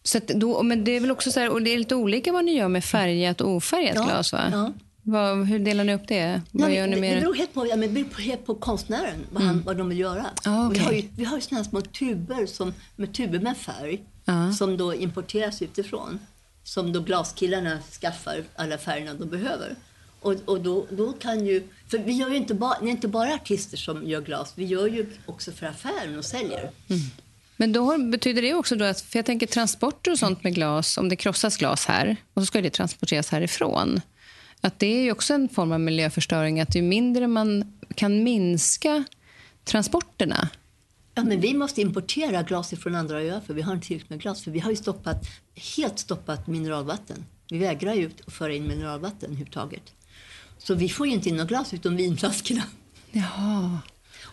Så 0.04 0.20
då, 0.28 0.64
men 0.64 0.84
det 0.84 0.92
är 0.92 1.00
väl 1.00 1.12
också 1.12 1.32
så 1.32 1.40
här, 1.40 1.50
och 1.50 1.62
det 1.62 1.70
är 1.74 1.78
lite 1.78 1.96
olika 1.96 2.32
vad 2.32 2.46
ni 2.46 2.56
gör 2.58 2.68
med 2.68 2.84
färgat 2.86 3.42
och 3.42 3.50
ofärgat 3.50 3.96
Ja, 3.96 4.04
glas 4.04 4.34
va? 4.34 4.50
ja. 4.52 4.74
Vad, 5.04 5.48
hur 5.48 5.60
delar 5.60 5.84
ni 5.84 5.94
upp 5.94 6.08
det? 6.08 6.42
Vad 6.52 6.68
Nej, 6.68 6.78
gör 6.78 6.88
ni 6.88 6.96
det, 6.96 7.02
det 7.02 7.02
med 7.14 7.22
beror 7.24 7.36
helt 7.36 7.54
på, 7.54 7.68
ja, 7.68 7.76
men 7.76 7.94
det 7.94 8.04
beror 8.04 8.22
helt 8.22 8.46
på 8.46 8.56
konstnären, 8.56 9.26
vad, 9.32 9.44
han, 9.44 9.62
vad 9.66 9.78
de 9.78 9.90
vill 9.90 10.00
göra. 10.00 10.26
Ah, 10.46 10.66
Och 10.68 10.76
Vi 10.76 10.80
har 10.80 10.92
ju, 10.92 11.04
vi 11.18 11.24
har 11.26 11.36
ju 11.36 11.42
såna 11.42 11.58
här 11.62 11.70
små 11.70 11.82
tuber 11.82 12.46
som, 12.46 12.74
med 12.96 13.14
tuber 13.14 13.40
med 13.40 13.58
färg 13.58 14.04
Ja. 14.26 14.54
som 14.54 14.78
då 14.78 14.96
importeras 14.96 15.62
utifrån. 15.62 16.20
Som 16.64 16.94
då 16.94 17.00
glaskillarna 17.00 17.80
skaffar 18.02 18.44
alla 18.56 18.78
färgerna 18.78 19.14
de 19.14 19.26
behöver. 19.30 19.76
Och, 20.22 20.36
och 20.46 20.62
då, 20.62 20.86
då 20.90 21.12
kan 21.14 21.46
ju, 21.46 21.64
för 21.92 21.98
vi 21.98 22.12
gör 22.14 22.30
ju 22.30 22.36
inte 22.38 22.54
det 22.54 22.66
är 22.66 22.88
inte 22.88 23.08
bara 23.08 23.34
artister 23.34 23.78
som 23.78 24.08
gör 24.08 24.22
glas, 24.22 24.54
vi 24.56 24.66
gör 24.66 24.88
ju 24.88 25.06
också 25.26 25.52
för 25.52 25.66
affären 25.66 26.18
och 26.18 26.26
säljer. 26.26 26.72
Men 27.58 27.72
då 27.74 27.98
betyder 27.98 28.42
det 28.42 28.54
också 28.54 28.76
då 28.76 28.86
att, 28.86 29.02
för 29.02 29.20
jag 29.20 29.26
tänker 29.26 29.48
transporter 29.48 30.12
och 30.12 30.20
sånt 30.20 30.44
med 30.44 30.54
glas, 30.56 30.98
om 30.98 31.10
det 31.10 31.16
krossas 31.16 31.58
glas 31.58 31.86
här 31.86 32.16
och 32.34 32.42
så 32.42 32.46
ska 32.46 32.62
det 32.62 32.70
transporteras 32.70 33.30
härifrån. 33.30 34.02
Att 34.62 34.80
det 34.80 34.86
är 34.88 35.02
ju 35.02 35.12
också 35.12 35.34
en 35.34 35.50
form 35.50 35.71
av 35.71 35.80
miljöförstöring, 35.80 36.62
att 36.62 36.76
ju 36.76 36.82
mindre 36.82 37.28
man 37.28 37.78
kan 37.95 38.24
minska 38.24 39.04
transporterna. 39.63 40.50
Ja, 41.15 41.24
men 41.24 41.39
vi 41.39 41.54
måste 41.54 41.82
importera 41.82 42.43
glas 42.43 42.69
från 42.69 42.95
andra 42.95 43.21
öar 43.21 43.41
för 43.47 43.54
vi 43.54 43.62
har 43.62 43.74
inte 43.74 43.88
tillräckligt 43.88 44.10
med 44.10 44.21
glas. 44.21 44.43
För 44.43 44.52
vi 44.52 44.60
har 44.60 44.69
ju 44.69 44.76
stoppat, 44.78 45.26
helt 45.76 46.00
stoppat 46.00 46.47
mineralvatten. 46.47 47.26
Vi 47.50 47.58
vägrar 47.58 47.93
ju 47.93 48.06
att 48.28 48.34
föra 48.34 48.54
in 48.54 48.67
mineralvatten 48.67 49.26
överhuvudtaget. 49.30 49.84
Så 50.58 50.76
vi 50.76 50.89
får 50.89 51.08
ju 51.08 51.13
inte 51.13 51.30
in 51.30 51.38
något 51.38 51.47
glas 51.47 51.74
utom 51.74 51.95
vinflaskorna. 51.95 52.63
Jaha. 53.12 53.80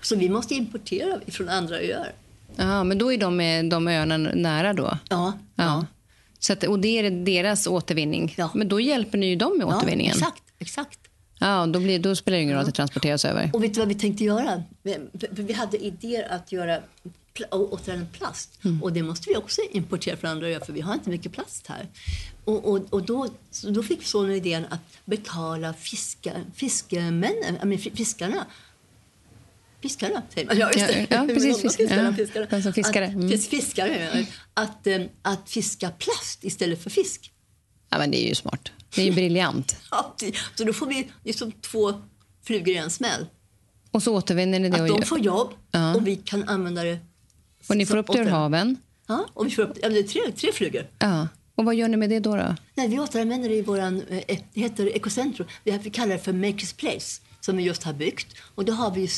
Så 0.02 0.16
vi 0.16 0.28
måste 0.28 0.54
importera 0.54 1.20
från 1.26 1.48
andra 1.48 1.76
öar. 1.80 2.12
Ja, 2.56 2.84
men 2.84 2.98
då 2.98 3.12
är 3.12 3.18
de, 3.18 3.68
de 3.68 3.88
öarna 3.88 4.16
nära 4.16 4.72
då? 4.72 4.98
Ja, 5.08 5.32
Ja. 5.54 5.86
Så 6.38 6.53
att, 6.53 6.64
och 6.64 6.79
det 6.79 6.98
är 6.98 7.11
deras 7.11 7.66
återvinning. 7.66 8.35
Ja. 8.38 8.51
Men 8.55 8.68
då 8.68 8.81
hjälper 8.81 9.18
ni 9.18 9.27
ju 9.27 9.37
dem 9.37 9.59
med 9.59 9.66
ja 9.66 9.77
återvinningen. 9.77 10.12
exakt. 10.12 10.42
exakt. 10.59 10.98
Ja, 11.40 11.66
då, 11.66 11.81
blir, 11.81 11.98
då 11.98 12.16
spelar 12.16 12.37
det 12.38 12.42
ingen 12.42 12.55
roll 12.55 12.61
att 12.61 12.66
det 12.66 12.72
transporteras 12.72 13.24
över. 13.24 13.51
Och 13.53 13.62
vet 13.62 13.74
du 13.74 13.81
vad 13.81 13.88
vi 13.88 13.94
tänkte 13.94 14.24
göra? 14.24 14.62
Vi, 14.83 14.96
vi- 15.31 15.53
hade 15.53 15.85
idéer 15.85 16.33
att 16.33 16.53
göra 16.53 16.81
återanvänd 17.51 18.12
plast. 18.12 18.59
Och 18.83 18.92
det 18.92 19.03
måste 19.03 19.31
vi 19.31 19.37
också 19.37 19.61
importera 19.70 20.16
från 20.16 20.31
andra 20.31 20.48
öar 20.48 20.61
för 20.61 20.72
vi 20.72 20.81
har 20.81 20.94
inte 20.94 21.11
mycket 21.11 21.33
plast 21.33 21.66
här. 21.66 21.87
Och, 22.44 22.68
och, 22.72 22.81
och 22.90 23.03
då, 23.03 23.29
då 23.68 23.83
fick 23.83 24.01
vi 24.01 24.05
så 24.05 24.29
idén 24.31 24.64
att 24.70 24.81
betala 25.05 25.74
fiska, 25.74 26.33
fiskemännen, 26.55 27.59
mean, 27.62 27.79
fiskarna 27.79 28.46
Fiskarna, 29.82 30.22
säger 30.34 30.46
man. 30.46 30.58
Ja, 30.58 30.66
just 30.72 30.86
det. 30.88 31.06
Ja, 31.10 31.26
precis, 31.28 31.56
De 31.62 31.68
fisk- 31.68 31.76
fiskarna, 31.76 32.16
ja, 32.34 32.46
de 32.50 32.62
som 32.62 32.72
fiskare. 32.72 33.04
Att, 33.06 33.12
Mm. 33.12 33.28
fis- 33.30 33.48
Fiskare, 33.48 34.10
jag. 34.14 34.26
att, 34.54 34.86
eh, 34.86 35.00
att 35.22 35.50
fiska 35.50 35.90
plast 35.90 36.44
istället 36.44 36.82
för 36.82 36.90
fisk. 36.90 37.32
Ja, 37.90 37.98
men 37.98 38.10
det 38.10 38.24
är 38.24 38.28
ju 38.28 38.34
smart. 38.34 38.68
Det 38.94 39.02
är 39.02 39.06
ju 39.06 39.12
briljant. 39.12 39.76
Ja, 39.90 40.14
så 40.54 40.64
då 40.64 40.72
får 40.72 40.86
vi 40.86 41.08
liksom 41.24 41.52
två 41.52 41.92
flugor 42.44 42.68
i 42.74 42.76
en 42.76 42.90
smäll. 42.90 43.26
Och 43.90 44.02
så 44.02 44.14
återvinner 44.16 44.58
ni 44.58 44.68
det. 44.68 44.82
Att 44.82 44.88
de 44.88 45.02
får 45.02 45.18
jobb 45.18 45.54
Ja. 45.70 45.94
och 45.94 46.06
vi 46.06 46.16
kan 46.16 46.48
använda 46.48 46.84
det. 46.84 46.98
och 47.68 47.76
ni 47.76 47.86
får 47.86 47.96
upp 47.96 48.06
det 48.12 48.18
ur 48.18 48.24
haven. 48.26 48.76
Ja, 49.06 49.26
och 49.34 49.46
vi 49.46 49.50
får 49.50 49.62
upp, 49.62 49.78
ja, 49.82 49.88
det 49.88 49.98
är 49.98 50.02
tre, 50.02 50.20
tre 50.36 50.52
flugor. 50.52 50.86
Ja. 50.98 51.28
Och 51.54 51.64
vad 51.64 51.74
gör 51.74 51.88
ni 51.88 51.96
med 51.96 52.10
det 52.10 52.20
då? 52.20 52.36
då? 52.36 52.56
Nej, 52.74 52.88
vi 52.88 52.98
återanvänder 52.98 53.48
det 53.48 53.54
i 53.54 53.62
våran, 53.62 54.02
eh, 54.08 54.38
det 54.54 54.60
heter 54.60 54.86
Ecocentro. 54.96 55.44
Vi, 55.64 55.78
vi 55.78 55.90
kallar 55.90 56.12
det 56.12 56.18
för 56.18 56.32
Makers 56.32 56.72
Place, 56.72 57.20
som 57.40 57.56
vi 57.56 57.62
just 57.62 57.82
har 57.82 57.92
byggt. 57.92 58.26
Och 58.54 58.64
då 58.64 58.72
har 58.72 58.90
vi 58.90 59.08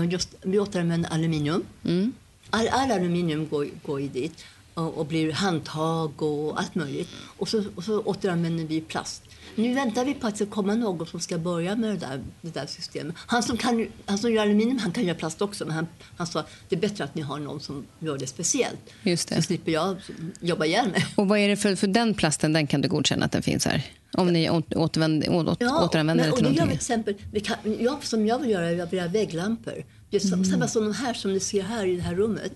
just, 0.00 0.34
eh, 0.34 0.52
just 0.52 0.68
återanvänder 0.68 1.10
aluminium. 1.10 1.64
Mm. 1.84 2.12
All, 2.50 2.68
all 2.68 2.92
aluminium 2.92 3.48
går, 3.48 3.66
går 3.82 4.00
i 4.00 4.08
dit 4.08 4.44
och, 4.74 4.98
och 4.98 5.06
blir 5.06 5.32
handtag 5.32 6.22
och 6.22 6.60
allt 6.60 6.74
möjligt. 6.74 7.08
Och 7.38 7.48
så, 7.48 7.64
och 7.74 7.84
så 7.84 8.00
återanvänder 8.00 8.64
vi 8.64 8.80
plast. 8.80 9.22
Nu 9.54 9.74
väntar 9.74 10.04
vi 10.04 10.14
på 10.14 10.26
att 10.26 10.34
det 10.38 10.44
ska 10.46 10.54
komma 10.54 10.74
någon 10.74 11.06
som 11.06 11.20
ska 11.20 11.38
börja 11.38 11.76
med 11.76 11.90
det 11.90 11.96
där, 11.96 12.20
det 12.40 12.54
där 12.54 12.66
systemet. 12.66 13.14
Han 13.18 13.42
som, 13.42 13.56
kan, 13.56 13.86
han 14.06 14.18
som 14.18 14.32
gör 14.32 14.42
aluminium 14.42 14.78
han 14.78 14.92
kan 14.92 15.04
göra 15.04 15.16
plast 15.18 15.42
också, 15.42 15.64
men 15.66 15.74
han, 15.74 15.86
han 16.16 16.26
sa 16.26 16.44
det 16.68 16.76
är 16.76 16.80
bättre 16.80 17.04
att 17.04 17.14
ni 17.14 17.22
har 17.22 17.38
någon 17.38 17.60
som 17.60 17.84
gör 17.98 18.18
det 18.18 18.26
speciellt. 18.26 18.80
Just 19.02 19.28
det. 19.28 19.34
Så 19.36 19.42
slipper 19.42 19.72
jag 19.72 19.96
jobba 20.40 20.64
ihjäl 20.64 20.90
mig. 20.90 21.06
Och 21.16 21.28
vad 21.28 21.38
är 21.38 21.48
det 21.48 21.56
för, 21.56 21.76
för 21.76 21.86
den 21.86 22.14
plasten, 22.14 22.52
den 22.52 22.66
kan 22.66 22.80
du 22.80 22.88
godkänna 22.88 23.24
att 23.26 23.32
den 23.32 23.42
finns 23.42 23.66
här? 23.66 23.82
Om 24.12 24.32
ni 24.32 24.50
å- 24.50 24.62
återvänder, 24.76 25.30
å, 25.30 25.56
Ja, 25.60 25.84
återanvänder 25.84 26.24
men, 26.24 26.24
det 26.24 26.30
och 26.32 26.36
till 26.38 26.44
då 26.46 26.50
gör 26.50 26.54
vi 26.54 26.58
någonting? 26.60 26.66
till 26.68 26.74
exempel, 26.76 27.14
vi 27.32 27.40
kan, 27.40 27.56
jag, 27.80 28.04
som 28.04 28.26
jag 28.26 28.38
vill 28.38 28.50
göra, 28.50 28.72
jag 28.72 28.86
vill 28.86 28.98
göra 28.98 29.08
vägglampor. 29.08 29.84
Just 30.10 30.28
som, 30.28 30.44
Samma 30.44 30.68
som 30.68 30.84
de 30.84 30.92
här 30.94 31.14
som 31.14 31.32
du 31.32 31.40
ser 31.40 31.62
här 31.62 31.86
i 31.86 31.96
det 31.96 32.02
här 32.02 32.14
rummet. 32.14 32.52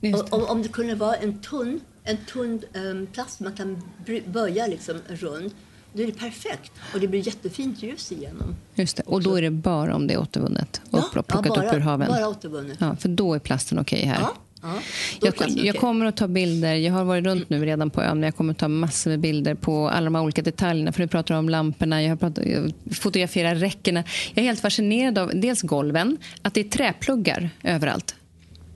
Mm. 0.00 0.12
Just 0.18 0.32
Och, 0.32 0.38
om, 0.38 0.44
om 0.44 0.62
det 0.62 0.68
kunde 0.68 0.94
vara 0.94 1.14
en 1.16 1.38
tunn, 1.40 1.80
en 2.04 2.16
tunn 2.32 2.62
um, 2.74 3.06
plast 3.06 3.40
man 3.40 3.52
kan 3.52 3.82
böja 4.26 4.66
liksom 4.66 5.00
rund, 5.08 5.50
då 5.92 6.02
är 6.02 6.06
det 6.06 6.12
perfekt. 6.12 6.72
Och 6.94 7.00
det 7.00 7.08
blir 7.08 7.26
jättefint 7.26 7.82
ljus 7.82 8.12
igenom. 8.12 8.56
Just 8.74 8.96
det. 8.96 9.02
Och 9.06 9.22
då 9.22 9.34
är 9.36 9.42
det 9.42 9.50
bara 9.50 9.94
om 9.96 10.06
det 10.06 10.14
är 10.14 10.20
återvunnet 10.20 10.80
och 10.90 10.98
Ja, 10.98 11.04
plockat 11.12 11.40
ja, 11.46 11.54
bara, 11.54 11.68
upp 11.68 11.74
ur 11.74 11.80
haven? 11.80 12.08
Bara 12.08 12.28
återvunnet. 12.28 12.76
Ja, 12.80 12.96
för 12.96 13.08
då 13.08 13.34
är 13.34 13.38
plasten 13.38 13.78
okej 13.78 14.04
här? 14.04 14.18
Ja, 14.20 14.34
ja. 14.62 14.80
Jag, 15.20 15.34
jag 15.50 15.76
kommer 15.76 16.06
att 16.06 16.16
ta 16.16 16.28
bilder. 16.28 16.74
Jag 16.74 16.92
har 16.92 17.04
varit 17.04 17.24
runt 17.24 17.50
nu 17.50 17.64
redan 17.64 17.90
på 17.90 18.02
ön. 18.02 18.22
Jag 18.22 18.36
kommer 18.36 18.52
att 18.52 18.58
ta 18.58 18.68
massor 18.68 19.10
med 19.10 19.20
bilder 19.20 19.54
på 19.54 19.88
alla 19.88 20.04
de 20.04 20.14
här 20.14 20.22
olika 20.22 20.42
detaljerna. 20.42 20.92
För 20.92 21.02
du 21.02 21.08
pratar 21.08 21.34
om 21.34 21.48
lamporna, 21.48 22.02
jag, 22.02 22.08
har 22.08 22.16
pratat, 22.16 22.46
jag 22.46 22.72
fotograferar 22.96 23.54
räckena. 23.54 24.04
Jag 24.34 24.42
är 24.42 24.46
helt 24.46 24.60
fascinerad 24.60 25.18
av 25.18 25.30
dels 25.34 25.62
golven, 25.62 26.16
att 26.42 26.54
det 26.54 26.60
är 26.60 26.64
träpluggar 26.68 27.50
överallt. 27.62 28.14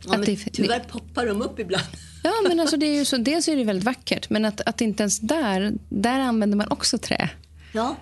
Ja, 0.04 0.10
att 0.12 0.18
men 0.18 0.24
det- 0.26 0.36
tyvärr 0.52 0.80
poppar 0.80 1.26
de 1.26 1.42
upp 1.42 1.58
ibland. 1.58 1.84
Ja, 2.22 2.32
men 2.48 2.60
alltså 2.60 2.76
det 2.76 2.86
är 2.86 2.94
ju 2.94 3.04
så, 3.04 3.16
dels 3.16 3.48
är 3.48 3.56
det 3.56 3.64
väldigt 3.64 3.84
vackert, 3.84 4.30
men 4.30 4.44
att, 4.44 4.60
att 4.60 4.80
inte 4.80 5.02
ens 5.02 5.18
där, 5.18 5.72
där 5.88 6.20
använder 6.20 6.56
man 6.56 6.66
också 6.70 6.98
trä. 6.98 7.30
Ja, 7.72 7.96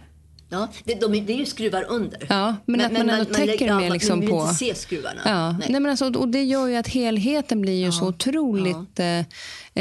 ja. 0.49 0.69
Det, 0.85 0.95
de, 0.95 1.13
det 1.27 1.33
är 1.33 1.37
ju 1.37 1.47
skruvar 1.47 1.85
under. 1.89 2.27
Ja, 2.29 2.57
men, 2.67 2.81
att 2.81 2.93
man 2.93 3.11
ändå 3.11 3.25
täcker 3.25 3.67
ja, 3.67 3.79
mer 3.79 3.89
man- 3.89 3.93
liksom 3.93 4.19
man 4.19 4.21
vill 4.21 4.31
på... 4.31 4.43
inte 4.43 4.55
se 4.55 4.75
skruvarna. 4.75 5.21
Ja, 5.25 5.53
Nej. 5.53 5.67
Nej. 5.71 5.81
men 5.81 5.91
alltså, 5.91 6.13
och 6.13 6.29
det 6.29 6.43
gör 6.43 6.67
ju 6.67 6.77
att 6.77 6.89
helheten 6.89 7.61
blir 7.61 7.85
ju 7.85 7.93
så 7.93 8.07
otroligt... 8.09 9.01
Eh, 9.01 9.25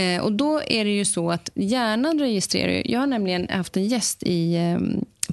eh, 0.04 0.22
och 0.22 0.32
då 0.32 0.62
är 0.68 0.86
det 0.86 0.92
ju 0.92 1.06
så 1.06 1.32
att 1.32 1.50
hjärnan 1.56 2.20
registrerar 2.20 2.72
ju... 2.72 2.84
Jag 2.86 3.00
har 3.00 3.08
nämligen 3.08 3.50
haft 3.50 3.78
en 3.78 3.88
gäst 3.88 4.24
i 4.24 4.56
eh, 4.56 4.78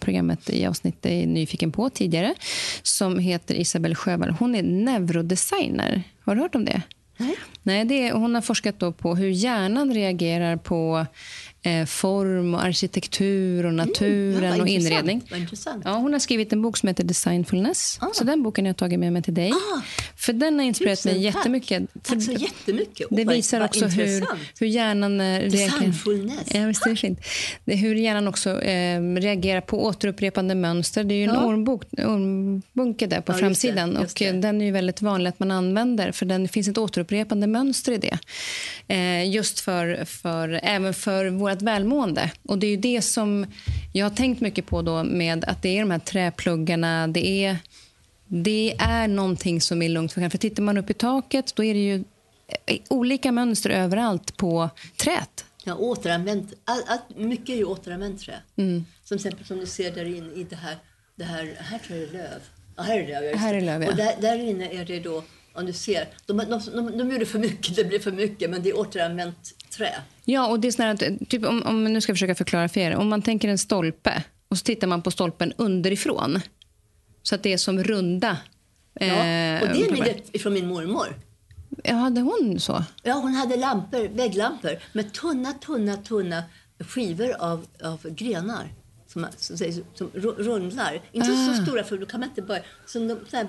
programmet 0.01 0.51
i 0.51 0.67
avsnittet 0.67 1.13
i 1.13 1.27
Nyfiken 1.27 1.73
på 1.73 1.91
tidigare 1.91 2.35
som 2.83 3.19
heter 3.19 3.55
Isabelle 3.55 3.95
Sjövall. 3.95 4.31
Hon 4.31 4.55
är 4.55 4.63
neurodesigner. 4.63 6.03
Har 6.25 6.35
du 6.35 6.41
hört 6.41 6.55
om 6.55 6.65
det? 6.65 6.83
Nej. 7.17 7.37
Nej, 7.63 7.85
det 7.85 8.09
är, 8.09 8.13
hon 8.13 8.35
har 8.35 8.43
forskat 8.43 8.81
då 8.81 8.93
på 8.93 9.15
hur 9.15 9.29
hjärnan 9.29 9.95
reagerar 9.95 10.57
på 10.57 11.07
eh, 11.67 11.85
form, 11.87 12.55
och 12.55 12.65
arkitektur 12.65 13.67
och 13.67 13.75
naturen 13.75 14.37
Mm, 14.37 14.45
Ja, 14.45 14.51
vad 14.51 14.61
och 14.61 14.69
inredning. 14.69 15.23
Intressant. 15.37 15.83
Ja, 15.85 15.93
hon 15.93 16.13
har 16.13 16.21
skrivit 16.21 16.53
en 16.53 16.63
bok 16.63 16.77
som 16.77 16.87
heter 16.87 17.05
Designfulness. 17.05 17.99
Ah. 18.01 18.07
Så 18.15 18.25
den 18.25 18.43
boken 18.43 18.65
har 18.65 18.69
jag 18.69 18.77
tagit 18.77 18.99
med 19.01 19.13
mig 19.13 19.23
till 19.23 19.35
dig. 19.35 19.53
Ah. 19.53 19.81
För 20.17 20.33
den 20.33 20.59
har 20.59 20.67
inspirerat 20.67 21.05
mig 21.05 21.15
Tusen 21.15 21.33
tack. 21.33 21.35
jättemycket. 21.37 21.83
Tack 22.03 22.15
För 22.15 22.21
så 22.21 22.33
jättemycket. 22.33 23.07
Åh, 23.11 23.17
det 23.17 23.25
visar 23.25 23.61
också 23.65 23.87
hur, 23.87 24.15
intressant. 24.17 24.41
hur 24.61 24.67
hjärnan 24.67 25.21
eh, 25.21 25.25
reagerar. 25.25 25.51
Designfulness. 25.51 26.55
Ja, 26.55 26.67
visst 26.67 26.87
är 26.87 26.91
det 26.91 26.97
fint. 26.97 27.21
Det 27.65 27.73
är 27.73 27.77
hur 27.77 27.95
hjärnan 27.95 28.29
också 28.29 28.63
eh, 28.63 29.01
reagerar 29.17 29.61
på 29.61 29.85
återupprepande 29.85 30.55
mönster. 30.55 31.05
Det 31.05 31.15
är 31.15 31.17
ju 31.17 31.25
en 31.25 31.35
Ja. 31.35 31.45
ormbok, 31.47 31.83
ormbunke 31.99 33.07
där 33.07 33.21
på 33.21 33.33
Ja, 33.33 33.37
framsidan. 33.39 33.95
det, 33.95 34.01
och 34.01 34.23
eh, 34.23 34.33
det. 34.35 34.41
Den 34.41 34.61
är 34.61 34.65
ju 34.67 34.71
väldigt 34.73 35.03
vanlig 35.03 35.29
att 35.29 35.39
man 35.39 35.51
använder 35.51 36.13
för 36.13 36.27
den 36.27 36.49
finns 36.49 36.69
ett 36.69 36.79
återupprepande 36.79 37.47
mönster 37.47 37.93
i 37.93 37.97
det. 37.99 38.19
Eh, 38.89 39.31
just 39.31 39.61
för, 39.61 40.05
för, 40.05 40.61
även 40.63 40.95
för 40.95 41.31
vårt 41.57 41.63
välmående. 41.63 42.31
Och 42.43 42.59
det 42.59 42.67
är 42.67 42.71
ju 42.71 42.77
det 42.77 43.03
som 43.03 43.47
jag 43.93 44.07
har 44.07 44.17
tänkt 44.17 44.41
mycket 44.41 44.67
på 44.67 44.83
då 44.83 45.05
med 45.05 45.45
att 45.45 45.63
det 45.63 45.69
är 45.69 45.81
de 45.81 45.91
här 45.91 45.99
träpluggarna, 45.99 47.09
det 47.09 47.27
är 47.27 47.59
det 48.29 48.77
är 48.79 49.09
någonting 49.09 49.61
som 49.61 49.83
är 49.83 49.89
lugnt 49.89 50.13
för 50.13 50.29
För 50.29 50.39
tittar 50.39 50.63
man 50.63 50.79
upp 50.79 50.91
i 50.91 50.95
taket 50.95 51.57
då 51.57 51.65
är 51.65 51.75
det 51.75 51.81
ju 51.81 52.05
eh, 52.67 52.79
olika 52.91 53.33
mönster 53.33 53.71
överallt 53.71 54.37
på 54.37 54.71
träet. 54.97 55.45
Ja, 55.65 55.75
återanvänt. 55.75 56.53
All, 56.65 56.83
allt, 56.87 57.17
mycket 57.17 57.49
är 57.49 57.57
ju 57.57 57.65
återanvänt 57.65 58.21
trä. 58.21 58.35
Mm. 58.57 58.85
Som 59.05 59.15
exempel 59.15 59.47
som 59.47 59.59
du 59.59 59.67
ser 59.67 59.91
där 59.91 60.05
inne 60.05 60.35
i 60.35 60.47
det 60.51 60.57
här, 60.57 60.77
det 61.17 61.25
här, 61.25 61.57
här 61.59 61.79
tror 61.79 61.99
jag 61.99 62.09
är 62.09 62.13
löv. 62.13 62.41
Ja, 62.77 62.83
här 62.83 62.99
är 62.99 63.07
löv. 63.07 63.35
Här 63.37 63.55
är 63.55 63.61
löv, 63.61 63.83
ja. 63.83 63.91
Och 63.91 63.97
där, 63.97 64.15
där 64.21 64.39
inne 64.39 64.69
är 64.71 64.85
det 64.85 65.01
då, 65.01 65.23
om 65.57 65.67
du 65.67 65.73
ser, 65.73 66.09
de, 66.27 66.37
de, 66.37 66.61
de, 66.75 66.99
de 66.99 67.11
gjorde 67.11 67.27
för 67.27 67.39
mycket, 67.39 67.77
det 67.77 67.85
blev 67.85 67.99
för 67.99 68.13
mycket, 68.13 68.51
men 68.51 68.63
det 68.63 68.69
är 68.71 68.79
återanvänt 68.79 69.53
trä. 69.77 69.95
Ja, 70.25 70.47
och 70.49 70.61
det 70.61 70.79
är 70.79 70.87
att, 70.87 71.29
typ, 71.29 71.45
om, 71.45 71.63
om 71.63 71.85
nu 71.85 72.01
ska 72.01 72.11
jag 72.11 72.17
försöka 72.17 72.35
förklara 72.35 72.69
för 72.69 72.81
er. 72.81 72.97
Om 72.97 73.09
man 73.09 73.23
tänker 73.23 73.49
en 73.49 73.59
stolpe 73.59 74.25
och 74.49 74.59
så 74.59 74.65
tittar 74.65 74.87
man 74.87 75.03
på 75.03 75.11
stolpen 75.11 75.53
underifrån. 75.57 76.41
Så 77.23 77.35
att 77.35 77.43
det 77.43 77.53
är 77.53 77.57
som 77.59 77.85
runda. 77.85 78.37
Ja, 78.95 79.07
eh, 79.07 79.13
och 79.15 79.69
det 79.69 79.83
är 79.83 79.85
program. 79.87 79.93
minnet 79.93 80.43
från 80.43 80.53
min 80.53 80.69
mormor. 80.69 81.21
Ja, 81.85 81.95
hade 81.95 82.21
hon 82.21 82.61
så? 82.61 82.85
Ja, 83.03 83.15
hon 83.15 83.35
hade 83.35 83.57
lampor, 83.57 84.09
vägglampor 84.09 84.79
med 84.93 85.13
tunna, 85.13 85.53
tunna, 85.53 85.97
tunna 85.97 86.43
skivor 86.79 87.33
av, 87.39 87.67
av 87.85 88.09
grenar 88.11 88.73
som, 89.09 89.27
som, 89.37 89.57
som, 89.57 89.85
som 89.95 90.09
ru- 90.15 90.43
rundlar. 90.43 91.01
Inte 91.13 91.29
Ah. 91.31 91.55
så 91.57 91.63
stora, 91.63 91.85
för 91.85 91.99
då 91.99 92.07
kan 92.07 92.21
man 92.21 92.29
inte 92.29 92.43
börja... 92.43 92.63
Som 92.87 93.09
de, 93.09 93.19
så 93.31 93.37
här, 93.37 93.47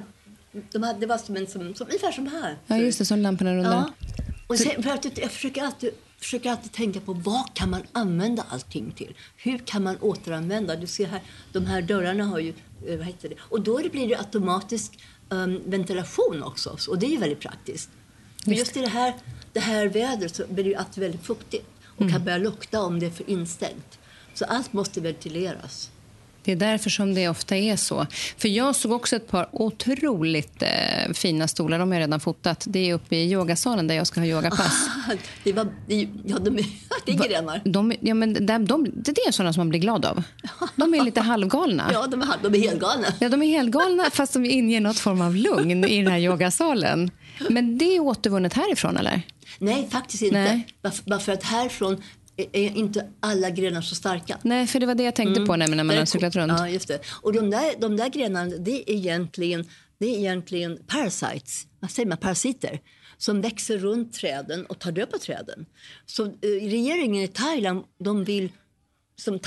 de 0.52 0.84
hade, 0.84 1.00
det 1.00 1.06
var 1.06 1.18
som 1.18 1.36
en, 1.36 1.48
som, 1.48 1.76
som, 1.76 1.88
ungefär 1.88 2.12
som 2.12 2.28
här. 2.28 2.58
Ja, 2.68 2.78
just 2.78 3.00
det, 3.00 3.06
som 3.06 3.20
lamporna 3.20 3.56
rundar. 3.56 3.72
Ja. 3.72 4.08
Och 4.48 4.58
sen, 4.58 4.84
för 4.84 4.90
att 4.90 5.18
jag 5.18 5.32
försöker 5.32 5.64
alltid, 5.64 5.90
försöker 6.18 6.52
alltid 6.52 6.72
tänka 6.72 7.00
på 7.00 7.14
vad 7.14 7.54
kan 7.54 7.70
man 7.70 7.82
använda 7.92 8.46
allting 8.50 8.92
till? 8.92 9.16
Hur 9.38 9.58
kan 9.58 9.84
man 9.84 9.98
återanvända? 10.02 10.76
Du 10.76 10.88
ser 10.88 11.06
här, 11.06 11.22
de 11.54 11.66
här 11.66 11.82
dörrarna 11.82 12.24
har 12.24 12.40
ju, 12.40 12.54
eh, 12.88 12.98
vad 12.98 13.06
heter 13.06 13.30
det? 13.30 13.36
Och 13.40 13.62
då 13.62 13.82
blir 13.92 14.08
det 14.08 14.16
automatisk 14.16 15.00
um, 15.30 15.62
ventilation 15.66 16.44
också. 16.44 16.78
Och 16.90 17.00
det 17.00 17.06
är 17.06 17.12
ju 17.12 17.18
väldigt 17.18 17.40
praktiskt. 17.40 17.90
För 18.44 18.52
just 18.52 18.78
i 18.78 18.82
det 18.82 18.88
här, 18.88 19.14
det 19.54 19.60
här 19.60 19.88
vädret 19.88 20.36
så 20.36 20.44
blir 20.50 20.64
det 20.64 20.70
ju 20.70 20.76
alltid 20.76 21.04
väldigt 21.04 21.26
fuktigt 21.26 21.66
och 21.86 22.10
kan 22.10 22.24
börja 22.24 22.38
lukta 22.38 22.82
om 22.82 23.00
det 23.00 23.06
är 23.06 23.12
för 23.12 23.30
instängt. 23.30 24.00
Så 24.34 24.46
allt 24.46 24.74
måste 24.74 25.02
ventileras. 25.02 25.92
Det 26.48 26.52
är 26.52 26.56
därför 26.56 26.90
som 26.90 27.14
det 27.14 27.30
ofta 27.30 27.56
är 27.56 27.76
så. 27.76 28.08
För 28.38 28.48
Jag 28.48 28.76
såg 28.76 28.92
också 28.92 29.16
ett 29.16 29.28
par 29.32 29.50
otroligt 29.52 30.62
eh, 30.62 31.14
fina 31.14 31.48
stolar. 31.48 31.80
De 31.80 31.90
har 31.90 31.96
jag 31.96 32.02
redan 32.02 32.20
fotat. 32.20 32.66
Det 32.68 32.90
är 32.90 32.94
uppe 32.94 33.16
i 33.16 33.32
yogasalen 33.32 33.88
där 33.88 33.96
jag 33.96 34.08
ska 34.08 34.20
ha 34.20 34.28
yogapass. 34.28 34.90
Det, 35.44 35.54
var, 35.54 35.68
det, 35.88 36.08
ja, 36.26 36.38
de 36.38 36.50
det 37.06 37.12
är 37.12 37.28
grenar. 37.30 37.62
De, 37.66 37.94
ja, 38.00 38.14
men 38.14 38.46
de, 38.46 38.66
de, 38.66 38.88
det 38.96 39.12
är 39.28 39.32
såna 39.32 39.54
som 39.54 39.60
man 39.60 39.70
blir 39.70 39.80
glad 39.80 40.06
av. 40.06 40.24
De 40.76 40.94
är 40.94 41.04
lite 41.04 41.22
halvgalna. 41.32 41.90
Ja, 41.94 42.08
de 42.08 42.22
är, 42.22 42.28
de 42.44 42.56
är 42.56 42.70
helgalna. 42.70 43.08
Ja, 43.20 43.30
de 43.30 43.42
är 43.42 43.48
helt 43.48 43.72
galna 43.72 44.10
fast 44.12 44.34
de 44.34 44.46
inger 44.46 44.82
något 44.82 45.00
form 45.00 45.22
av 45.22 45.36
lugn 45.36 45.84
i 45.84 46.04
den 46.04 46.12
här 46.12 46.20
yogasalen. 46.20 47.12
Men 47.50 47.78
det 47.78 47.96
är 47.96 48.00
återvunnet 48.00 48.54
härifrån, 48.54 48.98
eller? 48.98 49.22
Nej, 49.60 49.88
faktiskt 49.92 50.24
inte. 50.24 50.44
Nej. 50.44 50.68
Bara 51.06 51.20
för 51.20 51.32
att 51.32 51.44
härifrån 51.44 52.04
är, 52.38 52.78
inte 52.78 53.10
alla 53.19 53.50
grenar 53.50 53.82
så 53.82 53.95
starka. 53.95 54.39
Nej, 54.43 54.67
för 54.67 54.80
det 54.80 54.86
var 54.86 54.95
det 54.95 55.04
jag 55.04 55.15
tänkte 55.15 55.45
på 55.45 55.56
nämligen 55.56 55.78
när 55.78 55.84
man 55.84 55.97
har 55.97 56.06
cyklat 56.06 56.36
runt. 56.36 56.54
Ja, 56.58 56.69
just 56.69 56.88
det. 56.88 57.00
Och 57.21 57.34
de 57.34 57.50
där, 57.50 57.73
de 57.82 57.97
där 57.97 58.10
grenarna, 58.10 58.56
det 58.58 58.71
är 58.91 58.95
egentligen, 58.95 59.65
det 60.00 60.06
är 60.06 60.17
egentligen 60.19 60.80
parasites, 60.88 61.67
vad 61.80 61.91
säger 61.91 62.10
man, 62.10 62.17
parasiter 62.17 62.80
som 63.17 63.41
växer 63.41 63.78
runt 63.78 64.13
träden 64.13 64.65
och 64.65 64.80
tar 64.80 64.91
död 64.91 65.12
på 65.12 65.17
träden. 65.17 65.65
Så 66.06 66.26
eh, 66.26 66.30
regeringen 66.62 67.23
i 67.23 67.28
Thailand, 67.28 67.84
de 68.00 68.23
vill 68.23 68.52
som 69.19 69.39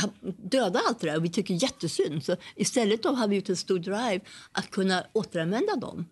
döda 0.50 0.80
allt 0.88 1.00
det 1.00 1.06
där 1.06 1.16
och 1.16 1.24
vi 1.24 1.28
tycker 1.30 1.62
jättesynd. 1.62 2.24
Så 2.24 2.36
istället 2.56 3.02
då 3.02 3.08
har 3.08 3.28
vi 3.28 3.36
gjort 3.36 3.48
en 3.48 3.56
stor 3.56 3.78
drive 3.78 4.20
att 4.52 4.70
kunna 4.70 5.04
återanvända 5.12 5.76
dem. 5.76 6.06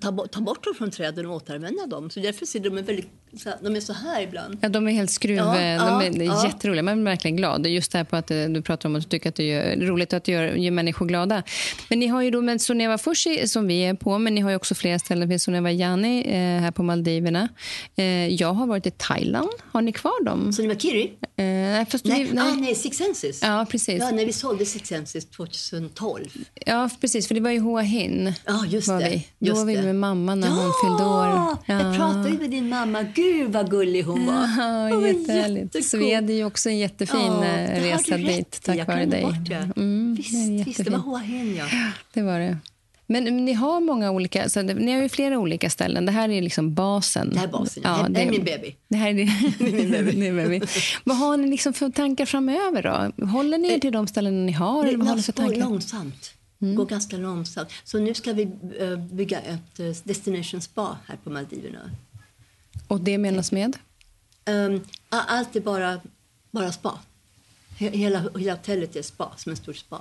Ta, 0.00 0.12
bort- 0.12 0.30
ta 0.32 0.40
bort 0.40 0.64
dem 0.64 0.74
från 0.74 0.90
träden 0.90 1.26
och 1.26 1.34
återanvända 1.36 1.86
dem. 1.86 2.10
Så 2.10 2.20
därför 2.20 2.46
ser 2.46 2.60
de 2.60 2.74
väldigt, 2.74 3.08
så 3.38 3.50
de 3.62 3.76
är 3.76 3.80
så 3.80 3.92
här 3.92 4.22
ibland. 4.22 4.58
Ja, 4.60 4.68
de 4.68 4.88
är 4.88 4.92
helt 4.92 5.10
skruv... 5.10 5.36
Ja, 5.36 5.60
ja, 5.62 6.00
de 6.00 6.20
är 6.20 6.24
ja. 6.24 6.46
jätteroliga. 6.46 6.82
Man 6.82 6.94
blir 6.94 7.04
verkligen 7.04 7.36
glad. 7.36 7.66
Just 7.66 7.92
det 7.92 7.98
här 7.98 8.04
på 8.04 8.16
att 8.16 8.30
eh, 8.30 8.44
du 8.44 8.62
pratar 8.62 8.88
om 8.88 8.96
att 8.96 9.02
du 9.02 9.08
tycker 9.08 9.28
att 9.28 9.34
det 9.34 9.52
är 9.52 9.76
roligt 9.76 10.12
att 10.12 10.28
göra, 10.28 10.56
gör 10.56 10.70
människor 10.70 11.06
glada. 11.06 11.42
Men 11.88 11.98
ni 11.98 12.06
har 12.06 12.22
ju 12.22 12.30
då 12.30 12.40
med 12.40 12.60
Soneva 12.60 12.98
Fushi 12.98 13.48
som 13.48 13.66
vi 13.66 13.80
är 13.80 13.94
på, 13.94 14.18
men 14.18 14.34
ni 14.34 14.40
har 14.40 14.50
ju 14.50 14.56
också 14.56 14.74
flera 14.74 14.98
ställen. 14.98 15.28
Det 15.28 15.32
finns 15.32 15.42
Soneva 15.42 15.70
Jani 15.72 16.24
eh, 16.26 16.62
här 16.62 16.70
på 16.70 16.82
Maldiverna. 16.82 17.48
Eh, 17.96 18.28
jag 18.28 18.52
har 18.52 18.66
varit 18.66 18.86
i 18.86 18.90
Thailand. 18.90 19.50
Har 19.72 19.82
ni 19.82 19.92
kvar 19.92 20.24
dem? 20.24 20.52
Var 20.58 20.74
Kiri? 20.74 21.12
Eh, 21.36 21.44
nej, 21.44 21.86
fast 21.86 22.04
Nej, 22.04 22.24
vi, 22.24 22.32
nej. 22.32 22.48
Ah, 22.48 22.54
nej 22.54 22.74
Six 22.74 22.96
Senses. 22.96 23.42
Ja, 23.42 23.66
precis. 23.70 23.98
Ja, 24.00 24.10
när 24.10 24.26
vi 24.26 24.32
sålde 24.32 24.66
Six 24.66 24.88
Senses 24.88 25.30
2012. 25.30 26.28
Ja, 26.66 26.90
precis. 27.00 27.28
För 27.28 27.34
det 27.34 27.40
var 27.40 27.50
i 27.50 27.58
Hua 27.58 27.80
Hin. 27.80 28.32
Ja, 28.46 28.66
just 28.66 28.88
var 28.88 29.00
det. 29.00 29.08
Vi. 29.08 29.26
Då 29.38 29.46
Just 29.46 29.58
var 29.58 29.66
vi 29.66 29.82
med 29.82 29.96
mamma 29.96 30.34
när 30.34 30.48
ja, 30.48 30.54
hon 30.54 30.72
fyllde 30.84 31.04
år. 31.04 31.56
Jag 31.66 31.96
pratade 31.96 32.28
ju 32.28 32.38
med 32.38 32.50
din 32.50 32.68
mamma. 32.68 33.02
Gud 33.02 33.23
gud 33.32 33.52
vad 33.52 33.70
gullig 33.70 34.02
hon 34.02 34.26
var. 34.26 34.34
Ja, 34.58 34.88
Hon 34.96 35.04
jättehärligt. 35.04 35.94
vi 35.94 36.14
hade 36.14 36.32
ju 36.32 36.44
också 36.44 36.68
en 36.68 36.78
jättefin 36.78 37.20
Ja, 37.20 37.44
eh, 37.44 37.82
det 37.82 37.92
resa 37.94 38.16
dit 38.16 38.60
tack 38.62 38.76
Jag 38.76 38.86
vare 38.86 39.04
dig. 39.06 39.22
bort 39.22 39.34
det. 39.48 39.68
Mm, 39.76 40.14
Visst, 40.14 40.32
det 40.32 40.60
är 40.60 40.64
visst, 40.64 40.84
det 40.84 40.90
var. 40.90 40.98
Hoa 40.98 41.18
Hin, 41.18 41.56
ja. 41.56 41.64
Det 42.12 42.22
var 42.22 42.38
det. 42.40 42.58
Men 43.06 43.24
ni 43.44 43.52
har 43.52 43.80
många 43.80 44.10
olika, 44.10 44.48
så 44.48 44.62
det- 44.62 44.74
ni 44.74 44.92
har 44.92 45.02
ju 45.02 45.08
flera 45.08 45.38
olika 45.38 45.70
ställen. 45.70 46.06
Det 46.06 46.12
här 46.12 46.28
är 46.28 46.42
liksom 46.42 46.74
basen. 46.74 47.30
Det 47.30 47.38
här 47.38 47.46
är 47.46 47.50
basen. 47.52 47.82
Ja, 47.86 48.06
det 48.10 48.22
är 48.22 48.30
min 48.30 48.44
baby. 48.44 48.76
Det 48.88 48.96
här 48.96 49.08
är 49.10 49.14
din, 49.14 49.30
Min 49.58 49.90
baby. 49.92 50.32
baby. 50.58 50.60
Vad 51.04 51.16
har 51.16 51.36
ni 51.36 51.48
liksom 51.50 51.72
för 51.72 51.90
tankar 51.90 52.26
framöver 52.26 52.82
då? 52.82 53.26
Håller 53.26 53.58
ni 53.58 53.72
er 53.72 53.78
till 53.78 53.92
de 53.92 54.06
ställen 54.06 54.46
ni 54.46 54.52
har? 54.52 54.84
Eller 54.86 54.98
vad 54.98 55.06
Det 55.16 55.26
går 55.26 55.32
tankar? 55.32 55.60
långsamt. 55.60 56.30
Mm. 56.62 56.74
går 56.76 56.86
ganska 56.86 57.16
långsamt. 57.16 57.68
Så 57.84 57.98
nu 57.98 58.14
ska 58.14 58.32
vi 58.32 58.42
eh, 58.80 58.96
bygga 58.96 59.38
ett 59.40 59.80
eh, 59.80 59.86
destination 60.04 60.60
spa 60.60 60.96
här 61.06 61.16
på 61.24 61.30
Maldiverna. 61.30 61.78
Och 62.88 63.00
det 63.00 63.18
menas 63.18 63.52
med? 63.52 63.76
Um, 64.46 64.84
allt 65.08 65.56
är 65.56 65.60
bara, 65.60 66.00
bara 66.50 66.72
spa. 66.72 66.98
He- 67.78 67.90
Hela, 67.96 68.24
hela 68.38 68.52
hotellet 68.52 68.96
är 68.96 69.02
spa, 69.02 69.32
som 69.36 69.50
en 69.50 69.56
stor 69.56 69.72
spa. 69.72 70.00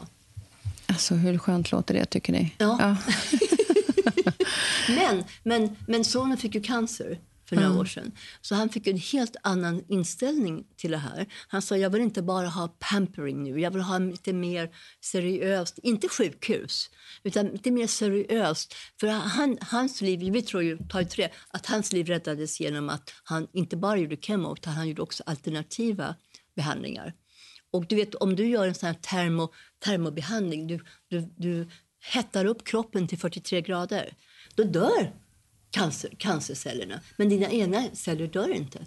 Alltså 0.87 1.15
hur 1.15 1.37
skönt 1.37 1.71
låter 1.71 1.93
det 1.93 2.05
tycker 2.05 2.33
ni? 2.33 2.53
Ja. 2.57 2.97
Men, 4.87 5.23
men, 5.43 5.75
men 5.87 6.05
sonen 6.05 6.37
fick 6.37 6.55
ju 6.55 6.61
cancer 6.61 7.17
för 7.55 7.61
några 7.61 7.79
år 7.79 7.85
sedan. 7.85 8.11
Så 8.41 8.55
han 8.55 8.69
fick 8.69 8.87
en 8.87 8.97
helt 8.97 9.35
annan 9.43 9.83
inställning 9.87 10.63
till 10.75 10.91
det 10.91 10.97
här. 10.97 11.25
Han 11.47 11.61
sa 11.61 11.77
jag 11.77 11.89
vill 11.89 12.01
inte 12.01 12.21
bara 12.21 12.47
ha 12.47 12.75
pampering 12.79 13.43
nu, 13.43 13.59
jag 13.59 13.71
vill 13.71 13.81
ha 13.81 13.97
lite 13.97 14.33
mer 14.33 14.69
seriöst. 15.01 15.79
Inte 15.83 16.09
sjukhus, 16.09 16.89
utan 17.23 17.47
lite 17.47 17.71
mer 17.71 17.87
seriöst. 17.87 18.75
För 18.99 19.07
han, 19.07 19.57
hans 19.61 20.01
liv, 20.01 20.31
vi 20.33 20.41
tror 20.41 20.63
ju, 20.63 20.77
tar 20.77 20.99
ju 20.99 21.05
tre, 21.05 21.29
att 21.49 21.65
hans 21.65 21.93
liv 21.93 22.07
räddades 22.07 22.59
genom 22.59 22.89
att 22.89 23.13
han 23.23 23.47
inte 23.53 23.77
bara 23.77 23.97
gjorde 23.97 24.17
kemo, 24.17 24.53
utan 24.53 24.73
han 24.73 24.87
gjorde 24.87 25.01
också 25.01 25.23
alternativa 25.25 26.15
behandlingar. 26.55 27.13
Och 27.71 27.85
du 27.87 27.95
vet, 27.95 28.15
om 28.15 28.35
du 28.35 28.47
gör 28.47 28.67
en 28.67 28.75
sån 28.75 28.87
här 28.87 28.93
termo, 28.93 29.53
termobehandling, 29.79 30.67
du, 30.67 30.79
du, 31.07 31.21
du 31.37 31.67
hettar 32.13 32.45
upp 32.45 32.63
kroppen 32.63 33.07
till 33.07 33.17
43 33.17 33.61
grader, 33.61 34.13
då 34.55 34.63
dör 34.63 35.13
cancer, 35.73 36.09
cancercellerna. 36.17 36.99
Men 37.17 37.29
dina 37.29 37.49
egna 37.49 37.83
celler 37.93 38.27
dör 38.27 38.49
inte. 38.49 38.79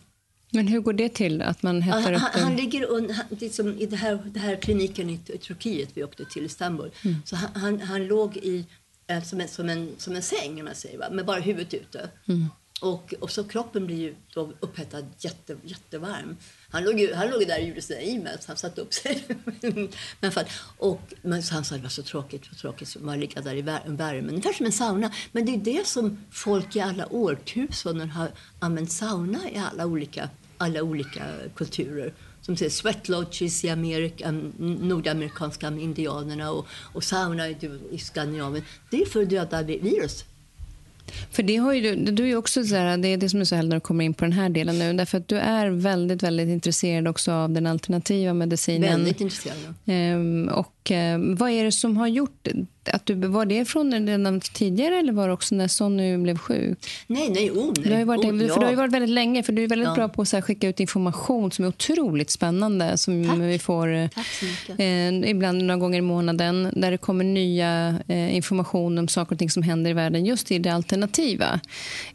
Men 0.51 0.69
hur 0.69 0.81
går 0.81 0.93
det 0.93 1.09
till? 1.09 1.43
Att 1.43 1.63
man 1.63 1.83
hettar 1.83 2.03
Han, 2.03 2.15
upp 2.15 2.21
han, 2.21 2.43
han 2.43 2.57
ligger 2.57 2.91
un, 2.91 3.11
han, 3.11 3.25
liksom 3.31 3.79
I 3.79 3.87
det 3.87 3.97
här, 3.97 4.19
det 4.27 4.41
här 4.41 4.57
kliniken 4.57 5.11
i, 5.11 5.19
Turkiet 5.19 5.89
vi 5.95 6.05
åkte 6.05 6.25
till, 6.25 6.45
Istanbul, 6.45 6.91
Mm. 7.05 7.17
så 7.25 7.37
han, 7.37 7.51
han, 7.55 7.81
han 7.81 8.07
låg 8.07 8.37
i, 8.37 8.65
eh, 9.07 9.23
som, 9.23 9.41
en, 9.41 9.49
som, 9.49 9.69
en, 9.69 9.91
som 9.99 10.17
en 10.17 10.23
säng, 10.23 10.65
man 10.65 10.75
säger, 10.75 10.99
va? 10.99 11.11
med 11.11 11.27
bara 11.27 11.41
huvudet 11.41 11.75
ute. 11.75 12.11
Mm. 12.29 12.47
Och, 12.81 13.15
och 13.21 13.31
så 13.31 13.45
kroppen 13.45 13.87
blir 13.87 13.97
ju 13.97 14.15
då 14.35 14.53
upphettad, 14.61 15.05
jätte, 15.19 15.57
jättevarm. 15.65 16.37
Han 16.71 16.85
låg, 16.85 17.01
ju, 17.01 17.15
han 17.15 17.31
låg 17.31 17.47
där 17.47 17.59
och 17.59 17.69
gjorde 17.69 17.83
sina 17.83 18.01
e-mails, 18.01 18.47
han 18.47 18.57
satte 18.57 18.81
upp 18.81 18.95
sig. 18.95 19.25
men, 20.21 20.33
för, 20.33 20.45
och, 20.79 21.01
men 21.23 21.43
han 21.43 21.65
sa 21.65 21.75
att 21.75 21.81
det 21.81 21.83
var 21.83 21.89
så 21.89 22.03
tråkigt, 22.03 22.45
så 22.45 22.55
tråkigt 22.55 22.89
så 22.89 22.99
man 22.99 23.21
ligga 23.21 23.41
där 23.41 23.55
i 23.55 23.63
värmen. 23.63 24.31
Ungefär 24.31 24.53
som 24.53 24.67
en 24.67 24.73
sauna. 24.73 25.11
Men 25.33 25.47
det 25.47 25.55
är 25.55 25.79
det 25.79 25.87
som 25.87 26.25
folk 26.31 26.77
i 26.77 26.81
alla 26.81 27.07
årtusenden 27.07 28.11
har 28.11 28.31
använt 28.59 28.93
sauna 28.93 29.51
i 29.51 29.57
alla 29.57 29.87
olika, 29.87 30.31
alla 30.59 30.83
olika 30.83 31.23
kulturer. 31.55 32.15
Som 32.41 32.57
säger 32.57 32.71
sweat 32.71 33.09
lodges 33.09 33.65
i 33.65 33.71
Amerika, 33.71 34.31
nordamerikanska 34.59 35.69
indianerna 35.69 36.51
och, 36.51 36.67
och 36.93 37.05
sauna 37.05 37.49
i, 37.49 37.81
i 37.91 37.99
Skandinavien. 37.99 38.65
Det 38.91 39.03
är 39.03 39.07
för 39.07 39.23
att 39.23 39.31
döda 39.31 39.63
virus. 39.63 40.25
För 41.31 41.43
det 41.43 41.57
har 41.57 41.73
ju 41.73 41.81
du, 41.81 42.13
du 42.13 42.31
är 42.31 42.37
också 42.37 42.65
så 42.65 42.77
här, 42.77 42.97
det 42.99 43.09
är 43.09 43.17
det 43.17 43.29
som 43.29 43.41
är 43.41 43.45
så 43.45 43.55
härligt 43.55 43.69
när 43.69 43.77
du 43.77 43.81
kommer 43.81 44.05
in 44.05 44.15
på 44.15 44.25
den 44.25 44.33
här 44.33 44.49
delen 44.49 44.79
nu, 44.79 44.93
därför 44.93 45.19
att 45.19 45.29
du 45.29 45.39
är 45.39 45.71
väldigt, 45.71 46.23
väldigt 46.23 46.49
intresserad 46.49 47.09
också 47.09 47.33
av 47.33 47.51
den 47.51 47.67
alternativa 47.67 48.35
medicinen. 48.35 48.91
Väldigt 48.91 49.21
intresserad. 49.21 49.75
Ehm, 49.87 50.49
och 50.49 50.76
eh, 50.91 51.19
vad 51.19 51.51
är 51.51 51.65
det 51.65 51.73
som 51.73 51.97
har 51.97 52.07
gjort 52.07 52.49
att 52.93 53.07
du, 53.07 53.15
var 53.15 53.47
det 53.47 53.65
från 53.65 54.07
redan 54.07 54.41
tidigare 54.41 54.97
eller 54.99 55.13
var 55.13 55.27
det 55.29 55.35
också 55.35 55.55
när 55.55 55.69
Sonny 55.69 56.17
blev 56.17 56.39
sjuk? 56.39 56.79
Nej, 57.07 57.31
nej, 57.31 57.51
oh, 57.51 57.65
nej. 57.65 57.85
Du 57.85 57.91
har 57.91 57.99
ju 57.99 58.05
varit, 58.05 58.25
oh, 58.25 58.55
för 58.55 58.61
du 58.61 58.67
har 58.67 58.75
varit 58.75 58.93
väldigt 58.93 59.11
länge, 59.11 59.43
för 59.43 59.53
du 59.53 59.65
är 59.65 59.69
väldigt 59.69 59.89
Ja. 59.89 59.95
bra 59.95 60.09
på 60.09 60.23
att 60.23 60.45
skicka 60.45 60.69
ut 60.69 60.81
information 60.81 61.53
som 61.53 61.65
är 61.65 61.69
otroligt 61.69 62.31
spännande 62.31 62.99
som 62.99 63.25
Tack. 63.29 63.39
vi 63.39 63.59
får 63.59 63.95
eh, 63.95 64.09
eh, 64.79 65.31
ibland 65.31 65.63
några 65.63 65.79
gånger 65.79 65.99
i 65.99 66.03
månaden 66.03 66.73
där 66.77 66.91
det 66.91 66.99
kommer 66.99 67.25
nya 67.25 67.99
eh, 68.09 68.37
information 68.37 68.99
om 68.99 69.09
saker 69.09 69.33
och 69.33 69.39
ting 69.39 69.51
som 69.51 69.63
händer 69.63 69.91
i 69.91 69.95
världen 69.95 70.25
just 70.25 70.51
i 70.51 70.59
det 70.59 70.71
alternativa. 70.71 71.61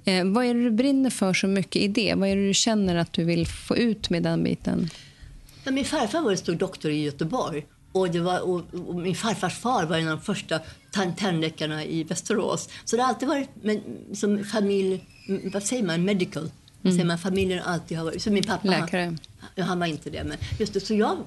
Eh, 0.06 0.26
vad 0.26 0.46
är 0.46 0.54
det 0.54 0.64
du 0.64 0.72
brinner 0.72 1.10
för 1.10 1.34
så 1.34 1.48
mycket 1.48 1.82
i 1.82 1.88
det? 1.88 2.14
Vad 2.18 2.30
är 2.30 2.36
det 2.36 2.48
du 2.48 2.54
känner 2.54 2.96
att 2.96 3.14
du 3.14 3.24
vill 3.24 3.48
få 3.48 3.78
ut 3.78 4.10
med 4.10 4.24
den 4.24 4.44
biten? 4.44 4.90
Ja, 5.64 5.72
min 5.72 5.86
farfar 5.86 6.22
var 6.22 6.32
en 6.32 6.38
stor 6.38 6.56
doktor 6.56 6.92
i 6.92 7.04
Göteborg. 7.04 7.66
Och, 7.92 8.12
det 8.12 8.20
var, 8.20 8.40
och, 8.40 8.64
och 8.88 8.96
min 8.96 9.16
farfars 9.16 9.60
far 9.60 9.86
var 9.86 9.98
en 9.98 10.08
av 10.08 10.18
de 10.18 10.24
första 10.24 10.60
tan- 10.92 11.16
tandläkarna 11.16 11.86
i 11.86 12.04
Västerås. 12.04 12.70
Så 12.86 12.96
det 12.96 13.02
har 13.02 13.10
alltid 13.10 13.28
varit 13.28 13.50
men, 13.62 13.82
som 14.14 14.44
familj... 14.46 15.06
Vad 15.54 15.64
säger 15.64 15.84
man? 15.84 16.06
Medical. 16.06 16.52
Vad 16.82 16.94
säger 16.94 17.06
man? 17.06 17.18
Familjen 17.20 17.64
alltid 17.64 17.98
har 17.98 18.06
varit... 18.06 18.22
Så 18.22 18.32
min 18.32 18.44
pappa, 18.44 18.68
Läkare. 18.68 19.18
Han, 19.58 19.68
han 19.68 19.80
var 19.80 19.88
inte 19.88 20.10
det. 20.10 20.24
Men 20.24 20.38
just 20.60 20.74
det, 20.74 20.80
så 20.80 20.94
jag 20.94 21.18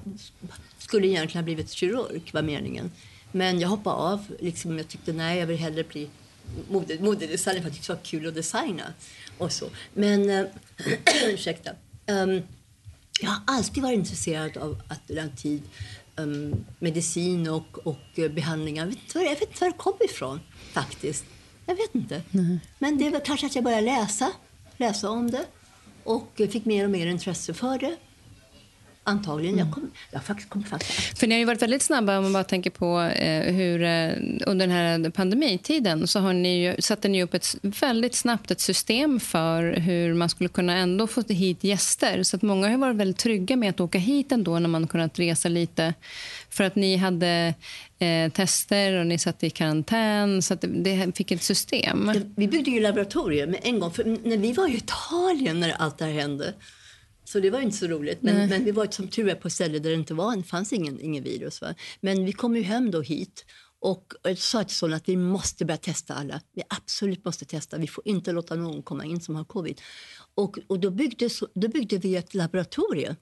skulle 0.77 1.07
egentligen 1.07 1.43
ha 1.43 1.45
blivit 1.45 1.69
kirurg, 1.71 2.21
var 2.33 2.41
meningen. 2.41 2.91
Men 3.31 3.59
jag 3.59 3.69
hoppade 3.69 3.95
av. 3.95 4.25
Liksom, 4.39 4.77
jag 4.77 4.87
tyckte 4.87 5.13
nej, 5.13 5.39
jag 5.39 5.47
vill 5.47 5.57
hellre 5.57 5.83
bli 5.83 6.09
mode- 6.69 6.99
modedesigner 6.99 7.61
för 7.61 7.67
jag 7.67 7.73
tyckte 7.75 7.91
det 7.91 7.95
var 7.97 8.03
kul 8.03 8.27
att 8.27 8.35
designa. 8.35 8.83
Och 9.37 9.51
så. 9.51 9.65
Men, 9.93 10.29
äh, 10.29 10.45
ursäkta. 11.27 11.71
Ehm, 12.05 12.41
jag 13.21 13.29
har 13.29 13.41
alltid 13.47 13.83
varit 13.83 13.97
intresserad 13.97 14.57
av 14.57 14.81
alternativ 14.87 15.61
um, 16.15 16.65
medicin 16.79 17.49
och, 17.49 17.87
och 17.87 18.19
eh, 18.19 18.31
behandlingar. 18.31 18.85
Jag 18.85 18.89
vet, 18.89 19.01
inte 19.03 19.17
var, 19.17 19.25
jag 19.25 19.31
vet 19.31 19.41
inte 19.41 19.59
var 19.63 19.71
det 19.71 19.77
kom 19.77 19.93
ifrån, 20.05 20.39
faktiskt. 20.73 21.25
Jag 21.65 21.75
vet 21.75 21.95
inte. 21.95 22.21
Men 22.79 22.97
det 22.97 23.09
var 23.09 23.19
kanske 23.19 23.45
att 23.45 23.55
jag 23.55 23.63
började 23.63 23.85
läsa, 23.85 24.31
läsa 24.77 25.09
om 25.09 25.31
det 25.31 25.45
och 26.03 26.31
fick 26.35 26.65
mer 26.65 26.83
och 26.83 26.89
mer 26.89 27.07
intresse 27.07 27.53
för 27.53 27.77
det. 27.77 27.95
Antagligen. 29.07 29.57
Jag, 29.57 29.71
kom, 29.71 29.91
jag 30.11 30.23
faktiskt 30.23 30.49
kom 30.49 30.63
faktiskt... 30.63 31.19
För 31.19 31.27
ni 31.27 31.35
har 31.35 31.39
ju 31.39 31.45
varit 31.45 31.61
väldigt 31.61 31.81
snabba 31.81 32.17
om 32.17 32.23
man 32.23 32.33
bara 32.33 32.43
tänker 32.43 32.69
på 32.69 33.01
eh, 33.01 33.53
hur 33.53 33.83
eh, 33.83 34.11
under 34.47 34.67
den 34.67 34.71
här 34.71 35.09
pandemitiden 35.09 36.07
så 36.07 36.19
har 36.19 36.33
ni 36.33 36.63
ju, 36.63 36.75
satte 36.81 37.07
ni 37.07 37.23
upp 37.23 37.33
ett 37.33 37.55
väldigt 37.61 38.15
snabbt 38.15 38.51
ett 38.51 38.61
system 38.61 39.19
för 39.19 39.73
hur 39.73 40.13
man 40.13 40.29
skulle 40.29 40.49
kunna 40.49 40.77
ändå 40.77 41.07
få 41.07 41.21
hit 41.27 41.63
gäster. 41.63 42.23
Så 42.23 42.35
att 42.35 42.41
många 42.41 42.69
har 42.69 42.77
varit 42.77 42.95
väldigt 42.95 43.17
trygga 43.17 43.55
med 43.55 43.69
att 43.69 43.79
åka 43.79 43.97
hit 43.97 44.31
ändå 44.31 44.59
när 44.59 44.69
man 44.69 44.87
kunnat 44.87 45.19
resa 45.19 45.49
lite. 45.49 45.93
För 46.49 46.63
att 46.63 46.75
ni 46.75 46.97
hade 46.97 47.53
eh, 47.99 48.31
tester 48.31 48.93
och 48.99 49.07
ni 49.07 49.17
satt 49.17 49.43
i 49.43 49.49
karantän 49.49 50.41
så 50.41 50.53
att 50.53 50.61
det, 50.61 50.67
det 50.67 51.17
fick 51.17 51.31
ett 51.31 51.43
system. 51.43 52.11
Vi 52.35 52.47
byggde 52.47 52.71
ju 52.71 52.81
med 53.47 53.59
en 53.63 53.79
gång. 53.79 53.91
För 53.91 54.03
när 54.03 54.37
vi 54.37 54.53
var 54.53 54.67
i 54.67 54.75
Italien 54.75 55.59
när 55.59 55.71
allt 55.71 55.97
det 55.97 56.05
här 56.05 56.11
hände. 56.11 56.53
Så 57.25 57.39
det 57.39 57.49
var 57.49 57.59
inte 57.61 57.77
så 57.77 57.87
roligt. 57.87 58.21
Men, 58.21 58.35
men 58.49 58.63
vi 58.65 58.71
var 58.71 58.87
som 58.91 59.07
tur 59.07 59.27
är 59.29 59.35
på 59.35 59.49
ställen 59.49 59.81
där 59.81 59.89
det 59.89 59.95
inte 59.95 60.13
var, 60.13 60.41
fanns 60.43 60.73
ingen, 60.73 61.01
ingen 61.01 61.23
virus. 61.23 61.61
Va? 61.61 61.75
Men 62.01 62.25
vi 62.25 62.31
kom 62.31 62.55
ju 62.55 62.61
hem 62.61 62.91
då 62.91 63.01
hit 63.01 63.45
och 63.79 64.13
sa 64.37 64.63
till 64.63 64.75
sonen 64.75 64.97
att 64.97 65.09
vi 65.09 65.15
måste 65.17 65.65
börja 65.65 65.77
testa 65.77 66.13
alla. 66.13 66.41
Vi 66.53 66.61
absolut 66.69 67.25
måste 67.25 67.45
testa. 67.45 67.77
Vi 67.77 67.87
får 67.87 68.07
inte 68.07 68.31
låta 68.31 68.55
någon 68.55 68.83
komma 68.83 69.05
in 69.05 69.21
som 69.21 69.35
har 69.35 69.43
covid. 69.45 69.81
Och, 70.35 70.59
och 70.67 70.79
då, 70.79 70.89
byggde, 70.91 71.29
då 71.53 71.67
byggde 71.67 71.97
vi 71.97 72.15
ett 72.15 72.33
laboratorium. 72.33 73.15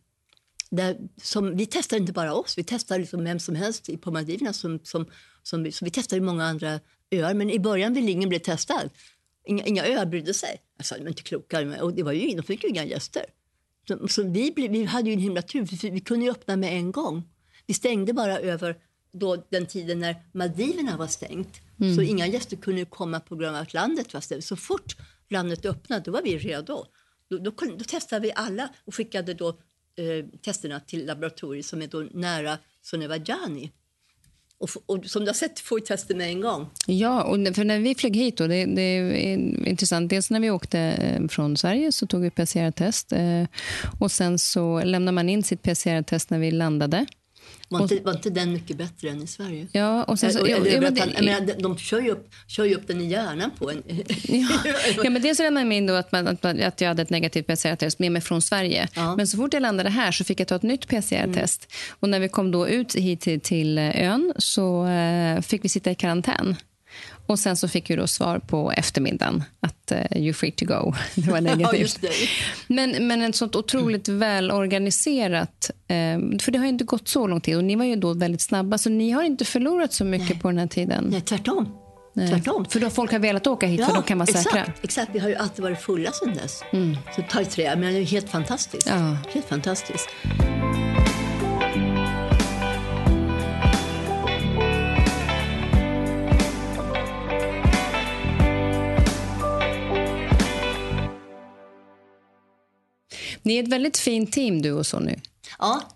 Där, 0.72 0.98
som, 1.22 1.58
vi 1.58 1.66
testade 1.66 2.00
inte 2.02 2.14
bara 2.14 2.34
oss, 2.34 2.58
vi 2.58 2.64
testade 2.64 3.00
liksom 3.00 3.24
vem 3.24 3.40
som 3.40 3.56
helst 3.56 3.90
på 4.02 4.12
Maldiverna. 4.12 4.54
Som, 4.54 4.80
som, 4.84 5.06
som, 5.44 5.64
vi- 5.64 5.72
så 5.72 5.86
vi 5.86 5.92
testade 5.92 6.22
många 6.22 6.44
andra 6.46 6.80
öar, 7.12 7.34
men 7.34 7.50
i 7.50 7.60
början 7.60 7.94
ville 7.94 8.12
ingen 8.12 8.30
bli 8.30 8.40
testad. 8.40 8.90
Inga, 9.46 9.66
inga 9.66 9.86
öar 9.86 10.06
brydde 10.06 10.34
sig. 10.34 10.62
Jag 10.78 10.86
sa, 10.86 10.98
de 10.98 11.04
är 11.04 11.08
inte 11.08 11.24
kloka. 11.24 11.84
Och 11.84 11.94
det 11.94 12.04
var 12.04 12.12
ju, 12.12 12.36
de 12.36 12.44
fick 12.44 12.64
ju 12.64 12.70
inga 12.70 12.86
gäster. 12.86 13.26
Så, 13.88 14.08
så 14.08 14.24
vi, 14.24 14.54
vi 14.56 14.84
hade 14.84 15.10
ju 15.10 15.14
en 15.14 15.20
himla 15.20 15.42
tur, 15.42 15.66
för 15.66 15.92
vi 15.92 16.00
kunde 16.00 16.32
öppna 16.32 16.56
med 16.56 16.74
en 16.74 16.92
gång. 16.92 17.24
Vi 17.68 17.74
stängde 17.74 18.14
bara 18.14 18.40
över 18.40 18.78
då 19.14 19.44
den 19.50 19.66
tiden 19.66 20.00
när 20.00 20.16
Maldiverna 20.32 20.98
var 20.98 21.08
stängt. 21.08 21.62
Så 21.96 22.02
inga 22.02 22.28
gäster 22.28 22.58
kunde 22.58 22.86
komma 22.86 23.20
på 23.20 23.36
grund 23.36 23.56
av 23.56 23.62
att 23.62 23.74
landet 23.74 24.14
var 24.14 24.22
stängt. 24.22 24.46
Så 24.46 24.56
fort 24.56 24.96
landet 25.30 25.66
öppnade, 25.66 26.02
då 26.06 26.12
var 26.12 26.22
vi 26.22 26.38
redo. 26.38 26.86
Då, 27.30 27.38
då, 27.38 27.52
då 27.78 27.84
testade 27.84 28.22
vi 28.22 28.32
alla 28.36 28.70
och 28.86 28.96
skickade 28.96 29.34
då 29.34 29.50
eh, 29.50 30.26
testerna 30.42 30.80
till 30.80 31.06
laboratoriet 31.06 31.66
som 31.66 31.82
är 31.82 31.88
då 31.88 32.00
nära 32.00 32.58
Sonevadjani. 32.82 33.72
Och, 34.64 34.70
och 34.86 35.06
som 35.06 35.22
du 35.22 35.30
har 35.30 35.34
sett 35.34 35.60
får 35.60 35.76
vi 35.76 35.82
testa 35.82 36.16
med 36.16 36.28
en 36.28 36.42
gång. 36.42 36.70
Ja, 36.88 37.24
och 37.24 37.56
för 37.56 37.64
när 37.64 37.80
vi 37.80 37.96
flög 37.96 38.16
hit, 38.16 38.38
då, 38.38 38.48
det, 38.48 38.66
det 38.66 38.82
är 38.82 39.68
intressant. 39.68 40.10
Dels 40.10 40.30
när 40.30 40.40
vi 40.40 40.52
åkte 40.52 40.80
eh, 40.80 41.28
från 41.28 41.58
Sverige 41.58 41.92
så 41.92 42.08
tog 42.08 42.22
vi 42.22 42.30
PCR-test. 42.30 43.12
Eh, 43.12 43.44
och 44.00 44.12
sen 44.12 44.40
så 44.40 44.84
lämnade 44.84 45.16
man 45.16 45.30
in 45.30 45.44
sitt 45.44 45.62
PCR-test 45.62 46.30
när 46.30 46.40
vi 46.40 46.52
landade. 46.52 47.06
Var 47.70 47.82
inte, 47.82 48.00
var 48.04 48.12
inte 48.14 48.30
den 48.30 48.54
mycket 48.54 48.78
bättre 48.78 49.10
än 49.10 49.24
i 49.24 49.28
Sverige? 49.28 49.68
Ja, 49.72 50.04
och 50.04 50.20
sen 50.20 50.34
så, 50.34 50.40
ja, 50.40 50.58
ja, 50.66 50.82
men 50.82 50.94
det- 50.96 51.22
menar, 51.22 51.62
de, 51.62 51.78
kör, 51.78 52.02
ju 52.02 52.10
upp, 52.12 52.30
kör 52.48 52.66
ju 52.66 52.76
upp 52.76 52.88
den 52.88 53.02
i 53.02 53.06
hjärnan 53.06 53.52
på 53.60 53.72
en. 53.72 53.84
Ja, 54.24 54.48
ja, 55.04 55.10
men 55.10 55.22
dels 55.22 55.40
räknade 55.40 55.66
jag 55.66 55.74
in 55.74 55.86
då 55.88 55.94
att, 55.94 56.12
man, 56.12 56.28
att, 56.28 56.44
man, 56.44 56.62
att 56.64 56.82
jag 56.82 56.88
hade 56.88 57.02
ett 57.02 57.10
negativt 57.10 57.48
PCR-test 57.48 58.00
med 58.00 58.12
mig 58.12 58.22
från 58.22 58.42
Sverige. 58.42 58.88
Ja. 58.96 59.02
Mm. 59.04 59.16
Men 59.16 59.28
så 59.28 59.38
fort 59.38 59.54
jag 59.54 59.62
landade 59.62 59.90
här 59.90 60.12
så 60.12 60.24
fick 60.24 60.40
jag 60.40 60.48
ta 60.48 60.56
ett 60.56 60.64
nytt 60.64 60.88
PCR-test. 60.88 61.74
Och 61.90 62.10
när 62.10 62.20
vi 62.20 62.30
kom 62.30 62.52
då 62.52 62.68
ut 62.68 62.96
hit 62.96 63.22
till, 63.22 63.40
till 63.42 63.78
ön 63.78 64.34
så 64.38 64.88
eh, 64.88 65.42
fick 65.42 65.64
vi 65.66 65.70
sitta 65.70 65.92
i 65.92 65.96
karantän. 65.96 66.56
Och 67.26 67.40
sen 67.40 67.58
så 67.58 67.68
fick 67.68 67.90
vi 67.90 67.96
då 67.96 68.08
svar 68.08 68.40
på 68.40 68.72
eftermiddagen 68.72 69.44
att 69.60 69.92
eh, 69.92 69.98
you're 69.98 70.34
free 70.34 70.52
to 70.52 70.66
go. 70.66 70.94
Det 71.16 71.32
var 71.32 71.38
ja, 71.38 71.56
negativt. 71.56 72.00
Men, 72.68 73.08
men 73.08 73.22
ett 73.22 73.36
sånt 73.36 73.56
otroligt 73.56 74.08
välorganiserat... 74.08 75.72
Eh, 75.88 75.96
för 76.42 76.52
det 76.52 76.58
har 76.58 76.66
ju 76.66 76.70
inte 76.70 76.84
gått 76.84 77.08
så 77.08 77.28
lång 77.28 77.42
tid 77.42 77.58
och 77.58 77.64
ni 77.64 77.76
var 77.76 77.86
ju 77.86 77.96
då 77.96 78.14
väldigt 78.14 78.42
snabba 78.42 78.78
så 78.78 78.90
ni 78.90 79.12
har 79.12 79.24
inte 79.24 79.46
förlorat 79.46 79.94
så 79.94 80.06
mycket 80.06 80.42
på 80.42 80.48
den 80.48 80.58
här 80.58 80.68
tiden. 80.68 81.08
Nej, 81.12 81.22
tvärtom. 81.22 81.78
Nej. 82.14 82.30
tvärtom. 82.30 82.66
För 82.66 82.80
då 82.80 82.90
folk 82.90 83.12
har 83.12 83.20
velat 83.20 83.48
åka 83.48 83.68
hit 83.68 83.86
för 83.86 83.94
då 83.94 84.02
kan 84.02 84.18
vara 84.18 84.28
säkra. 84.28 84.60
exakt, 84.60 84.84
exakt. 84.84 85.10
Vi 85.14 85.20
har 85.20 85.30
ju 85.30 85.36
alltid 85.36 85.64
varit 85.64 85.80
fulla 85.80 86.12
sedan 86.12 86.34
dess. 86.34 86.64
Så 87.16 87.22
ta 87.30 87.42
i 87.42 87.46
trä. 87.46 87.76
Men 87.76 87.94
det 87.94 88.00
är 88.00 88.04
helt 88.04 88.30
fantastiskt. 88.30 88.88
Ja. 88.90 89.18
Helt 89.34 89.46
fantastiskt. 89.46 90.10
Ni 103.44 103.56
är 103.58 103.64
ett 103.64 103.70
väldigt 103.70 103.98
fint 103.98 104.32
team 104.32 104.62
du 104.62 104.72
och 104.72 104.86
Sonny. 104.86 105.16
Ja, 105.60 105.90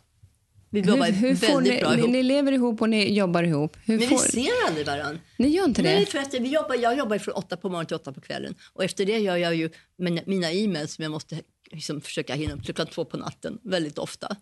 vi 0.69 0.79
jobbar 0.79 1.05
Hur, 1.05 1.27
hur 1.27 1.35
får 1.35 1.47
väldigt 1.47 1.73
ni, 1.73 1.79
bra 1.79 1.97
ihop. 1.97 2.09
ni 2.09 2.23
lever 2.23 2.51
ihop 2.51 2.81
och 2.81 2.89
ni 2.89 3.13
jobbar 3.13 3.43
ihop. 3.43 3.77
Hur 3.85 3.99
Men 3.99 4.09
får, 4.09 4.21
vi 4.23 4.31
ser 4.31 4.67
aldrig 4.67 4.85
varandra. 4.85 5.19
Ni 5.37 5.47
gör 5.47 5.65
inte 5.65 5.81
Nej, 5.81 5.99
det? 5.99 6.05
för 6.05 6.19
att 6.19 6.33
vi 6.33 6.47
jobbar, 6.49 6.75
jag 6.75 6.97
jobbar 6.97 7.17
från 7.17 7.33
åtta 7.33 7.57
på 7.57 7.69
morgonen 7.69 7.85
till 7.87 7.95
åtta 7.95 8.11
på 8.13 8.21
kvällen. 8.21 8.55
Och 8.73 8.83
efter 8.83 9.05
det 9.05 9.17
gör 9.17 9.37
jag 9.37 9.55
ju 9.55 9.69
mina, 9.97 10.21
mina 10.25 10.51
e-mails 10.51 10.93
som 10.93 11.03
jag 11.03 11.11
måste 11.11 11.41
liksom 11.71 12.01
försöka 12.01 12.35
hinna 12.35 12.53
upp 12.53 12.63
klockan 12.65 12.87
två 12.87 13.05
på 13.05 13.17
natten 13.17 13.57
väldigt 13.63 13.97
ofta. 13.97 14.35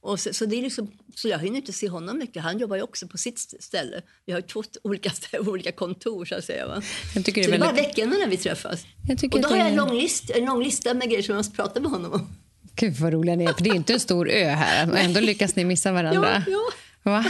Och 0.00 0.20
så, 0.20 0.32
så, 0.32 0.46
det 0.46 0.56
är 0.56 0.62
liksom, 0.62 0.90
så 1.14 1.28
jag 1.28 1.38
hinner 1.38 1.56
inte 1.56 1.72
se 1.72 1.88
honom 1.88 2.18
mycket. 2.18 2.42
Han 2.42 2.58
jobbar 2.58 2.76
ju 2.76 2.82
också 2.82 3.08
på 3.08 3.18
sitt 3.18 3.38
ställe. 3.60 4.02
Vi 4.26 4.32
har 4.32 4.40
två 4.40 4.62
olika, 4.82 5.08
stä- 5.10 5.48
olika 5.48 5.72
kontor 5.72 6.24
så 6.24 6.34
att 6.34 6.44
säga. 6.44 6.66
Va? 6.66 6.82
Jag 7.14 7.24
tycker 7.24 7.40
det 7.40 7.44
så 7.44 7.50
är 7.50 7.52
det 7.52 7.56
är 7.56 7.60
bara 7.60 7.72
väldigt... 7.72 7.98
veckorna 7.98 8.16
när 8.16 8.28
vi 8.28 8.36
träffas. 8.36 8.84
Och 9.32 9.40
då 9.40 9.48
har 9.48 9.56
jag 9.56 9.68
en 9.68 9.76
lång, 9.76 9.94
list, 9.94 10.30
en 10.30 10.44
lång 10.44 10.62
lista 10.62 10.94
med 10.94 11.08
grejer 11.08 11.22
som 11.22 11.32
jag 11.32 11.38
måste 11.38 11.56
prata 11.56 11.80
med 11.80 11.90
honom 11.90 12.12
om. 12.12 12.28
Gud 12.76 12.94
vad 12.96 13.12
roliga 13.12 13.36
ni 13.36 13.44
är. 13.44 13.52
För 13.52 13.64
det 13.64 13.70
är 13.70 13.74
inte 13.74 13.92
en 13.92 14.00
stor 14.00 14.30
ö 14.30 14.48
här. 14.48 14.90
Och 14.90 14.98
ändå 14.98 15.20
lyckas 15.20 15.56
ni 15.56 15.64
missa 15.64 15.92
varandra. 15.92 16.44
Ja, 16.46 16.60
Va? 17.02 17.24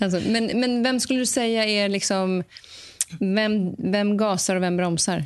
Alltså, 0.00 0.20
men, 0.30 0.60
men 0.60 0.82
vem 0.82 1.00
skulle 1.00 1.18
du 1.18 1.26
säga 1.26 1.64
är 1.64 1.88
liksom... 1.88 2.44
Vem, 3.20 3.74
vem 3.92 4.16
gasar 4.16 4.56
och 4.56 4.62
vem 4.62 4.76
bromsar 4.76 5.24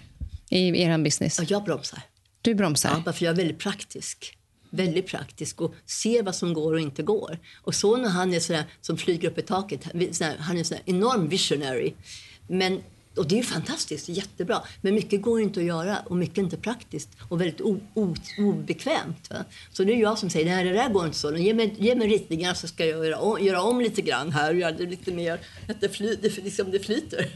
i 0.50 0.82
er 0.82 0.98
business? 0.98 1.38
ja. 1.38 1.44
Jag 1.48 1.64
bromsar. 1.64 2.00
Du 2.42 2.54
bromsar. 2.54 3.02
Ja, 3.06 3.12
för 3.12 3.24
jag 3.24 3.32
är 3.32 3.36
väldigt 3.36 3.58
praktisk. 3.58 4.36
Väldigt 4.70 5.06
praktisk 5.06 5.60
och 5.60 5.74
ser 5.86 6.22
vad 6.22 6.34
som 6.34 6.54
går 6.54 6.72
och 6.72 6.80
inte 6.80 7.02
går. 7.02 7.38
Och 7.62 7.74
så 7.74 7.96
när 7.96 8.08
han 8.08 8.34
är 8.34 8.40
sådär, 8.40 8.64
som 8.80 8.96
flyger 8.96 9.28
upp 9.30 9.38
i 9.38 9.42
taket, 9.42 9.80
han- 9.84 10.58
är 10.58 10.62
sådär 10.64 10.82
enorm 10.86 11.28
visionary. 11.28 11.94
Men, 12.48 12.82
och 13.16 13.28
det 13.28 13.34
är 13.34 13.36
ju 13.36 13.42
fantastiskt, 13.42 14.08
jättebra. 14.08 14.62
Men 14.80 14.94
mycket 14.94 15.22
går 15.22 15.40
inte 15.40 15.60
att 15.60 15.66
göra 15.66 15.98
och 15.98 16.16
mycket 16.16 16.38
inte 16.38 16.56
praktiskt 16.56 17.08
och 17.28 17.40
väldigt 17.40 17.60
obekvämt. 18.36 19.30
Va? 19.30 19.44
Så 19.72 19.84
det 19.84 19.92
är 19.92 19.96
jag 19.96 20.18
som 20.18 20.30
säger, 20.30 20.46
nej 20.46 20.64
det 20.64 20.72
där 20.72 20.88
går 20.88 21.06
inte 21.06 21.18
så. 21.18 21.36
Ge 21.36 21.54
mig, 21.54 21.74
ge 21.78 21.94
mig 21.94 22.08
ritningar 22.08 22.54
så 22.54 22.68
ska 22.68 22.86
jag 22.86 23.06
göra 23.06 23.18
om, 23.18 23.44
göra 23.44 23.62
om 23.62 23.80
lite 23.80 24.02
grann 24.02 24.32
här 24.32 24.50
och 24.54 24.58
göra 24.60 24.72
det 24.72 24.86
lite 24.86 25.12
mer, 25.12 25.40
att 25.68 25.80
det, 25.80 25.88
fly, 25.88 26.16
det, 26.22 26.36
liksom 26.36 26.70
det 26.70 26.80
flyter. 26.80 27.26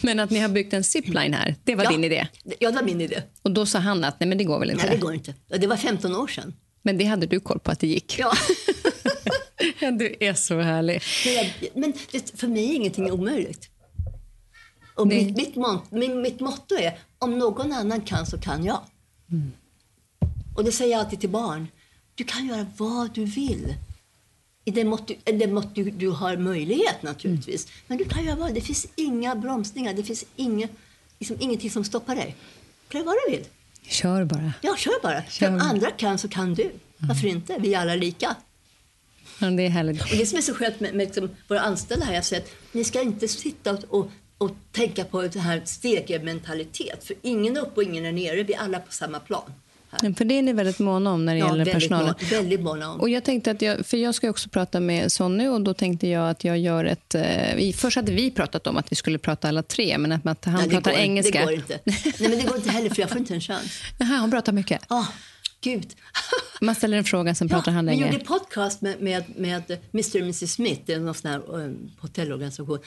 Men 0.00 0.20
att 0.20 0.30
ni 0.30 0.38
har 0.38 0.48
byggt 0.48 0.72
en 0.72 0.84
zipline 0.84 1.34
här, 1.34 1.54
det 1.64 1.74
var 1.74 1.84
Ja. 1.84 1.90
din 1.90 2.04
idé. 2.04 2.26
Ja, 2.58 2.70
det 2.70 2.76
var 2.76 2.82
min 2.82 3.00
idé. 3.00 3.22
Och 3.42 3.50
då 3.50 3.66
sa 3.66 3.78
han 3.78 4.04
att 4.04 4.20
nej, 4.20 4.28
men 4.28 4.38
det 4.38 4.44
går 4.44 4.58
väl 4.58 4.70
inte. 4.70 4.86
Nej, 4.86 4.94
det 4.94 5.00
går 5.00 5.14
inte. 5.14 5.34
Det 5.48 5.66
var 5.66 5.76
15 5.76 6.16
år 6.16 6.26
sedan. 6.26 6.54
Men 6.82 6.98
det 6.98 7.04
hade 7.04 7.26
du 7.26 7.40
koll 7.40 7.58
på 7.58 7.70
att 7.70 7.80
det 7.80 7.86
gick. 7.86 8.16
Ja. 8.18 8.32
Ja, 9.80 9.90
du 9.90 10.16
är 10.20 10.34
så 10.34 10.60
härlig. 10.60 11.02
Men, 11.24 11.34
jag, 11.34 11.68
men 11.74 11.92
det, 12.12 12.40
för 12.40 12.46
mig 12.46 12.70
är 12.70 12.74
ingenting 12.74 13.12
omöjligt. 13.12 13.68
Och 15.00 15.08
Nej. 15.08 15.24
mitt, 15.24 15.56
mitt, 15.56 15.90
min, 15.90 16.20
mitt 16.20 16.40
motto 16.40 16.74
är 16.74 16.98
om 17.18 17.38
någon 17.38 17.72
annan 17.72 18.00
kan 18.00 18.26
så 18.26 18.38
kan 18.38 18.64
jag. 18.64 18.80
Och 20.56 20.64
det 20.64 20.72
säger 20.72 20.90
jag 20.90 21.00
alltid 21.00 21.20
till 21.20 21.28
barn. 21.28 21.68
Du 22.14 22.24
kan 22.24 22.46
göra 22.46 22.66
vad 22.76 23.14
du 23.14 23.24
vill. 23.24 23.74
I 24.64 24.70
det 24.70 24.84
mått, 24.84 25.10
du, 25.24 25.46
mått 25.46 25.74
du, 25.74 25.90
du 25.90 26.08
har 26.08 26.36
möjlighet 26.36 27.02
naturligtvis. 27.02 27.68
Men 27.86 27.98
du 27.98 28.04
kan 28.04 28.24
göra 28.24 28.36
vad 28.36 28.54
Det 28.54 28.60
finns 28.60 28.86
inga 28.96 29.34
bromsningar. 29.34 29.94
Det 29.94 30.02
finns 30.02 30.24
inga, 30.36 30.68
liksom, 31.18 31.36
ingenting 31.40 31.70
som 31.70 31.84
stoppar 31.84 32.16
dig. 32.16 32.36
Gör 32.90 33.04
vad 33.04 33.14
du 33.26 33.36
vill. 33.36 33.44
Kör 33.82 34.24
bara. 34.24 34.52
Ja, 34.62 34.76
kör 34.78 35.02
bara. 35.02 35.22
Kör. 35.22 35.46
För 35.46 35.54
om 35.54 35.60
andra 35.60 35.90
kan 35.90 36.18
så 36.18 36.28
kan 36.28 36.54
du. 36.54 36.72
Varför 36.98 37.26
inte? 37.26 37.56
Vi 37.58 37.74
är 37.74 37.80
alla 37.80 37.94
lika. 37.94 38.36
Ja, 39.40 39.50
det 39.50 39.62
är 39.62 39.70
härligt. 39.70 40.02
Och 40.02 40.18
det 40.18 40.26
som 40.26 40.38
är 40.38 40.42
så 40.42 40.54
skönt 40.54 40.80
med, 40.80 40.94
med 40.94 41.06
liksom 41.06 41.30
våra 41.48 41.60
anställda 41.60 42.06
här, 42.06 42.14
jag 42.14 42.24
säger 42.24 42.42
att 42.42 42.50
ni 42.72 42.84
ska 42.84 43.02
inte 43.02 43.28
sitta 43.28 43.72
och, 43.72 43.84
och, 43.88 44.10
och 44.40 44.50
tänka 44.72 45.04
på 45.04 45.22
det 45.22 45.38
här 45.40 45.62
stegementalitet. 45.64 47.04
För 47.04 47.16
ingen 47.22 47.56
är 47.56 47.60
uppe 47.60 47.74
och 47.76 47.82
ingen 47.82 48.04
är 48.04 48.12
nere, 48.12 48.42
vi 48.42 48.52
är 48.52 48.58
alla 48.58 48.78
på 48.80 48.92
samma 48.92 49.20
plan. 49.20 49.52
Här. 49.90 50.12
För 50.12 50.24
det 50.24 50.38
är 50.38 50.42
ni 50.42 50.52
väldigt 50.52 50.78
måna 50.78 51.10
om 51.12 51.24
när 51.24 51.32
det 51.34 51.38
gäller 51.38 51.56
väldigt, 51.56 51.74
personalen. 51.74 52.06
måna- 52.06 52.30
väldigt 52.30 52.60
måna 52.60 52.90
om. 52.92 53.00
Och 53.00 53.08
jag 53.08 53.24
tänkte 53.24 53.50
att 53.50 53.62
jag, 53.62 53.86
för 53.86 53.96
jag 53.96 54.14
ska 54.14 54.30
också 54.30 54.48
prata 54.48 54.80
med 54.80 55.12
Sonny 55.12 55.46
och 55.48 55.60
då 55.60 55.74
tänkte 55.74 56.06
jag 56.08 56.30
att 56.30 56.44
jag 56.44 56.58
gör 56.58 56.84
ett... 56.84 57.14
Eh, 57.14 57.22
vi- 57.56 57.72
först 57.72 57.96
hade 57.96 58.12
vi 58.12 58.30
pratat 58.30 58.66
om 58.66 58.76
att 58.76 58.92
vi 58.92 58.96
skulle 58.96 59.18
prata 59.18 59.48
alla 59.48 59.62
tre, 59.62 59.98
men 59.98 60.12
att, 60.12 60.26
att 60.26 60.44
han 60.44 60.54
Nej, 60.54 60.70
pratar 60.70 60.90
går, 60.90 60.98
engelska. 61.00 61.38
Det 61.38 61.44
går 61.44 61.54
inte. 61.54 61.80
Nej, 61.84 62.14
men 62.20 62.30
det 62.30 62.42
går 62.46 62.56
inte 62.56 62.70
heller, 62.70 62.90
för 62.90 63.00
jag 63.00 63.10
får 63.10 63.18
inte 63.18 63.34
en 63.34 63.40
chans. 63.40 63.80
Jaha, 63.98 64.08
han 64.16 64.30
pratar 64.30 64.52
mycket. 64.52 64.80
Ah, 64.88 65.06
Gud. 65.60 65.86
Man 66.60 66.74
ställer 66.74 66.96
en 66.98 67.04
fråga, 67.04 67.34
sen 67.34 67.48
pratar 67.48 67.72
han 67.72 67.86
vi 67.86 67.90
länge. 67.92 68.12
gjorde 68.12 68.24
podcast 68.24 68.82
med, 68.82 69.00
med, 69.02 69.24
med 69.36 69.62
Mr 69.92 70.16
och 70.16 70.20
Mrs 70.22 70.52
Smith, 70.52 70.80
det 70.86 70.92
är 70.92 71.00
någon 71.00 71.14
sån 71.14 71.30
här 71.30 71.38
eh, 71.64 71.70
hotellorganisation. 71.98 72.78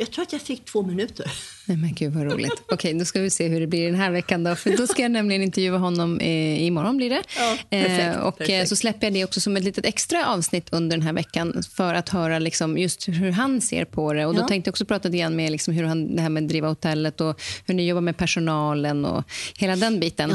Jag 0.00 0.10
tror 0.10 0.22
att 0.22 0.32
jag 0.32 0.42
fick 0.42 0.64
två 0.64 0.82
minuter. 0.82 1.26
Nej, 1.66 1.76
men 1.76 1.94
gud 1.94 2.12
vad 2.12 2.24
roligt. 2.32 2.52
Okej, 2.72 2.94
då 2.94 3.04
ska 3.04 3.20
vi 3.20 3.30
se 3.30 3.48
hur 3.48 3.60
det 3.60 3.66
blir 3.66 3.86
den 3.86 3.94
här 3.94 4.10
veckan 4.10 4.44
då. 4.44 4.56
För 4.56 4.76
då 4.76 4.86
ska 4.86 5.02
jag 5.02 5.10
nämligen 5.10 5.42
intervjua 5.42 5.78
honom 5.78 6.20
eh, 6.20 6.62
imorgon 6.62 6.96
blir 6.96 7.10
det. 7.10 7.22
Ja, 7.38 7.56
perfekt, 7.70 8.16
eh, 8.16 8.20
och 8.22 8.40
eh, 8.40 8.46
perfekt. 8.46 8.68
så 8.68 8.76
släpper 8.76 9.06
jag 9.06 9.14
det 9.14 9.24
också 9.24 9.40
som 9.40 9.56
ett 9.56 9.64
litet 9.64 9.86
extra 9.86 10.26
avsnitt 10.26 10.68
under 10.72 10.96
den 10.96 11.06
här 11.06 11.12
veckan 11.12 11.62
för 11.76 11.94
att 11.94 12.08
höra 12.08 12.38
liksom 12.38 12.78
just 12.78 13.08
hur 13.08 13.30
han 13.30 13.60
ser 13.60 13.84
på 13.84 14.12
det. 14.12 14.26
Och 14.26 14.34
då 14.34 14.40
Ja. 14.40 14.48
tänkte 14.48 14.68
jag 14.68 14.72
också 14.72 14.84
prata 14.84 15.08
lite 15.08 15.28
med 15.28 15.52
liksom 15.52 15.74
hur 15.74 15.84
han, 15.84 16.16
det 16.16 16.22
här 16.22 16.28
med 16.28 16.42
att 16.42 16.48
driva 16.48 16.68
hotellet 16.68 17.20
och 17.20 17.40
hur 17.66 17.74
ni 17.74 17.88
jobbar 17.88 18.00
med 18.00 18.16
personalen 18.16 19.04
och 19.04 19.24
hela 19.58 19.76
den 19.76 20.00
biten. 20.00 20.30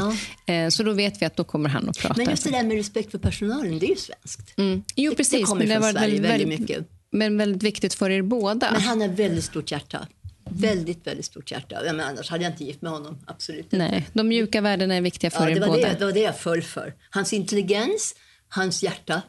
Eh, 0.46 0.68
så 0.68 0.82
då 0.82 0.92
vet 0.92 1.22
vi 1.22 1.26
att 1.26 1.36
då 1.36 1.44
kommer 1.44 1.68
han 1.68 1.88
att 1.88 1.98
prata. 1.98 2.14
Men 2.16 2.30
just 2.30 2.44
det 2.44 2.50
där 2.50 2.62
med 2.62 2.76
respekt 2.76 3.10
för 3.10 3.18
personalen, 3.18 3.78
det 3.78 3.86
är 3.86 3.90
ju 3.90 3.96
svenskt. 3.96 4.58
mm. 4.58 4.82
Jo, 4.96 5.10
det 5.10 5.16
precis. 5.16 5.44
kommer 5.46 5.66
det 5.66 5.74
har 5.74 5.80
från 5.80 5.92
Sverige 5.92 6.20
väldigt, 6.20 6.30
väldigt 6.30 6.60
mycket. 6.60 6.86
Men 7.10 7.38
väldigt 7.38 7.62
viktigt 7.62 7.94
för 7.94 8.10
er 8.10 8.22
båda. 8.22 8.72
Men 8.72 8.80
han 8.80 9.00
har 9.00 9.08
väldigt 9.08 9.44
stort 9.44 9.70
hjärta. 9.70 10.06
Väldigt, 10.50 11.06
väldigt 11.06 11.24
stort 11.24 11.50
hjärta. 11.50 11.80
Men 11.84 12.00
annars 12.00 12.30
hade 12.30 12.44
jag 12.44 12.52
inte 12.52 12.64
gift 12.64 12.82
med 12.82 12.92
honom. 12.92 13.18
Absolut 13.26 13.64
inte. 13.64 13.78
Nej, 13.78 14.08
de 14.12 14.28
mjuka 14.28 14.60
värdena 14.60 14.94
är 14.94 15.00
viktiga 15.00 15.30
för 15.30 15.42
Ja, 15.44 15.50
er 15.50 15.54
det, 15.54 15.60
var 15.60 15.66
båda. 15.66 15.88
det, 15.88 15.96
det 15.98 16.04
var 16.04 16.12
det 16.12 16.20
jag 16.20 16.38
föll 16.38 16.62
för. 16.62 16.94
Hans 17.10 17.32
intelligens, 17.32 18.14
hans 18.48 18.82
hjärta 18.82 19.22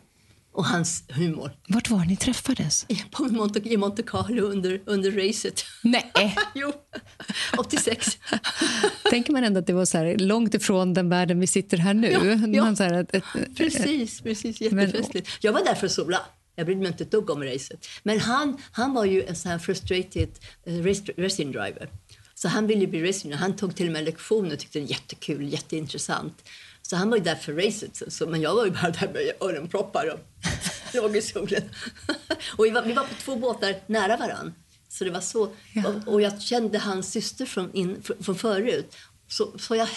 och 0.53 0.65
hans 0.65 1.03
humor. 1.09 1.51
Vart 1.67 1.89
var 1.89 2.05
ni 2.05 2.17
träffades? 2.17 2.85
I- 2.89 3.03
På 3.11 3.23
Monte, 3.23 3.59
I 3.69 3.77
Monte 3.77 4.03
Carlo 4.03 4.43
under, 4.43 4.81
under 4.85 5.11
racet. 5.27 5.63
Nej. 5.83 6.11
jo, 6.55 6.73
86. 7.57 8.17
Tänker 9.09 9.33
man 9.33 9.43
ändå 9.43 9.59
att 9.59 9.67
det 9.67 9.73
var 9.73 9.85
så 9.85 9.97
här 9.97 10.17
långt 10.17 10.53
ifrån 10.53 10.93
den 10.93 11.09
världen 11.09 11.39
vi 11.39 11.47
sitter 11.47 11.77
här 11.77 11.93
nu. 11.93 12.11
Ja, 12.11 12.23
ja. 12.47 12.75
Här, 12.79 12.93
ett, 12.93 13.15
ett, 13.15 13.23
Precis, 13.57 14.21
precis. 14.21 14.61
Men- 14.71 14.79
Jättefestligt. 14.85 15.29
Jag 15.41 15.53
var 15.53 15.63
där 15.65 15.75
för 15.75 15.85
att 15.85 15.91
sola. 15.91 16.19
Jag 16.57 16.65
brydde 16.65 16.81
mig 16.81 16.87
inte 16.87 17.03
ett 17.03 17.11
dugg 17.11 17.29
om 17.29 17.43
racet. 17.43 17.87
Men 18.03 18.19
han, 18.19 18.57
han 18.71 18.93
var 18.93 19.05
ju 19.05 19.23
en 19.23 19.35
sån 19.35 19.51
här 19.51 19.59
frustrated 19.59 20.29
race, 20.65 21.03
racing 21.17 21.51
driver. 21.51 21.89
Så 22.35 22.47
han 22.47 22.67
ville 22.67 22.87
bli 22.87 23.09
racing. 23.09 23.33
Han 23.33 23.55
tog 23.55 23.75
till 23.75 23.87
och 23.87 23.93
med 23.93 24.03
lektioner 24.03 24.53
och 24.53 24.59
tyckte 24.59 24.79
det 24.79 24.83
var 24.83 24.89
jättekul, 24.89 25.53
jätteintressant. 25.53 26.43
Så 26.81 26.95
han 26.95 27.09
var 27.09 27.17
ju 27.17 27.23
där 27.23 27.35
för 27.35 27.53
racet. 27.53 28.13
Så, 28.13 28.27
men 28.27 28.41
jag 28.41 28.55
var 28.55 28.65
ju 28.65 28.71
bara 28.71 28.89
där 28.89 29.13
med 29.13 29.49
öronproppar 29.49 30.13
och 30.13 30.19
låg 30.93 31.15
i 31.15 31.21
solen. 31.21 31.63
och 32.57 32.65
vi 32.65 32.69
var, 32.69 32.81
vi 32.81 32.93
var 32.93 33.03
på 33.03 33.13
två 33.13 33.35
båtar 33.35 33.75
nära 33.85 34.17
varann. 34.17 34.53
Så 34.89 35.03
det 35.03 35.11
var 35.11 35.21
så. 35.21 35.49
Ja. 35.73 35.87
Och, 35.87 36.13
och 36.13 36.21
jag 36.21 36.41
kände 36.41 36.79
hans 36.79 37.11
syster 37.11 37.45
från, 37.45 37.73
in, 37.73 38.03
från, 38.19 38.35
förut. 38.35 38.95
Så, 39.27 39.59
så 39.59 39.75
jag 39.75 39.87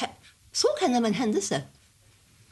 såg 0.53 0.81
henne 0.81 1.01
med 1.01 1.09
en 1.09 1.15
händelse. 1.15 1.63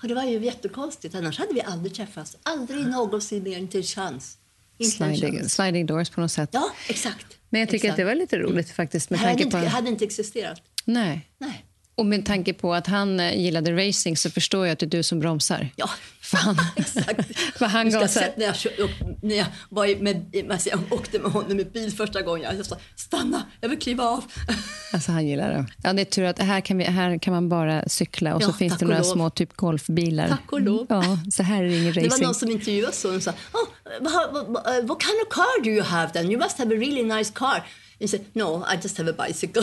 Och 0.03 0.09
det 0.09 0.15
var 0.15 0.25
ju 0.25 0.45
jättekonstigt, 0.45 1.15
annars 1.15 1.39
hade 1.39 1.55
vi 1.55 1.63
aldrig 1.63 1.95
träffats. 1.95 2.37
Aldrig 2.43 2.87
någonsin 2.87 3.43
mer, 3.43 3.59
inte 3.59 3.79
en 3.79 3.83
chans. 3.83 4.39
Inte 4.79 4.97
sliding, 4.97 5.39
chans. 5.39 5.55
sliding 5.55 5.87
doors 5.87 6.11
på 6.11 6.21
något 6.21 6.33
sätt. 6.33 6.51
Ja, 6.53 6.71
exakt. 6.89 7.27
Men 7.51 7.61
jag 7.61 7.69
tycker 7.69 7.77
exakt. 7.77 7.91
att 7.91 7.97
det 7.97 8.05
var 8.05 8.15
lite 8.15 8.39
roligt 8.39 8.71
faktiskt. 8.71 9.11
Med 9.11 9.19
det 9.19 9.23
hade 9.23 9.33
tanke 9.33 9.45
inte, 9.45 9.61
på... 9.61 9.67
hade 9.67 9.89
inte 9.89 10.05
existerat. 10.05 10.63
Nej. 10.85 11.29
Nej. 11.39 11.65
Och 11.99 12.07
med 12.07 12.27
tanke 12.27 12.53
på 12.53 12.75
att 12.75 12.87
han 12.87 13.21
eh, 13.21 13.39
gillade 13.41 13.89
racing 13.89 14.17
så 14.17 14.31
förstår 14.31 14.67
jag 14.67 14.73
att 14.73 14.79
det 14.79 14.87
är 14.87 14.91
du 14.91 15.03
som 15.03 15.21
bromsar. 15.21 15.69
Ja, 15.77 15.91
För 16.21 16.37
han, 16.45 16.57
exakt. 16.77 17.39
för 17.59 17.67
han 17.67 17.87
Du 17.87 17.93
ska 17.93 18.01
gasar. 18.01 18.21
se, 18.21 18.33
när, 18.37 18.47
jag, 18.47 18.57
kör 18.57 18.81
upp, 18.81 18.91
när 19.23 19.35
jag, 19.37 19.47
var 19.69 20.03
med, 20.03 20.47
alltså 20.53 20.69
jag 20.69 20.81
åkte 20.91 21.19
med 21.19 21.31
honom 21.31 21.61
i 21.61 21.65
bil 21.65 21.93
första 21.93 22.23
gången, 22.23 22.57
jag 22.57 22.67
sa 22.67 22.77
stanna, 22.97 23.43
jag 23.61 23.69
vill 23.69 23.79
kliva 23.79 24.05
av. 24.05 24.25
Alltså 24.93 25.13
han 25.13 25.27
gillar 25.27 25.51
det. 25.51 25.67
Ja, 25.83 25.93
det 25.93 26.03
är 26.03 26.05
tur 26.05 26.25
att 26.25 26.39
här 26.39 26.61
kan, 26.61 26.79
vi, 26.79 26.85
här 26.85 27.19
kan 27.19 27.33
man 27.35 27.49
bara 27.49 27.89
cykla 27.89 28.35
och 28.35 28.43
så 28.43 28.49
Ja, 28.49 28.53
finns 28.53 28.73
tack 28.73 28.81
det 28.81 28.87
några 28.87 29.05
små 29.05 29.31
typ 29.31 29.57
golfbilar. 29.57 30.29
Tack 30.29 30.53
och 30.53 30.61
lov. 30.61 30.87
Ja, 30.89 31.19
så 31.31 31.43
här 31.43 31.63
är 31.65 31.69
det 31.69 31.77
ingen 31.79 31.93
Det 31.95 32.01
var 32.01 32.07
racing. 32.09 32.25
någon 32.25 32.35
som 32.35 32.51
intervjuade 32.51 32.93
så 32.93 33.17
och 33.17 33.23
sa 33.23 33.31
oh, 33.31 33.69
what, 34.01 34.33
what, 34.33 34.67
what, 34.85 35.03
kind 35.03 35.19
of 35.27 35.35
car 35.35 35.65
do 35.65 35.71
you 35.71 35.83
have 35.83 36.13
then? 36.13 36.31
You 36.31 36.39
must 36.43 36.59
have 36.59 36.75
a 36.75 36.79
really 36.79 37.03
nice 37.03 37.33
car. 37.35 37.63
And 38.01 38.11
said, 38.11 38.25
no, 38.33 38.65
I 38.73 38.77
just 38.83 38.99
have 38.99 39.11
a 39.11 39.27
bicycle. 39.27 39.63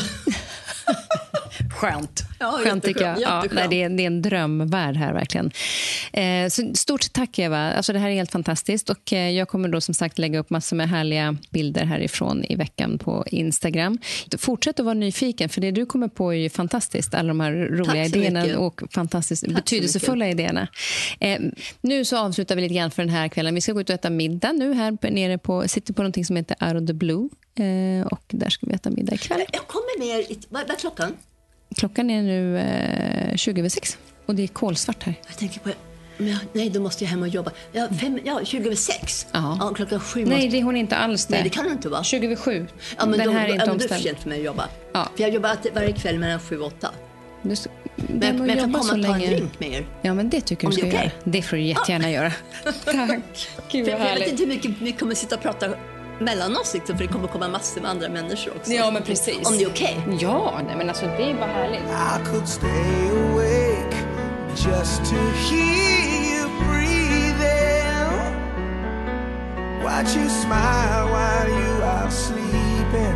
Skönt. 1.76 2.24
Ja, 2.40 2.60
Skönt 2.64 2.84
tycker 2.84 3.02
jag. 3.02 3.22
Ja, 3.22 3.44
nej, 3.52 3.68
det, 3.70 3.84
är, 3.84 3.90
det 3.90 4.04
är 4.04 4.08
en 4.08 4.22
drömvärld 4.22 4.96
här 4.96 5.14
verkligen. 5.14 5.52
Eh, 6.14 6.50
så 6.50 6.74
stort 6.76 7.14
tack 7.14 7.40
Eva. 7.40 7.74
Alltså, 7.74 7.94
det 7.94 8.00
här 8.00 8.10
är 8.10 8.14
helt 8.14 8.32
fantastiskt. 8.32 8.90
Och, 8.90 9.14
eh, 9.14 9.30
jag 9.30 9.48
kommer 9.48 9.70
då 9.70 9.82
som 9.82 9.94
sagt 9.94 10.20
lägga 10.20 10.40
upp 10.40 10.50
massor 10.50 10.76
med 10.76 10.90
härliga 10.90 11.38
bilder 11.50 11.86
härifrån 11.86 12.46
i 12.50 12.56
veckan 12.56 12.98
på 12.98 13.24
Instagram. 13.28 13.98
Fortsätt 14.38 14.80
att 14.80 14.86
vara 14.86 14.94
nyfiken 14.94 15.50
för 15.50 15.62
det 15.62 15.72
du 15.72 15.86
kommer 15.86 16.08
på 16.08 16.34
är 16.34 16.38
ju 16.38 16.50
fantastiskt. 16.50 17.14
Alla 17.14 17.28
de 17.28 17.40
här 17.40 17.52
roliga 17.52 18.04
Tack 18.04 18.16
idéerna 18.16 18.42
mycket. 18.42 18.58
och 18.58 18.82
fantastiskt 18.92 19.46
så 19.46 19.52
betydelsefulla 19.52 20.30
idéerna. 20.30 20.68
Eh, 21.20 21.40
nu 21.82 22.06
så 22.06 22.18
avslutar 22.18 22.56
vi 22.56 22.62
lite 22.62 22.76
grann 22.76 22.92
för 22.92 23.04
den 23.04 23.14
här 23.14 23.28
kvällen. 23.28 23.56
Vi 23.56 23.62
ska 23.62 23.74
gå 23.74 23.82
ut 23.82 23.90
och 23.90 23.96
äta 23.96 24.10
middag 24.10 24.52
nu 24.52 24.74
här 24.74 25.12
nere 25.12 25.38
på, 25.38 25.68
sitter 25.68 25.94
på 25.94 26.02
någonting 26.02 26.26
som 26.26 26.36
heter 26.36 26.68
Out 26.68 26.82
of 26.82 26.88
the 26.88 26.94
Blue. 26.94 27.30
Eh, 27.60 28.08
och 28.08 28.24
där 28.28 28.50
ska 28.50 28.66
vi 28.66 28.74
äta 28.74 28.90
middag 28.90 29.16
ikväll. 29.16 29.44
jag 29.54 29.68
kommer 29.68 30.00
ner, 30.00 30.20
i, 30.20 30.40
vad 30.50 30.70
är 30.72 30.76
klockan? 30.76 31.14
Klockan 31.76 32.10
är 32.10 32.22
nu 32.22 32.58
eh, 32.60 33.36
20 33.36 33.62
över 33.62 33.70
sex 33.70 33.98
och 34.26 34.36
det 34.36 34.44
är 34.44 34.48
kolsvart 34.48 35.04
här. 35.04 35.14
Jag 35.28 35.38
tänker 35.38 35.60
på, 35.60 35.70
jag, 36.18 36.38
nej 36.54 36.70
då 36.70 36.80
måste 36.82 37.04
jag 37.04 37.12
hem 37.12 37.22
och 37.22 37.28
jobba. 37.28 37.52
Ja, 37.72 37.88
fem, 38.02 38.20
ja 38.24 38.40
20 38.44 38.66
över 38.66 38.76
sex. 38.76 39.28
Ja. 39.32 39.58
Ja, 39.60 39.74
klockan 39.76 40.00
sju 40.00 40.26
Nej, 40.26 40.30
måste... 40.36 40.48
det 40.50 40.60
är 40.60 40.64
hon 40.64 40.76
inte 40.78 40.96
alls 40.96 41.26
det. 41.26 41.34
Nej, 41.34 41.44
det 41.44 41.50
kan 41.50 41.64
det 41.66 41.72
inte 41.72 41.90
vara. 41.90 42.04
20 42.04 42.26
över 42.26 42.36
sju. 42.36 42.68
Ja, 42.98 43.06
men 43.06 43.18
Den 43.20 43.28
då, 43.28 43.34
här 43.34 43.48
är 43.48 43.52
inte 43.54 43.66
ja, 43.66 43.66
men 43.72 43.78
då 43.78 43.84
är 43.84 43.88
det 43.88 43.88
för 43.88 43.96
omställd. 43.96 44.04
sent 44.04 44.20
för 44.20 44.30
mig 44.30 44.40
att 44.40 44.46
jobba. 44.46 44.68
Ja. 44.94 45.10
För 45.16 45.24
jag 45.24 45.34
jobbar 45.34 45.58
varje 45.74 45.92
kväll 45.94 46.20
mellan 46.20 46.40
sju 46.40 46.60
och 46.60 46.68
åtta. 46.68 46.92
Du, 47.42 47.54
s- 47.54 47.68
Men, 47.96 48.38
men 48.38 48.50
jag 48.50 48.60
kan 48.60 48.74
komma 48.74 48.94
och 48.94 49.04
ta 49.04 49.16
en 49.16 49.20
drink 49.22 49.60
med 49.60 49.70
er. 49.74 49.86
Ja, 50.02 50.14
men 50.14 50.30
det 50.30 50.42
tycker 50.42 50.68
Om 50.68 50.72
du 50.72 50.78
ska 50.78 50.86
det 50.86 50.92
okej? 50.92 51.04
göra. 51.06 51.32
Det 51.32 51.42
får 51.42 51.58
du 51.58 51.64
jättegärna 51.64 52.12
göra. 52.12 52.32
Tack. 52.86 53.50
Gud, 53.72 53.86
För 53.86 53.98
vad 54.00 54.08
jag 54.10 54.16
vet 54.16 54.28
inte 54.30 54.44
hur 54.44 54.50
mycket 54.50 54.72
vi 54.82 54.92
kommer 54.92 55.16
sitta 55.16 55.36
och 55.36 55.42
prata 55.42 55.70
mellan 56.20 56.58
oss, 56.58 56.74
liksom, 56.74 56.98
för 56.98 57.04
det 57.06 57.12
kommer 57.14 57.28
komma 57.28 57.48
massor 57.48 57.82
med 57.82 57.92
andra 57.92 58.10
människor 58.10 58.54
också. 58.58 58.72
Ja, 58.72 58.92
men 58.92 59.04
precis. 59.04 59.48
Om 59.48 59.58
det 59.58 59.64
är 59.64 59.70
okej. 59.70 60.08
Ja, 60.20 60.62
nej, 60.68 60.76
men 60.76 60.90
alltså 60.90 61.06
det 61.06 61.30
är 61.32 61.34
bara 61.34 61.46
härligt. 61.52 61.82
I 61.82 62.30
could 62.32 62.48
stay 62.48 63.10
awake 63.10 63.96
just 64.56 65.06
to 65.10 65.16
hear 65.16 66.40
you 66.40 66.48
breathing. 66.68 68.16
Watch 69.84 70.16
you 70.16 70.30
smile 70.30 71.06
while 71.16 71.50
you 71.50 71.84
are 71.84 72.12
sleeping, 72.12 73.16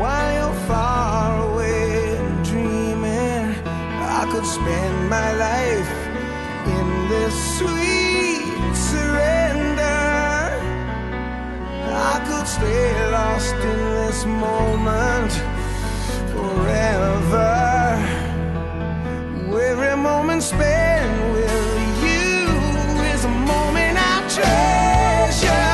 while 0.00 0.32
you're 0.34 0.66
far 0.68 1.52
away 1.52 2.16
and 2.16 2.44
dreaming. 2.44 3.54
I 4.20 4.26
could 4.32 4.46
spend 4.46 5.08
my 5.08 5.32
life 5.32 5.92
in 6.66 7.08
this 7.08 7.58
sweet 7.58 8.01
I 11.94 12.20
could 12.26 12.48
stay 12.48 13.10
lost 13.10 13.54
in 13.54 13.78
this 13.94 14.24
moment 14.26 15.32
forever. 16.34 17.48
Every 19.72 19.96
moment 19.96 20.42
spent 20.42 21.12
with 21.32 22.04
you 22.04 22.48
is 23.14 23.24
a 23.24 23.28
moment 23.28 23.96
I 23.98 24.20
treasure. 24.34 25.68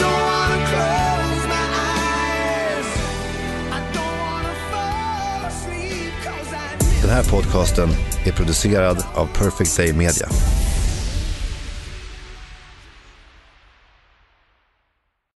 Don't 0.00 0.22
wanna 0.30 0.58
close 0.70 1.44
my 1.54 1.66
eyes. 1.88 2.88
I 3.72 3.80
don't 3.94 4.18
wanna 4.24 4.54
fall 4.70 5.40
asleep 5.48 6.12
'cause 6.22 6.50
I 6.52 7.02
Den 7.02 7.10
här 7.10 7.24
podcasten 7.30 7.88
är 8.24 8.32
producerad 8.32 9.04
av 9.14 9.26
Perfect 9.26 9.76
Day 9.76 9.92
Media. 9.92 10.28